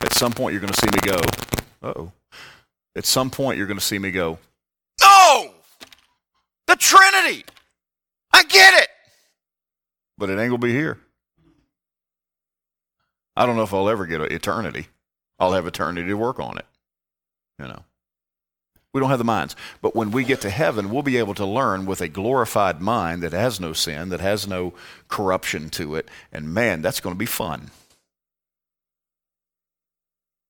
at 0.01 0.13
some 0.13 0.31
point 0.31 0.53
you're 0.53 0.61
going 0.61 0.73
to 0.73 0.79
see 0.79 0.87
me 0.87 0.99
go, 1.01 1.21
oh. 1.81 2.11
At 2.95 3.05
some 3.05 3.29
point 3.29 3.57
you're 3.57 3.67
going 3.67 3.79
to 3.79 3.85
see 3.85 3.99
me 3.99 4.11
go, 4.11 4.39
no! 5.01 5.51
The 6.67 6.75
Trinity! 6.75 7.45
I 8.31 8.43
get 8.43 8.81
it! 8.81 8.89
But 10.17 10.29
it 10.29 10.33
ain't 10.33 10.49
going 10.49 10.61
to 10.61 10.67
be 10.67 10.73
here. 10.73 10.99
I 13.35 13.45
don't 13.45 13.57
know 13.57 13.63
if 13.63 13.73
I'll 13.73 13.89
ever 13.89 14.05
get 14.05 14.21
eternity. 14.21 14.87
I'll 15.39 15.53
have 15.53 15.67
eternity 15.67 16.07
to 16.07 16.13
work 16.13 16.39
on 16.39 16.57
it. 16.57 16.65
You 17.59 17.67
know. 17.67 17.83
We 18.95 19.01
don't 19.01 19.09
have 19.09 19.19
the 19.19 19.25
minds. 19.25 19.57
But 19.81 19.93
when 19.93 20.11
we 20.11 20.23
get 20.23 20.39
to 20.39 20.49
heaven, 20.49 20.89
we'll 20.89 21.03
be 21.03 21.17
able 21.17 21.33
to 21.33 21.45
learn 21.45 21.85
with 21.85 21.99
a 21.99 22.07
glorified 22.07 22.79
mind 22.79 23.23
that 23.23 23.33
has 23.33 23.59
no 23.59 23.73
sin, 23.73 24.07
that 24.07 24.21
has 24.21 24.47
no 24.47 24.73
corruption 25.09 25.69
to 25.71 25.95
it. 25.95 26.07
And 26.31 26.53
man, 26.53 26.81
that's 26.81 27.01
going 27.01 27.13
to 27.13 27.19
be 27.19 27.25
fun. 27.25 27.71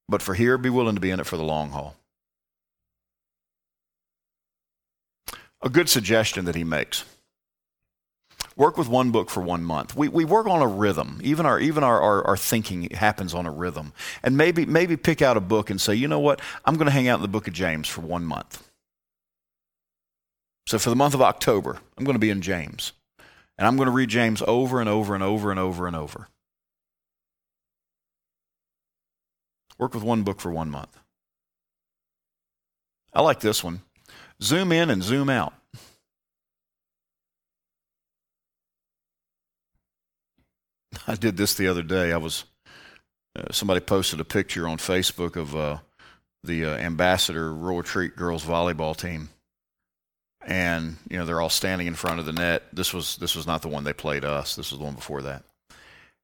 But 0.08 0.22
for 0.22 0.36
here, 0.36 0.60
be 0.60 0.70
willing 0.70 0.93
to 0.93 1.02
be 1.02 1.10
in 1.10 1.20
it 1.20 1.26
for 1.26 1.38
the 1.38 1.43
long 1.43 1.72
haul. 1.72 1.96
A 5.64 5.70
good 5.70 5.89
suggestion 5.89 6.46
that 6.46 6.54
he 6.54 6.64
makes 6.64 7.04
work 8.56 8.78
with 8.78 8.88
one 8.88 9.12
book 9.12 9.30
for 9.30 9.41
one 9.41 9.64
month. 9.64 9.95
We, 9.95 10.08
we 10.08 10.26
work 10.26 10.47
on 10.47 10.62
a 10.62 10.68
rhythm. 10.68 11.20
Even 11.24 11.45
our 11.45 11.60
even 11.60 11.84
our, 11.84 11.99
our, 11.99 12.28
our, 12.28 12.38
thinking 12.38 12.89
happens 12.91 13.34
on 13.34 13.45
a 13.45 13.51
rhythm. 13.51 13.93
And 14.24 14.38
maybe 14.38 14.66
maybe 14.66 14.97
pick 14.97 15.22
out 15.22 15.38
a 15.38 15.41
book 15.41 15.70
and 15.70 15.80
say, 15.80 15.95
you 15.95 16.08
know 16.08 16.20
what, 16.20 16.41
I'm 16.66 16.76
going 16.76 16.88
to 16.88 16.91
hang 16.91 17.08
out 17.08 17.18
in 17.18 17.22
the 17.22 17.28
book 17.28 17.47
of 17.47 17.53
James 17.53 17.88
for 17.88 18.01
one 18.01 18.26
month. 18.26 18.68
So 20.68 20.80
for 20.80 20.89
the 20.89 20.95
month 20.95 21.14
of 21.14 21.22
October, 21.22 21.78
I'm 21.97 22.06
going 22.06 22.16
to 22.16 22.20
be 22.20 22.30
in 22.32 22.41
James. 22.41 22.93
And 23.58 23.68
I'm 23.68 23.78
going 23.78 23.88
to 23.88 23.91
read 23.91 24.10
James 24.10 24.41
over 24.45 24.80
and 24.80 24.89
over 24.89 25.14
and 25.14 25.24
over 25.24 25.51
and 25.51 25.60
over 25.60 25.88
and 25.88 25.95
over. 25.95 26.28
Work 29.78 29.93
with 29.93 30.03
one 30.03 30.24
book 30.24 30.41
for 30.41 30.51
one 30.51 30.70
month. 30.70 30.97
I 33.14 33.22
like 33.22 33.39
this 33.39 33.64
one. 33.64 33.82
Zoom 34.41 34.72
in 34.72 34.89
and 34.89 35.01
zoom 35.01 35.30
out. 35.30 35.53
I 41.08 41.16
did 41.16 41.38
this 41.38 41.54
the 41.54 41.68
other 41.68 41.84
day. 41.84 42.12
I 42.12 42.18
was 42.18 42.46
uh, 43.36 43.52
somebody 43.52 43.80
posted 43.80 44.20
a 44.20 44.26
picture 44.26 44.68
on 44.68 44.78
Facebook 44.78 45.36
of 45.36 45.56
uh, 45.56 45.78
the 46.43 46.66
uh, 46.66 46.78
ambassador 46.78 47.54
Royal 47.54 47.78
Retreat 47.78 48.16
girls 48.16 48.46
volleyball 48.46 48.96
team, 48.96 49.30
and 50.46 50.98
you 51.10 51.18
know 51.18 51.26
they're 51.26 51.41
all 51.41 51.50
standing 51.50 51.88
in 51.88 51.96
front 51.96 52.20
of 52.20 52.26
the 52.26 52.34
net. 52.34 52.64
This 52.72 52.93
was 52.93 53.18
this 53.18 53.36
was 53.36 53.48
not 53.48 53.62
the 53.62 53.68
one 53.68 53.84
they 53.84 53.93
played 53.93 54.24
us. 54.26 54.56
This 54.56 54.72
was 54.72 54.80
the 54.80 54.86
one 54.86 54.96
before 54.96 55.22
that. 55.24 55.43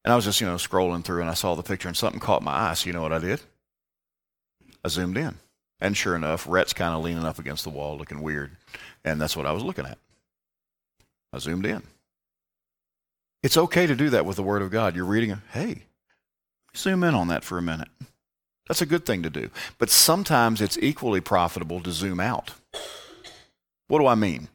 And 0.04 0.12
I 0.12 0.16
was 0.16 0.24
just 0.24 0.40
you 0.40 0.46
know 0.46 0.56
scrolling 0.56 1.04
through, 1.04 1.20
and 1.20 1.30
I 1.30 1.34
saw 1.34 1.54
the 1.54 1.62
picture, 1.62 1.88
and 1.88 1.96
something 1.96 2.20
caught 2.20 2.42
my 2.42 2.70
eye. 2.70 2.74
So 2.74 2.86
you 2.86 2.92
know 2.92 3.02
what 3.02 3.12
I 3.12 3.18
did? 3.18 3.40
I 4.84 4.88
zoomed 4.88 5.16
in, 5.16 5.36
and 5.80 5.96
sure 5.96 6.16
enough, 6.16 6.46
Rhett's 6.48 6.72
kind 6.72 6.94
of 6.94 7.04
leaning 7.04 7.24
up 7.24 7.38
against 7.38 7.64
the 7.64 7.70
wall, 7.70 7.96
looking 7.96 8.22
weird, 8.22 8.56
and 9.04 9.20
that's 9.20 9.36
what 9.36 9.46
I 9.46 9.52
was 9.52 9.62
looking 9.62 9.86
at. 9.86 9.98
I 11.32 11.38
zoomed 11.38 11.66
in. 11.66 11.82
It's 13.42 13.56
okay 13.56 13.86
to 13.86 13.96
do 13.96 14.10
that 14.10 14.24
with 14.24 14.36
the 14.36 14.42
Word 14.42 14.62
of 14.62 14.70
God. 14.70 14.94
You're 14.94 15.04
reading, 15.04 15.40
hey, 15.52 15.84
zoom 16.76 17.02
in 17.02 17.14
on 17.14 17.28
that 17.28 17.44
for 17.44 17.58
a 17.58 17.62
minute. 17.62 17.88
That's 18.68 18.82
a 18.82 18.86
good 18.86 19.04
thing 19.04 19.22
to 19.22 19.30
do. 19.30 19.50
But 19.78 19.90
sometimes 19.90 20.60
it's 20.60 20.78
equally 20.78 21.20
profitable 21.20 21.80
to 21.80 21.90
zoom 21.90 22.20
out. 22.20 22.52
What 23.88 23.98
do 23.98 24.06
I 24.06 24.14
mean? 24.14 24.48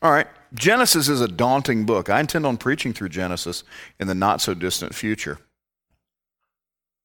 All 0.00 0.10
right, 0.10 0.26
Genesis 0.54 1.08
is 1.08 1.20
a 1.20 1.28
daunting 1.28 1.84
book. 1.84 2.08
I 2.08 2.20
intend 2.20 2.46
on 2.46 2.56
preaching 2.56 2.92
through 2.92 3.10
Genesis 3.10 3.64
in 4.00 4.06
the 4.06 4.14
not 4.14 4.40
so 4.40 4.54
distant 4.54 4.94
future. 4.94 5.38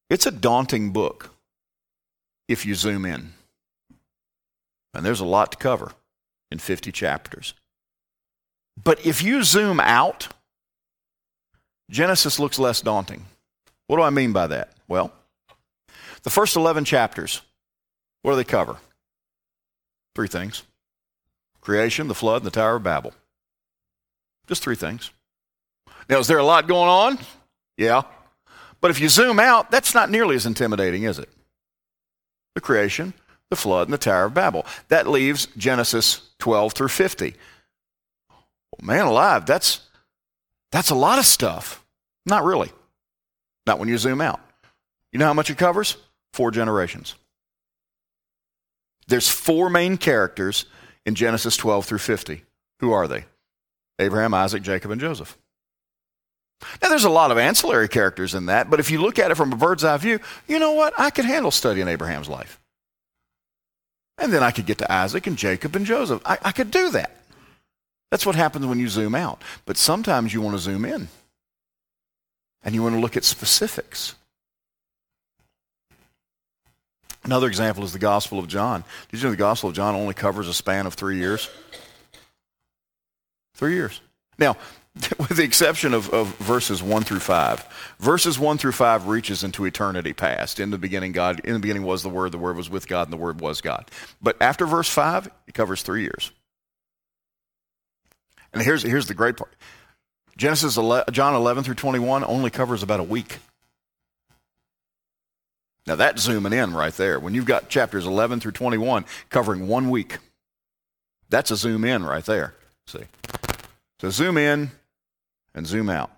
It's 0.10 0.26
a 0.26 0.32
daunting 0.32 0.92
book 0.92 1.32
if 2.48 2.66
you 2.66 2.76
zoom 2.76 3.06
in. 3.06 3.34
And 4.94 5.06
there's 5.06 5.20
a 5.20 5.26
lot 5.26 5.52
to 5.52 5.58
cover 5.58 5.92
in 6.50 6.60
50 6.60 6.92
chapters. 6.92 7.54
But 8.84 9.06
if 9.06 9.22
you 9.22 9.44
zoom 9.44 9.80
out, 9.80 10.30
Genesis 11.90 12.40
looks 12.40 12.60
less 12.60 12.82
daunting. 12.82 13.26
What 13.88 13.98
do 13.98 14.04
I 14.04 14.10
mean 14.10 14.34
by 14.34 14.48
that? 14.48 14.74
Well, 14.88 15.12
the 16.24 16.30
first 16.30 16.56
11 16.56 16.86
chapters, 16.86 17.42
what 18.22 18.32
do 18.32 18.38
they 18.38 18.44
cover? 18.44 18.78
Three 20.16 20.28
things 20.28 20.64
creation, 21.62 22.08
the 22.08 22.16
flood, 22.16 22.38
and 22.38 22.46
the 22.46 22.52
Tower 22.52 22.78
of 22.78 22.84
Babel. 22.84 23.14
Just 24.48 24.64
three 24.64 24.76
things. 24.76 25.12
Now, 26.10 26.20
is 26.20 26.28
there 26.28 26.38
a 26.38 26.44
lot 26.44 26.68
going 26.68 26.90
on? 26.90 27.20
Yeah. 27.78 28.04
But 28.80 28.92
if 28.92 29.02
you 29.02 29.10
zoom 29.10 29.40
out, 29.40 29.70
that's 29.70 29.94
not 29.94 30.10
nearly 30.10 30.36
as 30.36 30.46
intimidating, 30.46 31.04
is 31.04 31.20
it? 31.20 31.30
The 32.56 32.62
creation, 32.62 33.14
the 33.50 33.58
flood, 33.58 33.88
and 33.88 33.94
the 33.94 33.98
Tower 33.98 34.26
of 34.26 34.34
Babel. 34.34 34.66
That 34.88 35.08
leaves 35.08 35.48
Genesis 35.58 36.22
12 36.40 36.74
through 36.74 36.88
50. 36.88 37.36
Man 38.82 39.06
alive, 39.06 39.46
that's, 39.46 39.82
that's 40.72 40.90
a 40.90 40.96
lot 40.96 41.20
of 41.20 41.26
stuff. 41.26 41.84
Not 42.26 42.44
really. 42.44 42.72
Not 43.66 43.80
when 43.80 43.90
you 43.90 43.98
zoom 43.98 44.22
out. 44.22 44.40
You 45.12 45.20
know 45.20 45.26
how 45.26 45.34
much 45.34 45.50
it 45.50 45.58
covers? 45.58 45.98
Four 46.34 46.52
generations. 46.52 47.16
There's 49.08 49.30
four 49.30 49.70
main 49.70 49.98
characters 49.98 50.66
in 51.06 51.16
Genesis 51.16 51.56
12 51.58 51.86
through 51.86 51.98
50. 52.00 52.44
Who 52.80 52.92
are 52.92 53.08
they? 53.08 53.26
Abraham, 54.00 54.34
Isaac, 54.34 54.62
Jacob, 54.62 54.92
and 54.92 55.02
Joseph. 55.02 55.38
Now, 56.82 56.90
there's 56.90 57.04
a 57.04 57.10
lot 57.10 57.32
of 57.32 57.38
ancillary 57.38 57.88
characters 57.88 58.34
in 58.34 58.48
that, 58.48 58.70
but 58.70 58.80
if 58.80 58.90
you 58.90 59.02
look 59.02 59.20
at 59.20 59.32
it 59.32 59.36
from 59.36 59.54
a 59.54 59.56
bird's 59.56 59.84
eye 59.84 59.98
view, 59.98 60.20
you 60.48 60.60
know 60.60 60.72
what? 60.74 60.94
I 60.98 61.10
could 61.10 61.26
handle 61.26 61.52
studying 61.52 61.88
Abraham's 61.88 62.30
life. 62.30 62.60
And 64.18 64.34
then 64.34 64.44
I 64.44 64.52
could 64.52 64.66
get 64.66 64.80
to 64.80 64.92
Isaac 64.92 65.28
and 65.28 65.38
Jacob 65.38 65.76
and 65.76 65.86
Joseph. 65.86 66.22
I, 66.26 66.38
I 66.44 66.52
could 66.52 66.72
do 66.72 66.90
that. 66.92 67.16
That's 68.12 68.26
what 68.26 68.36
happens 68.36 68.66
when 68.66 68.80
you 68.80 68.88
zoom 68.88 69.16
out. 69.16 69.42
But 69.66 69.78
sometimes 69.78 70.34
you 70.34 70.42
want 70.42 70.56
to 70.56 70.62
zoom 70.62 70.86
in 70.86 71.10
and 72.64 72.74
you 72.74 72.84
want 72.84 72.96
to 72.96 73.02
look 73.02 73.18
at 73.18 73.24
specifics. 73.24 74.16
Another 77.24 77.48
example 77.48 77.84
is 77.84 77.92
the 77.92 78.00
Gospel 78.00 78.40
of 78.40 78.48
John. 78.48 78.86
Did 79.12 79.20
you 79.20 79.26
know 79.26 79.32
the 79.32 79.38
Gospel 79.38 79.70
of 79.70 79.76
John 79.76 79.96
only 79.96 80.14
covers 80.14 80.48
a 80.48 80.54
span 80.54 80.86
of 80.86 80.94
three 80.94 81.18
years? 81.18 81.50
Three 83.56 83.74
years. 83.74 84.00
Now, 84.38 84.56
with 85.20 85.36
the 85.38 85.44
exception 85.44 85.94
of, 85.94 86.10
of, 86.10 86.28
verses 86.38 86.82
1 86.82 87.04
through 87.04 87.20
5 87.20 87.96
verses 88.00 88.40
1 88.40 88.58
through 88.58 88.72
5 88.72 89.08
reaches 89.08 89.44
into 89.44 89.66
eternity 89.66 90.12
past 90.12 90.60
in 90.60 90.72
the 90.72 90.78
beginning 90.78 91.12
god 91.12 91.40
in 91.42 91.54
the 91.54 91.60
beginning 91.60 91.84
was 91.84 92.02
the 92.02 92.10
word 92.10 92.32
the 92.32 92.38
word 92.38 92.58
was 92.58 92.68
with 92.68 92.88
god 92.88 93.04
and 93.04 93.14
the 93.14 93.18
word 93.18 93.40
was 93.40 93.62
god 93.62 93.92
but 94.22 94.36
after 94.42 94.66
verse 94.66 94.90
5 94.90 95.30
it 95.46 95.54
covers 95.54 95.84
three 95.84 96.02
years 96.02 96.32
and 98.58 98.66
here's, 98.66 98.84
here's 98.84 99.08
the 99.08 99.14
great 99.14 99.38
part 99.38 99.54
genesis 100.38 100.78
11, 100.78 101.14
john 101.14 101.34
11 101.36 101.64
through 101.64 101.76
21 101.76 102.24
only 102.24 102.50
covers 102.50 102.84
about 102.84 103.00
a 103.00 103.04
week 103.04 103.40
now 105.88 105.96
that's 105.96 106.22
zooming 106.22 106.52
in 106.52 106.74
right 106.74 106.94
there. 106.94 107.18
When 107.18 107.34
you've 107.34 107.46
got 107.46 107.70
chapters 107.70 108.06
11 108.06 108.42
through 108.42 108.52
21 108.52 109.06
covering 109.30 109.68
one 109.68 109.90
week, 109.90 110.18
that's 111.30 111.50
a 111.50 111.56
zoom 111.56 111.86
in 111.86 112.06
right 112.06 112.26
there. 112.26 112.54
See? 112.88 113.06
So 114.02 114.10
zoom 114.10 114.38
in 114.38 114.72
and 115.56 115.66
zoom 115.66 115.90
out. 115.90 116.12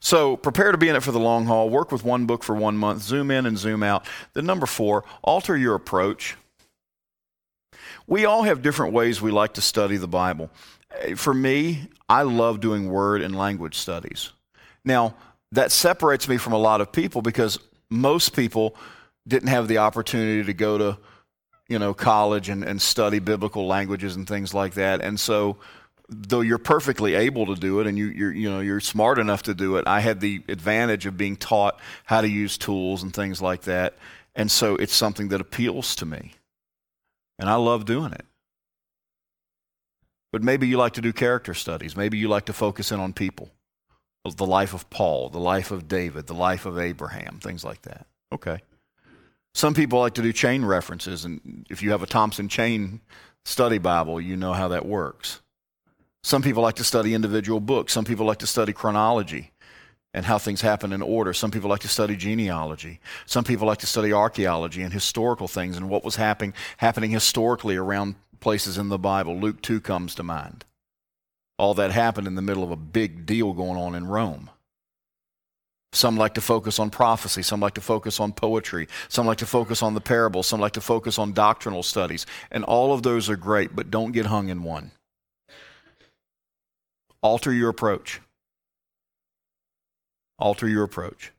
So 0.00 0.36
prepare 0.36 0.72
to 0.72 0.78
be 0.78 0.88
in 0.88 0.96
it 0.96 1.02
for 1.02 1.12
the 1.12 1.20
long 1.20 1.44
haul. 1.44 1.68
Work 1.68 1.92
with 1.92 2.04
one 2.04 2.26
book 2.26 2.42
for 2.42 2.54
one 2.54 2.76
month. 2.76 3.02
Zoom 3.02 3.30
in 3.30 3.44
and 3.44 3.58
zoom 3.58 3.82
out. 3.82 4.06
Then, 4.32 4.46
number 4.46 4.66
four, 4.66 5.04
alter 5.22 5.56
your 5.56 5.74
approach. 5.74 6.36
We 8.06 8.24
all 8.24 8.42
have 8.44 8.62
different 8.62 8.92
ways 8.92 9.20
we 9.20 9.30
like 9.30 9.54
to 9.54 9.60
study 9.60 9.96
the 9.96 10.08
Bible. 10.08 10.50
For 11.16 11.34
me, 11.34 11.88
I 12.08 12.22
love 12.22 12.60
doing 12.60 12.88
word 12.88 13.22
and 13.22 13.36
language 13.36 13.76
studies. 13.76 14.32
Now, 14.84 15.16
that 15.52 15.72
separates 15.72 16.28
me 16.28 16.36
from 16.36 16.52
a 16.52 16.58
lot 16.58 16.80
of 16.80 16.92
people 16.92 17.22
because 17.22 17.58
most 17.90 18.34
people 18.34 18.76
didn't 19.26 19.48
have 19.48 19.68
the 19.68 19.78
opportunity 19.78 20.44
to 20.44 20.52
go 20.52 20.78
to 20.78 20.98
you 21.68 21.78
know 21.78 21.94
college 21.94 22.48
and, 22.48 22.62
and 22.62 22.80
study 22.80 23.18
biblical 23.18 23.66
languages 23.66 24.16
and 24.16 24.26
things 24.28 24.54
like 24.54 24.74
that 24.74 25.00
and 25.00 25.18
so 25.18 25.56
though 26.08 26.40
you're 26.40 26.58
perfectly 26.58 27.14
able 27.14 27.46
to 27.46 27.56
do 27.56 27.80
it 27.80 27.86
and 27.86 27.98
you 27.98 28.06
you're 28.06 28.32
you 28.32 28.48
know 28.48 28.60
you're 28.60 28.80
smart 28.80 29.18
enough 29.18 29.42
to 29.42 29.54
do 29.54 29.76
it 29.76 29.86
i 29.86 29.98
had 30.00 30.20
the 30.20 30.42
advantage 30.48 31.06
of 31.06 31.16
being 31.16 31.36
taught 31.36 31.80
how 32.04 32.20
to 32.20 32.28
use 32.28 32.56
tools 32.56 33.02
and 33.02 33.12
things 33.12 33.42
like 33.42 33.62
that 33.62 33.94
and 34.36 34.50
so 34.50 34.76
it's 34.76 34.94
something 34.94 35.28
that 35.28 35.40
appeals 35.40 35.96
to 35.96 36.06
me 36.06 36.32
and 37.38 37.48
i 37.48 37.54
love 37.54 37.84
doing 37.84 38.12
it 38.12 38.24
but 40.32 40.42
maybe 40.42 40.66
you 40.66 40.76
like 40.76 40.94
to 40.94 41.00
do 41.00 41.12
character 41.12 41.54
studies 41.54 41.96
maybe 41.96 42.18
you 42.18 42.28
like 42.28 42.46
to 42.46 42.52
focus 42.52 42.92
in 42.92 43.00
on 43.00 43.12
people 43.12 43.50
the 44.34 44.46
life 44.46 44.74
of 44.74 44.88
Paul, 44.90 45.28
the 45.28 45.38
life 45.38 45.70
of 45.70 45.86
David, 45.86 46.26
the 46.26 46.34
life 46.34 46.66
of 46.66 46.78
Abraham, 46.78 47.38
things 47.40 47.64
like 47.64 47.82
that. 47.82 48.06
Okay. 48.32 48.58
Some 49.54 49.74
people 49.74 50.00
like 50.00 50.14
to 50.14 50.22
do 50.22 50.32
chain 50.32 50.64
references, 50.64 51.24
and 51.24 51.66
if 51.70 51.82
you 51.82 51.92
have 51.92 52.02
a 52.02 52.06
Thompson 52.06 52.48
chain 52.48 53.00
study 53.44 53.78
Bible, 53.78 54.20
you 54.20 54.36
know 54.36 54.52
how 54.52 54.68
that 54.68 54.84
works. 54.84 55.40
Some 56.24 56.42
people 56.42 56.62
like 56.62 56.74
to 56.76 56.84
study 56.84 57.14
individual 57.14 57.60
books. 57.60 57.92
Some 57.92 58.04
people 58.04 58.26
like 58.26 58.38
to 58.38 58.46
study 58.46 58.72
chronology 58.72 59.52
and 60.16 60.24
how 60.24 60.38
things 60.38 60.62
happen 60.62 60.94
in 60.94 61.02
order. 61.02 61.34
Some 61.34 61.50
people 61.50 61.68
like 61.68 61.82
to 61.82 61.88
study 61.88 62.16
genealogy. 62.16 63.00
Some 63.26 63.44
people 63.44 63.66
like 63.66 63.80
to 63.80 63.86
study 63.86 64.14
archaeology 64.14 64.80
and 64.80 64.90
historical 64.90 65.46
things 65.46 65.76
and 65.76 65.90
what 65.90 66.04
was 66.04 66.16
happening, 66.16 66.54
happening 66.78 67.10
historically 67.10 67.76
around 67.76 68.14
places 68.40 68.78
in 68.78 68.88
the 68.88 68.98
Bible. 68.98 69.36
Luke 69.36 69.60
2 69.60 69.78
comes 69.78 70.14
to 70.14 70.22
mind. 70.22 70.64
All 71.58 71.74
that 71.74 71.90
happened 71.90 72.26
in 72.26 72.34
the 72.34 72.40
middle 72.40 72.64
of 72.64 72.70
a 72.70 72.76
big 72.76 73.26
deal 73.26 73.52
going 73.52 73.78
on 73.78 73.94
in 73.94 74.06
Rome. 74.06 74.48
Some 75.92 76.16
like 76.16 76.32
to 76.34 76.40
focus 76.40 76.78
on 76.78 76.88
prophecy. 76.88 77.42
Some 77.42 77.60
like 77.60 77.74
to 77.74 77.82
focus 77.82 78.18
on 78.18 78.32
poetry. 78.32 78.88
Some 79.08 79.26
like 79.26 79.38
to 79.38 79.46
focus 79.46 79.82
on 79.82 79.92
the 79.92 80.00
parables. 80.00 80.46
Some 80.46 80.60
like 80.60 80.72
to 80.72 80.80
focus 80.80 81.18
on 81.18 81.34
doctrinal 81.34 81.82
studies. 81.82 82.24
And 82.50 82.64
all 82.64 82.94
of 82.94 83.02
those 83.02 83.28
are 83.28 83.36
great, 83.36 83.76
but 83.76 83.90
don't 83.90 84.12
get 84.12 84.26
hung 84.26 84.48
in 84.48 84.62
one. 84.62 84.92
Alter 87.20 87.52
your 87.52 87.68
approach. 87.68 88.22
Alter 90.38 90.68
your 90.68 90.84
approach. 90.84 91.32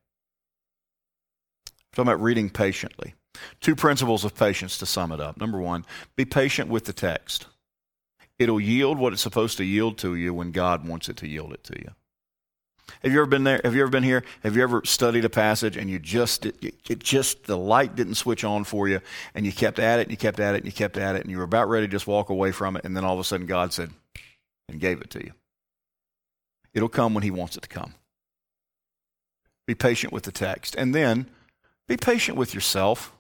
I'm 1.67 1.73
talking 1.93 2.11
about 2.11 2.21
reading 2.23 2.49
patiently. 2.49 3.13
Two 3.61 3.75
principles 3.75 4.25
of 4.25 4.35
patience 4.35 4.77
to 4.79 4.85
sum 4.85 5.11
it 5.11 5.19
up. 5.19 5.37
Number 5.37 5.59
one, 5.59 5.85
be 6.15 6.25
patient 6.25 6.69
with 6.69 6.85
the 6.85 6.93
text. 6.93 7.45
It'll 8.39 8.59
yield 8.59 8.97
what 8.97 9.13
it's 9.13 9.21
supposed 9.21 9.57
to 9.57 9.63
yield 9.63 9.97
to 9.99 10.15
you 10.15 10.33
when 10.33 10.51
God 10.51 10.87
wants 10.87 11.09
it 11.09 11.17
to 11.17 11.27
yield 11.27 11.53
it 11.53 11.63
to 11.65 11.79
you. 11.79 11.91
Have 13.03 13.11
you 13.11 13.19
ever 13.19 13.27
been 13.27 13.43
there? 13.43 13.59
Have 13.63 13.75
you 13.75 13.81
ever 13.81 13.91
been 13.91 14.03
here? 14.03 14.23
Have 14.43 14.55
you 14.55 14.63
ever 14.63 14.81
studied 14.85 15.25
a 15.25 15.29
passage 15.29 15.75
and 15.75 15.89
you 15.89 15.99
just, 15.99 16.45
it, 16.45 16.75
it, 16.89 16.99
just, 16.99 17.43
the 17.43 17.57
light 17.57 17.95
didn't 17.95 18.15
switch 18.15 18.43
on 18.43 18.63
for 18.63 18.87
you 18.87 19.01
and 19.35 19.45
you 19.45 19.51
kept 19.51 19.77
at 19.77 19.99
it 19.99 20.03
and 20.03 20.11
you 20.11 20.17
kept 20.17 20.39
at 20.39 20.55
it 20.55 20.59
and 20.59 20.65
you 20.65 20.71
kept 20.71 20.97
at 20.97 21.15
it 21.15 21.23
and 21.23 21.31
you 21.31 21.37
were 21.37 21.43
about 21.43 21.69
ready 21.69 21.85
to 21.85 21.91
just 21.91 22.07
walk 22.07 22.29
away 22.29 22.51
from 22.51 22.77
it 22.77 22.85
and 22.85 22.95
then 22.95 23.03
all 23.03 23.13
of 23.13 23.19
a 23.19 23.23
sudden 23.23 23.45
God 23.45 23.73
said 23.73 23.91
and 24.69 24.79
gave 24.79 25.01
it 25.01 25.09
to 25.11 25.23
you. 25.23 25.33
It'll 26.73 26.89
come 26.89 27.13
when 27.13 27.23
He 27.23 27.31
wants 27.31 27.57
it 27.57 27.61
to 27.61 27.69
come. 27.69 27.93
Be 29.67 29.75
patient 29.75 30.11
with 30.11 30.23
the 30.23 30.31
text. 30.31 30.75
And 30.75 30.95
then 30.95 31.29
be 31.87 31.97
patient 31.97 32.37
with 32.37 32.53
yourself. 32.53 33.13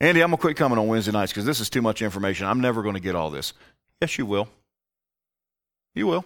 Andy, 0.00 0.20
I'm 0.20 0.28
going 0.28 0.36
to 0.36 0.40
quit 0.40 0.56
coming 0.56 0.78
on 0.78 0.86
Wednesday 0.86 1.12
nights 1.12 1.32
because 1.32 1.46
this 1.46 1.60
is 1.60 1.70
too 1.70 1.80
much 1.80 2.02
information. 2.02 2.46
I'm 2.46 2.60
never 2.60 2.82
going 2.82 2.94
to 2.94 3.00
get 3.00 3.14
all 3.14 3.30
this. 3.30 3.54
Yes, 4.02 4.18
you 4.18 4.26
will. 4.26 4.48
You 5.94 6.06
will. 6.06 6.24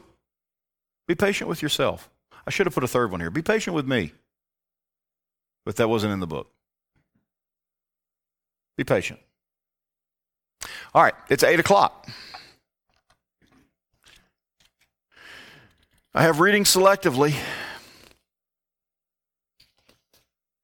Be 1.07 1.15
patient 1.15 1.49
with 1.49 1.63
yourself. 1.63 2.11
I 2.47 2.51
should 2.51 2.67
have 2.67 2.75
put 2.75 2.83
a 2.83 2.89
third 2.89 3.13
one 3.13 3.21
here. 3.21 3.31
Be 3.31 3.43
patient 3.43 3.77
with 3.77 3.87
me. 3.87 4.13
But 5.65 5.77
that 5.77 5.89
wasn't 5.89 6.13
in 6.13 6.21
the 6.21 6.27
book. 6.27 6.51
Be 8.77 8.85
patient. 8.85 9.21
All 10.95 11.03
right, 11.03 11.15
it's 11.29 11.45
8 11.45 11.61
o'clock. 11.61 12.09
I 16.19 16.23
have 16.23 16.41
reading 16.41 16.64
selectively. 16.64 17.33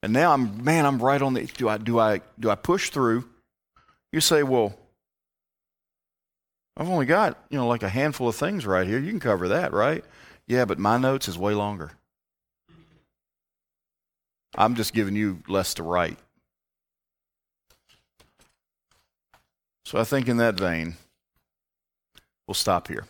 And 0.02 0.12
now 0.12 0.32
I'm, 0.32 0.64
man, 0.64 0.84
I'm 0.84 1.00
right 1.00 1.22
on 1.22 1.34
the. 1.34 1.44
Do 1.44 1.68
I, 1.68 1.78
do 1.78 2.00
I, 2.00 2.22
do 2.40 2.50
I 2.50 2.56
push 2.56 2.90
through? 2.90 3.24
You 4.10 4.20
say, 4.20 4.42
well, 4.42 4.76
I've 6.76 6.88
only 6.88 7.06
got, 7.06 7.38
you 7.50 7.56
know, 7.56 7.68
like 7.68 7.84
a 7.84 7.88
handful 7.88 8.26
of 8.26 8.34
things 8.34 8.66
right 8.66 8.84
here. 8.84 8.98
You 8.98 9.10
can 9.10 9.20
cover 9.20 9.46
that, 9.46 9.72
right? 9.72 10.04
Yeah, 10.48 10.64
but 10.64 10.80
my 10.80 10.98
notes 10.98 11.28
is 11.28 11.38
way 11.38 11.54
longer. 11.54 11.92
I'm 14.56 14.74
just 14.74 14.92
giving 14.92 15.14
you 15.14 15.40
less 15.46 15.74
to 15.74 15.84
write. 15.84 16.18
So 19.84 20.00
I 20.00 20.04
think 20.04 20.26
in 20.26 20.38
that 20.38 20.58
vein, 20.58 20.96
we'll 22.48 22.54
stop 22.54 22.88
here. 22.88 23.06